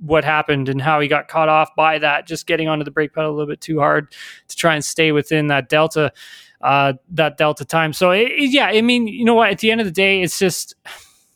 what 0.00 0.24
happened 0.24 0.68
and 0.68 0.80
how 0.80 1.00
he 1.00 1.08
got 1.08 1.28
caught 1.28 1.48
off 1.48 1.74
by 1.74 1.98
that, 1.98 2.26
just 2.26 2.46
getting 2.46 2.68
onto 2.68 2.84
the 2.84 2.90
brake 2.90 3.14
pedal 3.14 3.30
a 3.30 3.32
little 3.32 3.46
bit 3.46 3.60
too 3.60 3.78
hard 3.78 4.14
to 4.48 4.56
try 4.56 4.74
and 4.74 4.84
stay 4.84 5.12
within 5.12 5.46
that 5.46 5.68
delta, 5.68 6.12
uh, 6.60 6.92
that 7.10 7.36
delta 7.36 7.64
time. 7.64 7.92
So 7.92 8.10
it, 8.10 8.30
yeah, 8.36 8.66
I 8.66 8.82
mean, 8.82 9.06
you 9.06 9.24
know 9.24 9.34
what? 9.34 9.50
At 9.50 9.58
the 9.58 9.70
end 9.70 9.80
of 9.80 9.86
the 9.86 9.92
day, 9.92 10.22
it's 10.22 10.38
just 10.38 10.74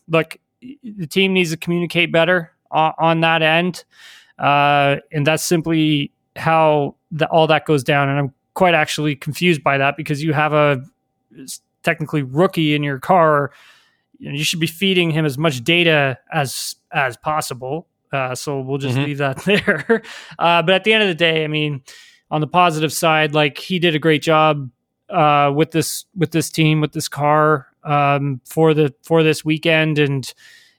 look, 0.08 0.36
the 0.60 1.06
team 1.06 1.32
needs 1.32 1.50
to 1.50 1.56
communicate 1.56 2.12
better 2.12 2.52
on, 2.70 2.92
on 2.98 3.20
that 3.20 3.42
end, 3.42 3.84
uh, 4.38 4.96
and 5.10 5.26
that's 5.26 5.42
simply 5.42 6.12
how 6.36 6.96
the, 7.10 7.26
all 7.28 7.46
that 7.46 7.64
goes 7.64 7.82
down. 7.82 8.08
And 8.08 8.18
I'm 8.18 8.34
quite 8.54 8.74
actually 8.74 9.16
confused 9.16 9.62
by 9.62 9.78
that 9.78 9.96
because 9.96 10.22
you 10.22 10.32
have 10.32 10.52
a 10.52 10.82
technically 11.82 12.22
rookie 12.22 12.74
in 12.74 12.82
your 12.82 12.98
car. 12.98 13.52
You 14.18 14.44
should 14.44 14.60
be 14.60 14.66
feeding 14.66 15.10
him 15.10 15.24
as 15.24 15.38
much 15.38 15.64
data 15.64 16.18
as 16.30 16.76
as 16.92 17.16
possible. 17.16 17.86
Uh, 18.12 18.34
so 18.34 18.60
we'll 18.60 18.78
just 18.78 18.96
Mhm. 18.98 19.04
leave 19.06 19.18
that 19.18 19.36
there. 19.44 20.02
Uh, 20.38 20.62
but 20.62 20.74
at 20.74 20.84
the 20.84 20.92
end 20.92 21.02
of 21.02 21.08
the 21.08 21.14
day, 21.14 21.44
I 21.44 21.46
mean, 21.46 21.82
on 22.30 22.40
the 22.40 22.46
positive 22.46 22.92
side, 22.92 23.34
like 23.34 23.58
he 23.58 23.78
did 23.78 23.94
a 23.94 23.98
great 23.98 24.22
job 24.22 24.70
uh, 25.08 25.52
with 25.54 25.70
this 25.72 26.04
with 26.16 26.30
this 26.30 26.50
team 26.50 26.80
with 26.80 26.92
this 26.92 27.08
car 27.08 27.66
um, 27.84 28.40
for 28.44 28.74
the 28.74 28.94
for 29.02 29.22
this 29.22 29.44
weekend. 29.44 29.98
And 29.98 30.32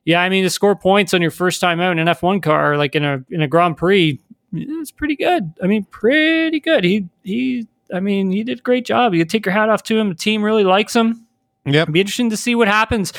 yeah, 0.05 0.21
I 0.21 0.29
mean, 0.29 0.43
to 0.43 0.49
score 0.49 0.75
points 0.75 1.13
on 1.13 1.21
your 1.21 1.31
first 1.31 1.59
time 1.61 1.79
out 1.81 1.91
in 1.91 1.99
an 1.99 2.07
F1 2.07 2.41
car, 2.41 2.77
like 2.77 2.95
in 2.95 3.03
a 3.03 3.23
in 3.29 3.41
a 3.41 3.47
Grand 3.47 3.75
Prix, 3.77 4.19
it's 4.53 4.91
pretty 4.91 5.15
good. 5.15 5.53
I 5.63 5.67
mean, 5.67 5.83
pretty 5.85 6.59
good. 6.59 6.83
He 6.83 7.07
he. 7.23 7.67
I 7.93 7.99
mean, 7.99 8.31
he 8.31 8.45
did 8.45 8.59
a 8.59 8.61
great 8.61 8.85
job. 8.85 9.13
You 9.13 9.25
take 9.25 9.45
your 9.45 9.51
hat 9.51 9.67
off 9.67 9.83
to 9.83 9.97
him. 9.99 10.07
The 10.07 10.15
team 10.15 10.43
really 10.43 10.63
likes 10.63 10.95
him. 10.95 11.25
Yep. 11.65 11.75
It'll 11.89 11.91
be 11.91 11.99
interesting 11.99 12.29
to 12.29 12.37
see 12.37 12.55
what 12.55 12.69
happens. 12.69 13.11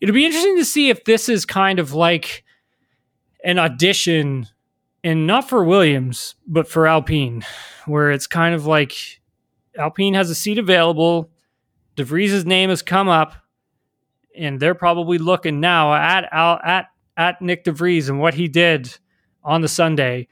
It'll 0.00 0.14
be 0.14 0.24
interesting 0.24 0.56
to 0.58 0.64
see 0.64 0.88
if 0.88 1.04
this 1.04 1.28
is 1.28 1.44
kind 1.44 1.80
of 1.80 1.94
like 1.94 2.43
an 3.44 3.58
audition, 3.58 4.48
and 5.04 5.26
not 5.26 5.48
for 5.48 5.62
Williams, 5.62 6.34
but 6.46 6.66
for 6.66 6.86
Alpine, 6.86 7.44
where 7.86 8.10
it's 8.10 8.26
kind 8.26 8.54
of 8.54 8.66
like 8.66 9.20
Alpine 9.78 10.14
has 10.14 10.30
a 10.30 10.34
seat 10.34 10.58
available. 10.58 11.30
De 11.94 12.02
Vries's 12.02 12.44
name 12.44 12.70
has 12.70 12.82
come 12.82 13.08
up, 13.08 13.34
and 14.36 14.58
they're 14.58 14.74
probably 14.74 15.18
looking 15.18 15.60
now 15.60 15.94
at 15.94 16.24
at 16.32 16.86
at 17.16 17.40
Nyck 17.40 17.62
de 17.64 17.72
Vries 17.72 18.08
and 18.08 18.18
what 18.18 18.34
he 18.34 18.48
did 18.48 18.98
on 19.44 19.60
the 19.60 19.68
Sunday. 19.68 20.26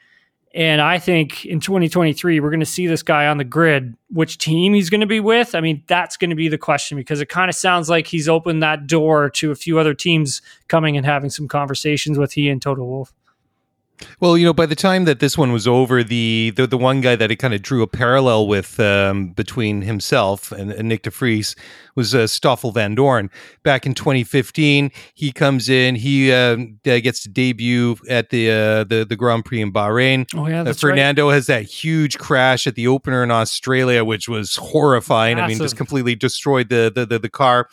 And 0.54 0.82
I 0.82 0.98
think 0.98 1.46
in 1.46 1.60
2023, 1.60 2.40
we're 2.40 2.50
going 2.50 2.60
to 2.60 2.66
see 2.66 2.86
this 2.86 3.02
guy 3.02 3.26
on 3.26 3.38
the 3.38 3.44
grid. 3.44 3.96
Which 4.10 4.36
team 4.36 4.74
he's 4.74 4.90
going 4.90 5.00
to 5.00 5.06
be 5.06 5.20
with? 5.20 5.54
I 5.54 5.60
mean, 5.62 5.82
that's 5.86 6.18
going 6.18 6.28
to 6.30 6.36
be 6.36 6.48
the 6.48 6.58
question 6.58 6.98
because 6.98 7.22
it 7.22 7.30
kind 7.30 7.48
of 7.48 7.54
sounds 7.54 7.88
like 7.88 8.06
he's 8.06 8.28
opened 8.28 8.62
that 8.62 8.86
door 8.86 9.30
to 9.30 9.50
a 9.50 9.54
few 9.54 9.78
other 9.78 9.94
teams 9.94 10.42
coming 10.68 10.96
and 10.96 11.06
having 11.06 11.30
some 11.30 11.48
conversations 11.48 12.18
with 12.18 12.32
he 12.34 12.50
and 12.50 12.60
Toto 12.60 12.84
Wolff. 12.84 13.14
Well, 14.20 14.36
you 14.38 14.44
know, 14.44 14.52
by 14.52 14.66
the 14.66 14.74
time 14.74 15.04
that 15.04 15.20
this 15.20 15.36
one 15.36 15.52
was 15.52 15.66
over, 15.66 16.02
the 16.04 16.52
the, 16.56 16.66
the 16.66 16.78
one 16.78 17.00
guy 17.00 17.16
that 17.16 17.30
it 17.30 17.36
kind 17.36 17.54
of 17.54 17.62
drew 17.62 17.82
a 17.82 17.86
parallel 17.86 18.46
with 18.46 18.78
um, 18.80 19.28
between 19.28 19.82
himself 19.82 20.52
and, 20.52 20.70
and 20.72 20.90
Nyck 20.90 21.02
de 21.02 21.10
Vries 21.10 21.54
was 21.94 22.14
uh, 22.14 22.26
Stoffel 22.26 22.72
Vandoorne. 22.72 23.28
Back 23.62 23.84
in 23.86 23.94
2015, 23.94 24.90
he 25.14 25.32
comes 25.32 25.68
in, 25.68 25.94
he 25.96 26.32
um, 26.32 26.78
uh, 26.86 26.98
gets 27.00 27.22
to 27.24 27.28
debut 27.28 27.96
at 28.08 28.30
the 28.30 28.50
uh, 28.50 28.84
the 28.84 29.04
the 29.08 29.16
Grand 29.16 29.44
Prix 29.44 29.60
in 29.60 29.72
Bahrain. 29.72 30.26
Oh 30.34 30.46
yeah, 30.46 30.60
Uh, 30.60 30.64
that's 30.64 30.82
right. 30.82 30.90
Fernando 30.90 31.30
has 31.30 31.46
that 31.46 31.64
huge 31.64 32.18
crash 32.18 32.66
at 32.66 32.74
the 32.74 32.86
opener 32.86 33.22
in 33.22 33.30
Australia, 33.30 34.04
which 34.04 34.28
was 34.28 34.56
horrifying. 34.56 35.38
I 35.38 35.48
mean, 35.48 35.58
just 35.58 35.76
completely 35.76 36.14
destroyed 36.14 36.68
the 36.68 36.90
the 36.94 37.06
the, 37.06 37.18
the 37.18 37.30
car. 37.30 37.68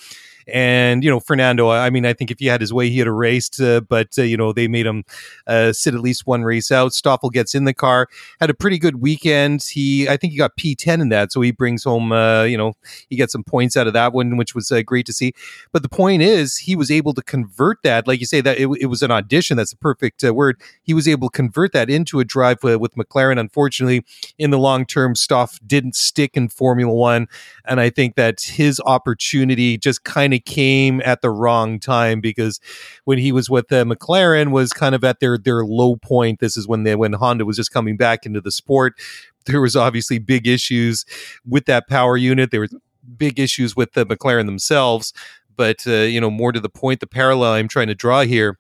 And 0.54 1.04
you 1.04 1.10
know, 1.10 1.20
Fernando. 1.20 1.70
I 1.70 1.90
mean, 1.90 2.06
I 2.06 2.14
think 2.14 2.32
if 2.32 2.40
he 2.40 2.48
had 2.48 2.62
his 2.62 2.74
way, 2.74 2.90
he 2.90 3.00
had 3.00 3.08
a 3.08 3.12
race, 3.12 3.60
Uh, 3.60 3.82
but 3.82 4.10
uh, 4.18 4.24
you 4.24 4.38
know, 4.38 4.54
they 4.54 4.68
made 4.68 4.86
him 4.86 5.04
uh, 5.48 5.74
sit 5.74 5.94
at 5.94 6.02
least 6.02 6.28
one 6.28 6.44
race 6.44 6.72
out. 6.72 6.94
Stoffel 6.94 7.30
gets 7.30 7.56
in 7.56 7.66
the 7.66 7.74
car, 7.74 8.08
had 8.40 8.50
a 8.50 8.54
pretty 8.54 8.78
good 8.78 9.02
weekend. 9.02 9.64
He, 9.64 10.08
I 10.08 10.18
think, 10.18 10.32
he 10.32 10.38
got 10.38 10.58
P10 10.58 11.02
in 11.02 11.10
that, 11.10 11.32
so 11.32 11.42
he 11.42 11.52
brings 11.52 11.84
home. 11.84 12.12
Uh, 12.12 12.44
you 12.44 12.58
know, 12.58 12.74
he 13.10 13.16
got 13.16 13.32
some 13.32 13.44
points 13.44 13.78
out 13.78 13.88
of 13.88 13.94
that 13.94 14.14
one, 14.14 14.38
which 14.38 14.56
was 14.56 14.72
uh, 14.72 14.82
great 14.82 15.06
to 15.06 15.14
see. 15.14 15.34
But 15.72 15.84
the 15.84 15.90
point 15.90 16.22
is, 16.22 16.58
he 16.58 16.76
was 16.76 16.92
able 16.92 17.14
to 17.14 17.22
convert 17.22 17.82
that, 17.84 18.08
like 18.08 18.20
you 18.20 18.26
say, 18.26 18.42
that 18.42 18.58
it, 18.58 18.68
it 18.80 18.88
was 18.88 19.02
an 19.02 19.12
audition. 19.12 19.58
That's 19.58 19.72
the 19.72 19.78
perfect 19.78 20.24
uh, 20.24 20.34
word. 20.34 20.62
He 20.84 20.94
was 20.94 21.08
able 21.08 21.30
to 21.30 21.36
convert 21.36 21.74
that 21.74 21.90
into 21.90 22.20
a 22.20 22.26
drive 22.26 22.64
with 22.64 22.96
McLaren. 22.96 23.40
Unfortunately, 23.40 24.04
in 24.38 24.52
the 24.52 24.60
long 24.60 24.86
term, 24.86 25.16
Stoff 25.16 25.60
didn't 25.66 25.96
stick 25.96 26.36
in 26.36 26.50
Formula 26.50 26.94
One, 26.94 27.28
and 27.66 27.80
I 27.80 27.90
think 27.90 28.16
that 28.16 28.42
his 28.42 28.82
opportunity 28.86 29.78
just 29.78 30.04
kind 30.04 30.34
of 30.34 30.39
came 30.40 31.02
at 31.06 31.22
the 31.22 31.30
wrong 31.30 31.80
time 31.80 32.22
because 32.22 32.60
when 33.06 33.18
he 33.18 33.32
was 33.32 33.50
with 33.50 33.68
the 33.70 33.86
McLaren 33.86 34.52
was 34.52 34.72
kind 34.72 34.96
of 34.96 35.04
at 35.04 35.20
their 35.20 35.38
their 35.38 35.64
low 35.66 35.96
point. 35.96 36.40
This 36.40 36.58
is 36.58 36.68
when 36.68 36.84
they 36.84 36.96
when 36.96 37.14
Honda 37.14 37.46
was 37.46 37.58
just 37.58 37.72
coming 37.72 37.98
back 37.98 38.26
into 38.26 38.42
the 38.42 38.52
sport. 38.52 39.00
There 39.46 39.62
was 39.62 39.76
obviously 39.76 40.20
big 40.20 40.48
issues 40.48 41.06
with 41.48 41.66
that 41.66 41.88
power 41.88 42.18
unit. 42.18 42.52
There 42.52 42.62
was 42.62 42.76
big 43.18 43.40
issues 43.40 43.76
with 43.76 43.94
the 43.94 44.06
McLaren 44.06 44.46
themselves. 44.46 45.14
But 45.56 45.86
uh, 45.88 45.92
you 45.92 46.22
know, 46.22 46.30
more 46.30 46.52
to 46.52 46.60
the 46.60 46.70
point, 46.70 47.00
the 47.00 47.08
parallel 47.08 47.54
I'm 47.54 47.68
trying 47.68 47.88
to 47.88 47.96
draw 47.96 48.22
here 48.22 48.58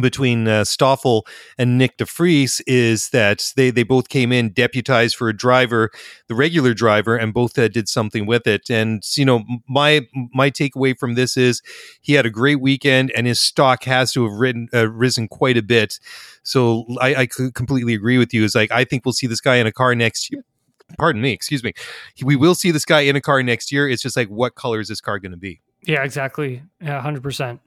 between 0.00 0.48
uh, 0.48 0.64
Stoffel 0.64 1.26
and 1.58 1.80
Nyck 1.80 1.96
de 1.96 2.04
Vries 2.04 2.60
is 2.66 3.10
that 3.10 3.52
they 3.56 3.70
they 3.70 3.82
both 3.82 4.08
came 4.08 4.32
in 4.32 4.50
deputized 4.50 5.16
for 5.16 5.28
a 5.28 5.36
driver, 5.36 5.90
the 6.28 6.34
regular 6.34 6.74
driver, 6.74 7.16
and 7.16 7.32
both 7.32 7.58
uh, 7.58 7.68
did 7.68 7.88
something 7.88 8.26
with 8.26 8.46
it. 8.46 8.70
And 8.70 9.02
you 9.16 9.24
know, 9.24 9.44
my 9.68 10.06
my 10.32 10.50
takeaway 10.50 10.96
from 10.98 11.14
this 11.14 11.36
is 11.36 11.62
he 12.00 12.14
had 12.14 12.26
a 12.26 12.30
great 12.30 12.60
weekend, 12.60 13.12
and 13.16 13.26
his 13.26 13.40
stock 13.40 13.84
has 13.84 14.12
to 14.12 14.24
have 14.24 14.32
ridden, 14.32 14.68
uh, 14.74 14.88
risen 14.88 15.28
quite 15.28 15.56
a 15.56 15.62
bit. 15.62 15.98
So 16.42 16.86
I 17.00 17.26
completely 17.26 17.94
agree 17.94 18.18
with 18.18 18.32
you. 18.32 18.44
Is 18.44 18.54
like 18.54 18.70
I 18.70 18.84
think 18.84 19.04
we'll 19.04 19.12
see 19.12 19.26
this 19.26 19.40
guy 19.40 19.56
in 19.56 19.66
a 19.66 19.72
car 19.72 19.94
next 19.94 20.30
year. 20.30 20.44
Pardon 20.98 21.20
me, 21.20 21.32
excuse 21.32 21.64
me. 21.64 21.72
We 22.22 22.36
will 22.36 22.54
see 22.54 22.70
this 22.70 22.84
guy 22.84 23.00
in 23.00 23.16
a 23.16 23.20
car 23.20 23.42
next 23.42 23.72
year. 23.72 23.88
It's 23.88 24.02
just 24.02 24.16
like 24.16 24.28
what 24.28 24.54
color 24.54 24.78
is 24.78 24.88
this 24.88 25.00
car 25.00 25.18
going 25.18 25.32
to 25.32 25.36
be? 25.36 25.60
Yeah, 25.82 26.02
exactly. 26.04 26.62
Yeah, 26.80 27.00
hundred 27.00 27.22
percent. 27.22 27.60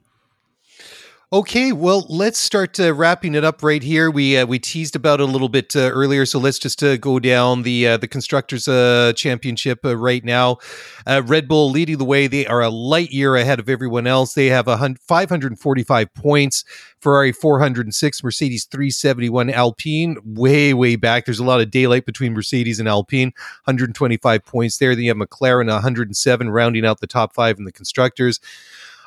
Okay, 1.32 1.70
well, 1.70 2.06
let's 2.08 2.40
start 2.40 2.80
uh, 2.80 2.92
wrapping 2.92 3.36
it 3.36 3.44
up 3.44 3.62
right 3.62 3.84
here. 3.84 4.10
We 4.10 4.36
uh, 4.36 4.46
we 4.46 4.58
teased 4.58 4.96
about 4.96 5.20
a 5.20 5.24
little 5.24 5.48
bit 5.48 5.76
uh, 5.76 5.92
earlier, 5.92 6.26
so 6.26 6.40
let's 6.40 6.58
just 6.58 6.82
uh, 6.82 6.96
go 6.96 7.20
down 7.20 7.62
the 7.62 7.86
uh, 7.86 7.96
the 7.98 8.08
constructors 8.08 8.66
uh, 8.66 9.12
championship 9.14 9.78
right 9.84 10.24
now. 10.24 10.58
Red 11.06 11.46
Bull 11.46 11.70
leading 11.70 11.98
the 11.98 12.04
way; 12.04 12.26
they 12.26 12.48
are 12.48 12.60
a 12.60 12.68
light 12.68 13.12
year 13.12 13.36
ahead 13.36 13.60
of 13.60 13.68
everyone 13.68 14.08
else. 14.08 14.34
They 14.34 14.48
have 14.48 14.66
a 14.66 14.76
545 14.76 16.14
points. 16.14 16.64
Ferrari 16.98 17.30
406, 17.30 18.24
Mercedes 18.24 18.64
371, 18.64 19.50
Alpine 19.50 20.16
way 20.24 20.74
way 20.74 20.96
back. 20.96 21.26
There's 21.26 21.38
a 21.38 21.44
lot 21.44 21.60
of 21.60 21.70
daylight 21.70 22.06
between 22.06 22.34
Mercedes 22.34 22.80
and 22.80 22.88
Alpine. 22.88 23.32
125 23.66 24.44
points 24.44 24.78
there. 24.78 24.96
Then 24.96 25.04
you 25.04 25.10
have 25.10 25.16
McLaren 25.16 25.68
107, 25.68 26.50
rounding 26.50 26.84
out 26.84 26.98
the 26.98 27.06
top 27.06 27.32
five 27.32 27.56
in 27.56 27.66
the 27.66 27.72
constructors 27.72 28.40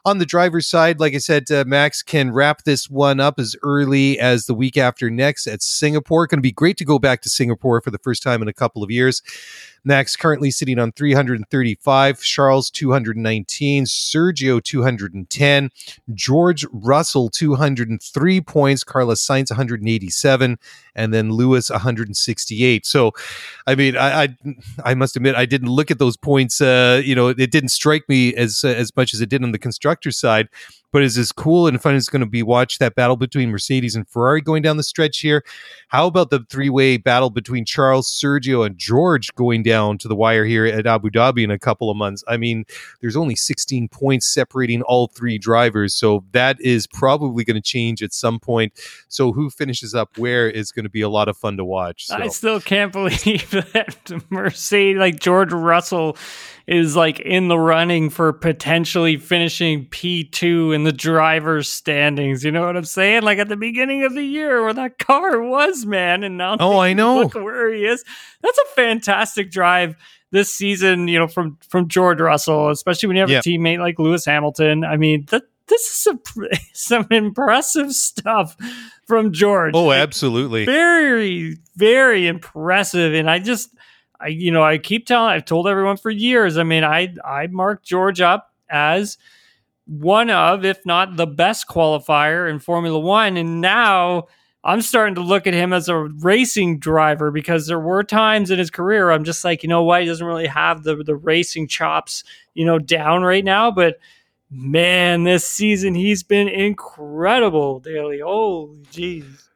on 0.06 0.18
the 0.18 0.26
driver's 0.26 0.68
side, 0.68 0.99
like 0.99 1.14
I 1.14 1.18
said, 1.18 1.49
uh, 1.49 1.64
Max 1.66 2.04
can 2.04 2.32
wrap 2.32 2.64
this 2.64 2.89
one 2.89 3.20
up 3.20 3.39
as 3.39 3.56
early 3.64 4.20
as 4.20 4.45
the 4.45 4.54
week 4.54 4.78
after 4.78 5.10
next 5.10 5.47
at 5.47 5.62
Singapore. 5.62 6.28
Going 6.28 6.39
to 6.39 6.41
be 6.41 6.51
great 6.51 6.78
to 6.78 6.86
go 6.86 6.99
back 6.99 7.22
to 7.22 7.30
Singapore 7.30 7.80
for 7.82 7.91
the 7.91 7.97
first 7.99 8.22
time 8.22 8.41
in 8.41 8.47
a 8.47 8.54
couple 8.54 8.84
of 8.84 8.91
years. 8.91 9.22
Max 9.86 10.16
currently 10.16 10.52
sitting 10.52 10.80
on 10.80 10.92
335, 10.92 12.22
Charles 12.22 12.70
219, 12.70 13.86
Sergio 13.86 14.64
210, 14.64 15.72
George 16.14 16.66
Russell 16.72 17.30
203 17.30 18.42
points, 18.42 18.84
Carlos 18.84 19.26
Sainz 19.26 19.52
187, 19.52 20.58
and 20.96 21.14
then 21.14 21.32
Lewis 21.32 21.70
168. 21.70 22.86
So, 22.86 23.12
I 23.68 23.76
mean, 23.76 23.98
I 23.98 24.24
I, 24.24 24.38
I 24.86 24.94
must 24.94 25.16
admit 25.16 25.36
I 25.36 25.46
didn't 25.46 25.70
look 25.70 25.92
at 25.92 26.00
those 26.00 26.18
points. 26.18 26.62
Uh, 26.62 27.02
you 27.04 27.16
know, 27.16 27.28
it 27.28 27.52
didn't 27.52 27.70
strike 27.70 28.08
me 28.08 28.34
as 28.36 28.64
as 28.64 28.96
much 28.96 29.14
as 29.14 29.22
it 29.22 29.30
did 29.30 29.44
on 29.44 29.52
the 29.52 29.60
constructor 29.60 30.12
side 30.12 30.50
but 30.94 31.02
is 31.02 31.18
as 31.18 31.32
cool 31.32 31.68
and 31.68 31.82
fun 31.82 31.96
as 31.96 32.08
going 32.08 32.22
to 32.22 32.26
be 32.28 32.44
watch 32.44 32.78
that 32.78 32.94
battle 32.94 33.18
between 33.18 33.50
Mercedes 33.50 33.96
and 33.96 34.08
Ferrari 34.08 34.41
going 34.41 34.62
down 34.62 34.78
the 34.78 34.84
stretch 34.84 35.20
here. 35.20 35.44
How 35.88 36.06
about 36.06 36.30
the 36.30 36.46
three 36.50 36.70
way 36.70 36.98
battle 36.98 37.32
between 37.32 37.66
Charles, 37.66 38.08
Sergio, 38.08 38.64
and 38.66 38.78
George 38.78 39.34
going 39.34 39.64
down 39.64 39.98
to 39.98 40.08
the 40.08 40.16
wire 40.16 40.46
here 40.46 40.66
at 40.66 40.86
Abu 40.86 41.10
Dhabi 41.10 41.44
in 41.44 41.50
a 41.50 41.58
couple 41.58 41.89
of 41.89 41.98
months? 41.98 42.24
I 42.28 42.38
mean, 42.38 42.66
there's 43.02 43.16
only 43.16 43.36
16 43.36 43.89
points 43.89 44.32
separating 44.32 44.84
all 44.84 45.08
three 45.08 45.39
drivers, 45.39 45.96
so 45.96 46.24
that 46.32 46.62
is 46.62 46.86
probably 46.86 47.44
going 47.44 47.56
to 47.56 47.62
change 47.62 48.04
at 48.04 48.14
some 48.14 48.39
point. 48.39 48.74
So 49.08 49.34
who 49.34 49.50
finishes 49.50 49.96
up 49.96 50.18
where 50.20 50.48
is 50.48 50.72
going 50.72 50.84
to 50.84 50.89
be 50.89 51.02
a 51.02 51.10
lot 51.10 51.28
of 51.28 51.36
fun 51.36 51.58
to 51.58 51.66
watch. 51.66 52.06
So. 52.06 52.16
I 52.16 52.28
still 52.28 52.62
can't 52.62 52.91
believe 52.91 53.50
that 53.74 54.12
Mercedes, 54.30 55.00
like 55.00 55.20
George 55.20 55.52
Russell, 55.52 56.18
is 56.68 56.96
like 56.96 57.20
in 57.20 57.48
the 57.48 57.58
running 57.58 58.10
for 58.10 58.32
potentially 58.32 59.18
finishing 59.18 59.86
P2 59.88 60.74
in 60.74 60.83
the 60.84 60.94
driver's 60.94 61.72
standings. 61.72 62.44
You 62.44 62.52
know 62.52 62.66
what 62.66 62.78
I'm 62.78 62.86
saying? 62.86 63.24
Like 63.24 63.40
at 63.40 63.50
the 63.50 63.58
beginning 63.58 64.04
of 64.04 64.14
the 64.14 64.24
year 64.24 64.64
where 64.64 64.74
that 64.74 65.00
car 65.00 65.42
was, 65.42 65.86
man. 65.86 66.24
And 66.24 66.38
now, 66.38 66.58
oh, 66.60 66.80
I 66.80 66.94
know. 66.94 67.18
Look 67.20 67.36
where 67.36 67.74
he 67.74 67.86
is. 67.86 68.04
That's 68.42 68.58
a 68.58 68.76
fantastic 68.76 69.52
drive 69.52 69.96
this 70.32 70.52
season, 70.52 71.08
you 71.08 71.20
know, 71.20 71.28
from, 71.28 71.58
from 71.70 71.88
George 71.88 72.20
Russell, 72.20 72.70
especially 72.70 73.08
when 73.08 73.18
you 73.18 73.22
have 73.22 73.30
yep. 73.30 73.46
a 73.46 73.48
teammate 73.48 73.80
like 73.80 74.00
Lewis 74.00 74.26
Hamilton. 74.26 74.84
I 74.84 74.98
mean, 74.98 75.26
that, 75.30 75.44
this 75.68 75.82
is 75.82 75.94
some, 75.94 76.22
some 76.74 77.08
impressive 77.12 77.94
stuff 77.94 78.58
from 79.06 79.32
George. 79.32 79.74
Oh, 79.76 79.92
absolutely. 79.92 80.66
Very, 80.66 81.58
very 81.76 82.28
impressive. 82.28 83.14
And 83.14 83.30
I 83.30 83.40
just, 83.40 83.70
I, 84.20 84.28
you 84.28 84.52
know, 84.52 84.64
I 84.64 84.78
keep 84.78 85.06
telling, 85.06 85.32
I've 85.32 85.46
told 85.46 85.68
everyone 85.68 85.98
for 85.98 86.10
years. 86.10 86.58
I 86.58 86.64
mean, 86.64 86.84
I, 86.84 87.14
I 87.24 87.48
marked 87.48 87.86
George 87.86 88.22
up 88.22 88.52
as 88.70 89.18
one 89.86 90.30
of, 90.30 90.64
if 90.66 90.86
not 90.86 91.18
the 91.18 91.28
best 91.28 91.68
qualifier 91.68 92.50
in 92.50 92.60
Formula 92.60 93.00
One. 93.00 93.38
And 93.38 93.62
now 93.62 94.28
I'm 94.64 94.82
starting 94.82 95.16
to 95.16 95.22
look 95.22 95.46
at 95.46 95.54
him 95.54 95.74
as 95.74 95.90
a 95.90 95.98
racing 95.98 96.80
driver 96.80 97.32
because 97.32 97.68
there 97.68 97.80
were 97.80 98.04
times 98.04 98.50
in 98.50 98.60
his 98.60 98.70
career 98.70 99.12
I'm 99.12 99.26
just 99.26 99.44
like, 99.44 99.62
you 99.62 99.70
know 99.70 99.84
what, 99.84 100.02
he 100.02 100.08
doesn't 100.08 100.26
really 100.26 100.48
have 100.48 100.84
the 100.84 100.96
the 101.04 101.16
racing 101.16 101.68
chops, 101.68 102.24
you 102.54 102.66
know, 102.66 102.80
down 102.80 103.24
right 103.24 103.44
now. 103.44 103.72
But 103.72 103.98
man, 104.50 105.24
this 105.24 105.46
season 105.46 105.96
he's 105.96 106.24
been 106.24 106.48
incredible, 106.48 107.80
Daly. 107.80 108.20
Holy 108.20 108.78
jeez. 108.92 109.50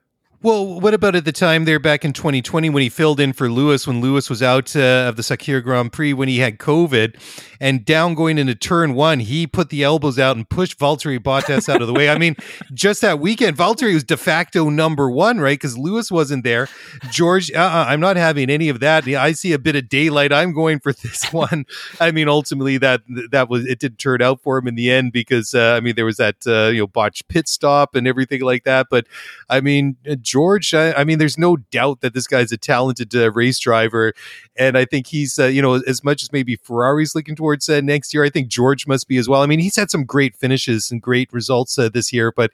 Well, 0.48 0.80
what 0.80 0.93
about 0.93 1.14
at 1.18 1.26
the 1.26 1.34
time 1.34 1.66
there 1.66 1.78
back 1.78 2.06
in 2.06 2.14
2020 2.14 2.70
when 2.70 2.82
he 2.82 2.88
filled 2.88 3.20
in 3.20 3.34
for 3.34 3.52
Lewis 3.52 3.86
when 3.86 4.00
Lewis 4.00 4.30
was 4.30 4.41
out 4.41 4.74
uh, 4.78 5.10
of 5.10 5.18
the 5.18 5.22
Sakhir 5.22 5.62
Grand 5.62 5.91
Prix 5.91 6.14
when 6.14 6.30
he 6.30 6.39
had 6.39 6.58
COVID 6.58 7.20
and 7.60 7.84
down 7.84 8.14
going 8.14 8.38
into 8.38 8.56
turn 8.56 8.93
one, 8.93 9.20
he 9.20 9.45
put 9.45 9.70
the 9.70 9.84
elbows 9.84 10.18
out 10.18 10.38
and 10.38 10.48
pushed 10.48 10.80
Valtteri 10.80 11.20
Bottas 11.20 11.68
out 11.68 11.82
of 11.82 11.88
the 11.88 11.93
way. 11.93 12.10
I 12.10 12.18
mean, 12.18 12.38
just 12.74 13.02
that 13.02 13.20
weekend, 13.20 13.58
Valtteri 13.58 13.93
was 13.93 14.06
de 14.06 14.16
facto 14.16 14.70
number 14.70 15.10
one, 15.10 15.41
right? 15.41 15.60
Because 15.60 15.78
Lewis 15.78 16.10
wasn't 16.10 16.45
there. 16.45 16.70
George, 17.12 17.52
uh-uh, 17.52 17.86
I'm 17.86 18.00
not 18.00 18.16
having 18.16 18.50
any 18.50 18.70
of 18.70 18.80
that. 18.80 19.06
I 19.06 19.34
see 19.34 19.52
a 19.52 19.60
bit 19.60 19.76
of 19.76 19.89
daylight. 19.89 20.32
I'm 20.32 20.54
going 20.54 20.80
for 20.80 20.93
this 20.93 21.26
one. 21.34 21.66
I 22.00 22.12
mean, 22.12 22.30
ultimately 22.30 22.78
that 22.78 23.02
that 23.32 23.50
was 23.50 23.66
it 23.66 23.80
did 23.80 24.00
turn 24.00 24.22
out 24.22 24.39
for 24.41 24.58
him 24.58 24.68
in 24.68 24.76
the 24.76 24.91
end 24.91 25.12
because 25.12 25.54
uh, 25.54 25.74
I 25.76 25.82
mean 25.82 25.95
there 25.95 26.06
was 26.06 26.18
that 26.18 26.48
uh, 26.48 26.68
you 26.68 26.80
know 26.80 26.88
botched 26.88 27.28
pit 27.28 27.50
stop 27.50 27.95
and 27.95 28.08
everything 28.08 28.41
like 28.41 28.64
that. 28.64 28.88
But 28.89 29.08
I 29.50 29.60
mean 29.60 29.98
George, 30.22 30.37
I, 30.74 30.94
I, 30.94 31.04
mean, 31.04 31.20
there's 31.20 31.38
no 31.38 31.58
doubt 31.58 32.02
that 32.02 32.14
this 32.14 32.28
guy's 32.28 32.52
a 32.52 32.58
talented 32.58 33.16
uh, 33.16 33.32
race 33.32 33.60
driver, 33.60 34.14
and 34.56 34.78
I 34.78 34.86
think 34.86 35.08
he's, 35.08 35.38
uh, 35.40 35.46
you 35.46 35.62
know, 35.62 35.76
as 35.76 36.04
much 36.04 36.24
as 36.24 36.32
maybe 36.32 36.56
Ferrari's 36.56 37.16
looking 37.16 37.36
towards 37.36 37.70
uh, 37.70 37.82
next 37.82 38.14
year, 38.14 38.24
I 38.24 38.30
think 38.30 38.48
George 38.48 38.88
must 38.88 39.08
be 39.08 39.18
as 39.18 39.28
well. 39.28 39.42
I 39.42 39.46
mean, 39.46 39.60
he's 39.60 39.76
had 39.76 39.92
some 39.92 40.04
great 40.04 40.36
finishes 40.36 40.92
and 40.92 41.02
great 41.02 41.32
results 41.34 41.78
uh, 41.78 41.90
this 41.90 42.12
year, 42.14 42.32
but 42.32 42.52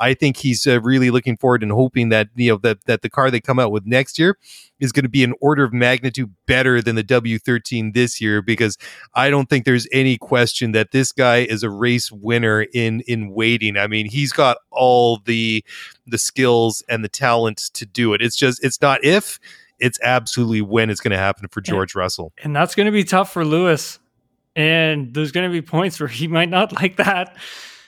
I 0.00 0.14
think 0.14 0.36
he's 0.36 0.66
uh, 0.66 0.80
really 0.80 1.10
looking 1.10 1.36
forward 1.36 1.62
and 1.62 1.72
hoping 1.72 2.08
that 2.10 2.28
you 2.34 2.52
know 2.52 2.58
that 2.58 2.84
that 2.84 3.02
the 3.02 3.10
car 3.10 3.30
they 3.30 3.40
come 3.40 3.58
out 3.58 3.72
with 3.72 3.86
next 3.86 4.18
year 4.18 4.38
is 4.80 4.92
going 4.92 5.04
to 5.04 5.08
be 5.08 5.24
an 5.24 5.34
order 5.40 5.64
of 5.64 5.72
magnitude 5.72 6.34
better 6.46 6.80
than 6.80 6.94
the 6.94 7.04
W13 7.04 7.94
this 7.94 8.20
year 8.20 8.40
because 8.40 8.78
I 9.14 9.30
don't 9.30 9.48
think 9.48 9.64
there's 9.64 9.88
any 9.92 10.16
question 10.16 10.72
that 10.72 10.92
this 10.92 11.12
guy 11.12 11.38
is 11.38 11.62
a 11.62 11.70
race 11.70 12.12
winner 12.12 12.62
in 12.62 13.00
in 13.06 13.30
waiting. 13.30 13.76
I 13.76 13.86
mean, 13.86 14.08
he's 14.08 14.32
got 14.32 14.58
all 14.70 15.20
the 15.24 15.64
the 16.06 16.18
skills 16.18 16.82
and 16.88 17.04
the 17.04 17.08
talent 17.08 17.58
to 17.74 17.86
do 17.86 18.14
it. 18.14 18.22
It's 18.22 18.36
just 18.36 18.62
it's 18.64 18.80
not 18.80 19.04
if, 19.04 19.38
it's 19.78 19.98
absolutely 20.02 20.62
when 20.62 20.90
it's 20.90 21.00
going 21.00 21.12
to 21.12 21.18
happen 21.18 21.48
for 21.48 21.60
George 21.60 21.94
and, 21.94 22.00
Russell. 22.00 22.32
And 22.42 22.54
that's 22.54 22.74
going 22.74 22.86
to 22.86 22.92
be 22.92 23.04
tough 23.04 23.32
for 23.32 23.44
Lewis. 23.44 23.98
And 24.56 25.14
there's 25.14 25.30
going 25.32 25.48
to 25.48 25.52
be 25.52 25.62
points 25.62 26.00
where 26.00 26.08
he 26.08 26.26
might 26.26 26.48
not 26.48 26.72
like 26.80 26.96
that. 26.96 27.36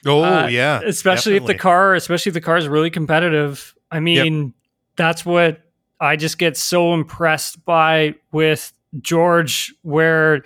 Oh 0.07 0.23
uh, 0.23 0.47
yeah, 0.47 0.81
especially 0.85 1.35
definitely. 1.35 1.55
if 1.55 1.59
the 1.59 1.63
car, 1.63 1.95
especially 1.95 2.31
if 2.31 2.35
the 2.35 2.41
car 2.41 2.57
is 2.57 2.69
really 2.69 2.91
competitive. 2.91 3.75
I 3.91 4.01
mean, 4.01 4.45
yep. 4.45 4.53
that's 4.97 5.27
what 5.27 5.61
I 6.01 6.17
just 6.17 6.39
get 6.39 6.57
so 6.57 6.95
impressed 6.95 7.65
by 7.65 8.15
with 8.33 8.73
George, 9.01 9.75
where 9.83 10.43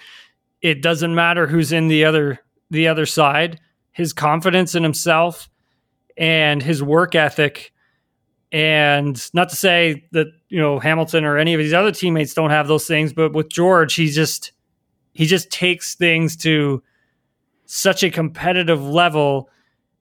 it 0.61 0.83
doesn't 0.83 1.15
matter 1.15 1.47
who's 1.47 1.73
in 1.73 1.89
the 1.89 2.05
other 2.05 2.41
the 2.71 2.89
other 2.89 3.07
side. 3.07 3.61
His 3.93 4.13
confidence 4.13 4.75
in 4.75 4.83
himself 4.83 5.49
and 6.17 6.63
his 6.63 6.83
work 6.83 7.15
ethic. 7.15 7.73
And 8.51 9.21
not 9.35 9.49
to 9.51 9.57
say 9.57 10.05
that 10.13 10.29
you 10.49 10.61
know 10.61 10.79
Hamilton 10.79 11.25
or 11.25 11.39
any 11.39 11.55
of 11.55 11.61
his 11.61 11.73
other 11.73 11.93
teammates 11.93 12.35
don't 12.35 12.51
have 12.51 12.67
those 12.67 12.87
things, 12.87 13.13
but 13.13 13.33
with 13.33 13.49
George, 13.51 13.95
he 13.95 14.09
just 14.09 14.53
he 15.13 15.27
just 15.27 15.51
takes 15.51 15.95
things 15.95 16.37
to 16.39 16.83
such 17.67 18.03
a 18.03 18.11
competitive 18.11 18.83
level 18.83 19.49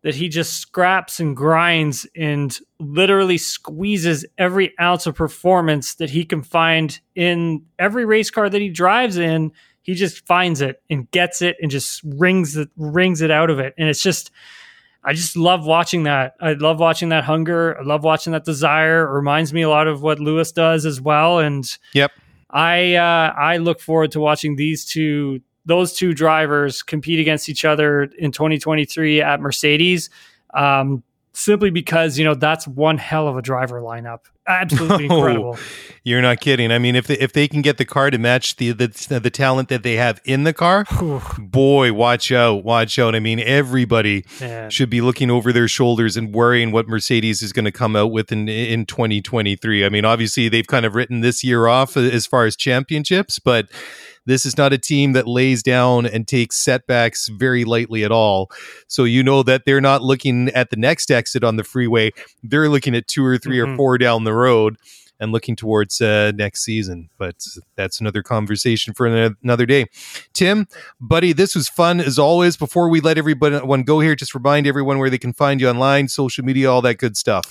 that 0.04 0.16
he 0.16 0.28
just 0.28 0.58
scraps 0.58 1.20
and 1.20 1.36
grinds 1.36 2.06
and 2.16 2.60
literally 2.80 3.38
squeezes 3.38 4.26
every 4.38 4.78
ounce 4.80 5.08
of 5.08 5.16
performance 5.16 5.96
that 5.96 6.10
he 6.10 6.26
can 6.26 6.44
find 6.44 7.00
in 7.16 7.64
every 7.80 8.06
race 8.06 8.30
car 8.30 8.50
that 8.50 8.62
he 8.62 8.70
drives 8.70 9.18
in. 9.18 9.52
He 9.82 9.94
just 9.94 10.26
finds 10.26 10.62
it 10.62 10.82
and 10.90 11.10
gets 11.12 11.42
it 11.42 11.56
and 11.62 11.72
just 11.72 12.02
wrings 12.04 12.58
it 12.58 12.70
wrings 12.76 13.22
it 13.22 13.32
out 13.32 13.50
of 13.50 13.60
it. 13.60 13.74
And 13.78 13.88
it's 13.88 14.04
just 14.04 14.32
I 15.06 15.14
just 15.14 15.36
love 15.36 15.66
watching 15.66 16.04
that. 16.04 16.36
I 16.40 16.54
love 16.54 16.80
watching 16.80 17.10
that 17.10 17.24
hunger. 17.24 17.78
I 17.80 17.84
love 17.84 18.04
watching 18.04 18.32
that 18.34 18.46
desire. 18.46 19.08
It 19.08 19.14
reminds 19.14 19.54
me 19.54 19.62
a 19.62 19.70
lot 19.70 19.88
of 19.88 20.02
what 20.02 20.20
Lewis 20.20 20.52
does 20.52 20.86
as 20.86 21.02
well. 21.02 21.40
And 21.40 21.66
yep. 21.94 22.12
I 22.50 22.96
uh, 22.96 23.34
I 23.38 23.58
look 23.58 23.80
forward 23.80 24.12
to 24.12 24.20
watching 24.20 24.56
these 24.56 24.86
two 24.86 25.42
those 25.66 25.94
two 25.94 26.14
drivers 26.14 26.84
compete 26.84 27.20
against 27.20 27.50
each 27.50 27.66
other 27.66 28.04
in 28.04 28.32
2023 28.32 29.22
at 29.22 29.40
Mercedes. 29.40 30.10
Um, 30.54 31.04
simply 31.34 31.72
because 31.72 32.18
you 32.18 32.24
know 32.24 32.36
that's 32.36 32.68
one 32.68 32.98
hell 32.98 33.28
of 33.28 33.36
a 33.36 33.42
driver 33.42 33.82
lineup. 33.82 34.20
Absolutely 34.46 35.08
oh, 35.10 35.16
incredible. 35.16 35.58
You're 36.04 36.22
not 36.22 36.40
kidding. 36.42 36.72
I 36.72 36.80
mean, 36.80 36.96
if 36.96 37.08
they, 37.08 37.18
if 37.18 37.34
they 37.34 37.48
can 37.48 37.62
get 37.62 37.78
the 37.78 37.86
car 37.86 38.12
to 38.12 38.18
match 38.18 38.58
the 38.58 38.72
the, 38.72 39.20
the 39.20 39.30
talent 39.30 39.70
that 39.70 39.84
they 39.84 39.96
have 39.96 40.22
in 40.26 40.44
the 40.44 40.54
car, 40.54 40.86
boy, 41.40 41.94
watch 41.94 42.32
out, 42.32 42.64
watch 42.64 42.98
out. 43.00 43.16
I 43.16 43.20
mean, 43.20 43.40
everybody 43.40 44.26
Man. 44.40 44.70
should 44.70 44.90
be 44.90 45.02
looking 45.02 45.30
over 45.30 45.52
their 45.52 45.68
shoulders 45.68 46.16
and 46.16 46.34
worrying 46.34 46.72
what 46.72 46.88
Mercedes 46.88 47.42
is 47.42 47.52
going 47.52 47.66
to 47.66 47.72
come 47.72 47.96
out 47.96 48.12
with 48.12 48.32
in 48.32 48.48
in 48.48 48.86
2023. 48.86 49.86
I 49.86 49.90
mean, 49.90 50.06
obviously 50.06 50.50
they've 50.50 50.68
kind 50.68 50.86
of 50.86 50.96
written 50.96 51.22
this 51.22 51.44
year 51.44 51.68
off 51.68 51.98
as 51.98 52.26
far 52.26 52.46
as 52.46 52.56
championships, 52.56 53.40
but 53.40 53.70
This 54.26 54.46
is 54.46 54.58
not 54.58 54.74
a 54.74 54.78
team 54.78 55.14
that 55.14 55.28
lays 55.28 55.62
down 55.64 56.06
and 56.06 56.28
takes 56.28 56.58
setbacks 56.58 57.28
very 57.28 57.66
lightly 57.66 58.04
at 58.04 58.12
all. 58.12 58.50
So 58.88 59.04
you 59.04 59.24
know 59.24 59.44
that 59.44 59.64
they're 59.66 59.82
not 59.82 60.02
looking 60.02 60.50
at 60.50 60.70
the 60.70 60.78
next 60.78 61.12
exit 61.12 61.44
on 61.44 61.58
the 61.58 61.64
freeway. 61.64 62.12
They're 62.42 62.70
looking 62.70 62.96
at 62.96 63.08
two 63.08 63.26
or 63.26 63.38
3 63.38 63.58
Mhm. 63.58 63.74
or 63.74 63.76
four 63.76 63.98
down 63.98 64.24
the 64.24 64.34
road 64.34 64.78
and 65.20 65.32
looking 65.32 65.56
towards 65.56 66.02
uh, 66.02 66.32
next 66.36 66.64
season. 66.64 67.10
But 67.18 67.36
that's 67.76 68.02
another 68.02 68.24
conversation 68.24 68.94
for 68.94 69.06
another 69.06 69.66
day. 69.66 69.86
Tim, 70.34 70.68
buddy, 71.00 71.34
this 71.34 71.56
was 71.56 71.70
fun 71.70 72.00
as 72.02 72.18
always. 72.18 72.58
Before 72.58 72.90
we 72.90 73.00
let 73.00 73.18
everyone 73.18 73.84
go 73.84 74.00
here, 74.00 74.16
just 74.16 74.34
remind 74.34 74.68
everyone 74.68 74.98
where 75.00 75.10
they 75.10 75.18
can 75.20 75.32
find 75.34 75.62
you 75.62 75.70
online, 75.70 76.08
social 76.08 76.44
media, 76.44 76.70
all 76.72 76.82
that 76.82 76.98
good 76.98 77.16
stuff. 77.16 77.46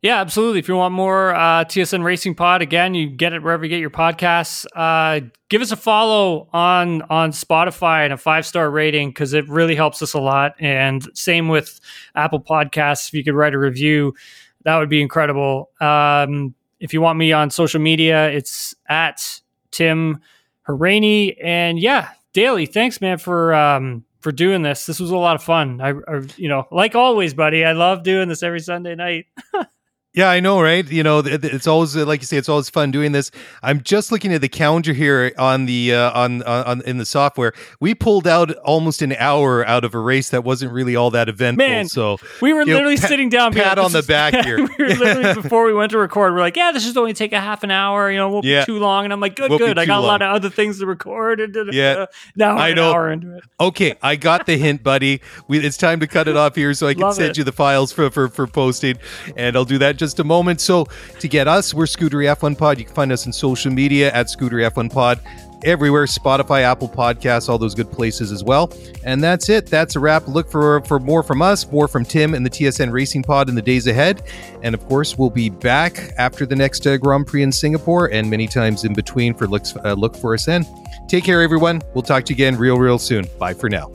Yeah, 0.00 0.20
absolutely. 0.20 0.60
If 0.60 0.68
you 0.68 0.76
want 0.76 0.94
more 0.94 1.34
uh, 1.34 1.64
TSN 1.64 2.04
Racing 2.04 2.36
Pod, 2.36 2.62
again, 2.62 2.94
you 2.94 3.08
get 3.08 3.32
it 3.32 3.42
wherever 3.42 3.64
you 3.64 3.68
get 3.68 3.80
your 3.80 3.90
podcasts. 3.90 4.64
Uh, 4.76 5.26
give 5.48 5.60
us 5.60 5.72
a 5.72 5.76
follow 5.76 6.48
on 6.52 7.02
on 7.02 7.32
Spotify 7.32 8.04
and 8.04 8.12
a 8.12 8.16
five 8.16 8.46
star 8.46 8.70
rating 8.70 9.10
because 9.10 9.32
it 9.32 9.48
really 9.48 9.74
helps 9.74 10.00
us 10.00 10.14
a 10.14 10.20
lot. 10.20 10.54
And 10.60 11.04
same 11.14 11.48
with 11.48 11.80
Apple 12.14 12.40
Podcasts. 12.40 13.08
If 13.08 13.14
you 13.14 13.24
could 13.24 13.34
write 13.34 13.54
a 13.54 13.58
review, 13.58 14.14
that 14.62 14.76
would 14.76 14.88
be 14.88 15.02
incredible. 15.02 15.70
Um, 15.80 16.54
if 16.78 16.94
you 16.94 17.00
want 17.00 17.18
me 17.18 17.32
on 17.32 17.50
social 17.50 17.80
media, 17.80 18.30
it's 18.30 18.76
at 18.88 19.40
Tim 19.72 20.20
Hauraney. 20.68 21.36
And 21.42 21.76
yeah, 21.76 22.10
Daly, 22.32 22.66
thanks, 22.66 23.00
man, 23.00 23.18
for 23.18 23.52
um, 23.52 24.04
for 24.20 24.30
doing 24.30 24.62
this. 24.62 24.86
This 24.86 25.00
was 25.00 25.10
a 25.10 25.16
lot 25.16 25.34
of 25.34 25.42
fun. 25.42 25.80
I, 25.80 25.88
I, 25.88 26.20
you 26.36 26.48
know, 26.48 26.68
like 26.70 26.94
always, 26.94 27.34
buddy, 27.34 27.64
I 27.64 27.72
love 27.72 28.04
doing 28.04 28.28
this 28.28 28.44
every 28.44 28.60
Sunday 28.60 28.94
night. 28.94 29.26
Yeah, 30.14 30.30
I 30.30 30.40
know, 30.40 30.60
right? 30.60 30.90
You 30.90 31.02
know, 31.02 31.18
it's 31.24 31.66
always 31.66 31.94
uh, 31.96 32.04
like 32.06 32.20
you 32.22 32.26
say, 32.26 32.38
it's 32.38 32.48
always 32.48 32.70
fun 32.70 32.90
doing 32.90 33.12
this. 33.12 33.30
I'm 33.62 33.82
just 33.82 34.10
looking 34.10 34.32
at 34.32 34.40
the 34.40 34.48
calendar 34.48 34.92
here 34.94 35.32
on 35.38 35.66
the 35.66 35.94
uh, 35.94 36.10
on, 36.18 36.42
on 36.44 36.64
on 36.64 36.80
in 36.82 36.96
the 36.96 37.04
software. 37.04 37.52
We 37.78 37.94
pulled 37.94 38.26
out 38.26 38.50
almost 38.58 39.02
an 39.02 39.12
hour 39.12 39.64
out 39.66 39.84
of 39.84 39.94
a 39.94 39.98
race 39.98 40.30
that 40.30 40.42
wasn't 40.44 40.72
really 40.72 40.96
all 40.96 41.10
that 41.10 41.28
eventful. 41.28 41.64
Man, 41.68 41.88
so 41.88 42.16
We 42.40 42.52
were 42.54 42.60
You 42.60 42.66
know, 42.68 42.72
literally 42.76 42.96
pat- 42.96 43.08
sitting 43.10 43.28
down. 43.28 43.52
pat 43.52 43.76
like, 43.76 43.84
on 43.84 43.92
the 43.92 43.98
is- 43.98 44.06
back 44.06 44.34
here. 44.46 44.56
we 44.56 44.64
were 44.78 44.94
literally 44.94 45.34
before 45.42 45.66
we 45.66 45.74
went 45.74 45.92
to 45.92 45.98
record. 45.98 46.32
We're 46.32 46.40
like, 46.40 46.56
yeah, 46.56 46.72
this 46.72 46.86
is 46.86 46.96
only 46.96 47.12
take 47.12 47.32
a 47.34 47.40
half 47.40 47.62
an 47.62 47.70
hour. 47.70 48.10
You 48.10 48.16
know, 48.16 48.30
won't 48.30 48.46
Yeah. 48.46 48.62
be 48.62 48.66
too 48.72 48.78
long. 48.78 49.04
And 49.04 49.12
I'm 49.12 49.20
like, 49.20 49.36
good, 49.36 49.50
Won't 49.50 49.60
good. 49.60 49.78
I 49.78 49.84
got 49.84 49.98
a 50.02 50.06
lot 50.06 50.22
of 50.22 50.34
other 50.34 50.48
things 50.50 50.78
to 50.80 50.86
record. 50.86 51.40
Yeah. 51.70 52.06
now 52.34 52.56
I 52.56 52.70
an 52.70 52.76
know. 52.76 52.92
hour 52.92 53.10
into 53.12 53.36
it. 53.36 53.44
Okay, 53.60 53.94
I 54.02 54.16
got 54.16 54.46
the 54.46 54.56
hint, 54.56 54.82
buddy. 54.82 55.20
We, 55.48 55.58
it's 55.58 55.76
time 55.76 56.00
to 56.00 56.06
cut 56.06 56.28
it 56.28 56.36
off 56.36 56.54
here 56.56 56.72
so 56.72 56.88
I 56.88 56.94
can 56.94 57.02
Love 57.02 57.14
send 57.14 57.30
it. 57.32 57.36
you 57.38 57.44
the 57.44 57.52
files 57.52 57.92
for, 57.92 58.10
for, 58.10 58.28
for 58.28 58.46
posting, 58.46 58.96
and 59.36 59.54
I'll 59.54 59.64
do 59.66 59.76
that 59.78 59.97
just 59.98 60.20
a 60.20 60.24
moment. 60.24 60.60
So, 60.60 60.86
to 61.20 61.28
get 61.28 61.48
us, 61.48 61.74
we're 61.74 61.84
Scootery 61.84 62.34
F1 62.34 62.56
Pod. 62.56 62.78
You 62.78 62.84
can 62.84 62.94
find 62.94 63.12
us 63.12 63.26
on 63.26 63.32
social 63.32 63.72
media 63.72 64.12
at 64.12 64.26
Scootery 64.26 64.68
F1 64.70 64.92
Pod, 64.92 65.20
everywhere 65.64 66.06
Spotify, 66.06 66.62
Apple 66.62 66.88
Podcasts, 66.88 67.48
all 67.48 67.58
those 67.58 67.74
good 67.74 67.90
places 67.90 68.32
as 68.32 68.44
well. 68.44 68.72
And 69.04 69.22
that's 69.22 69.48
it. 69.48 69.66
That's 69.66 69.96
a 69.96 70.00
wrap. 70.00 70.28
Look 70.28 70.50
for, 70.50 70.80
for 70.82 70.98
more 70.98 71.22
from 71.22 71.42
us, 71.42 71.70
more 71.70 71.88
from 71.88 72.04
Tim 72.04 72.34
and 72.34 72.44
the 72.44 72.50
TSN 72.50 72.92
Racing 72.92 73.22
Pod 73.22 73.48
in 73.48 73.54
the 73.54 73.62
days 73.62 73.86
ahead. 73.86 74.22
And 74.62 74.74
of 74.74 74.86
course, 74.88 75.18
we'll 75.18 75.30
be 75.30 75.50
back 75.50 76.12
after 76.18 76.46
the 76.46 76.56
next 76.56 76.86
uh, 76.86 76.96
Grand 76.96 77.26
Prix 77.26 77.42
in 77.42 77.52
Singapore 77.52 78.10
and 78.12 78.30
many 78.30 78.46
times 78.46 78.84
in 78.84 78.94
between 78.94 79.34
for 79.34 79.46
looks, 79.46 79.74
uh, 79.84 79.94
look 79.94 80.16
for 80.16 80.34
us 80.34 80.46
then. 80.46 80.66
Take 81.08 81.24
care, 81.24 81.42
everyone. 81.42 81.82
We'll 81.94 82.02
talk 82.02 82.24
to 82.26 82.32
you 82.32 82.36
again 82.36 82.56
real, 82.56 82.78
real 82.78 82.98
soon. 82.98 83.26
Bye 83.38 83.54
for 83.54 83.70
now. 83.70 83.90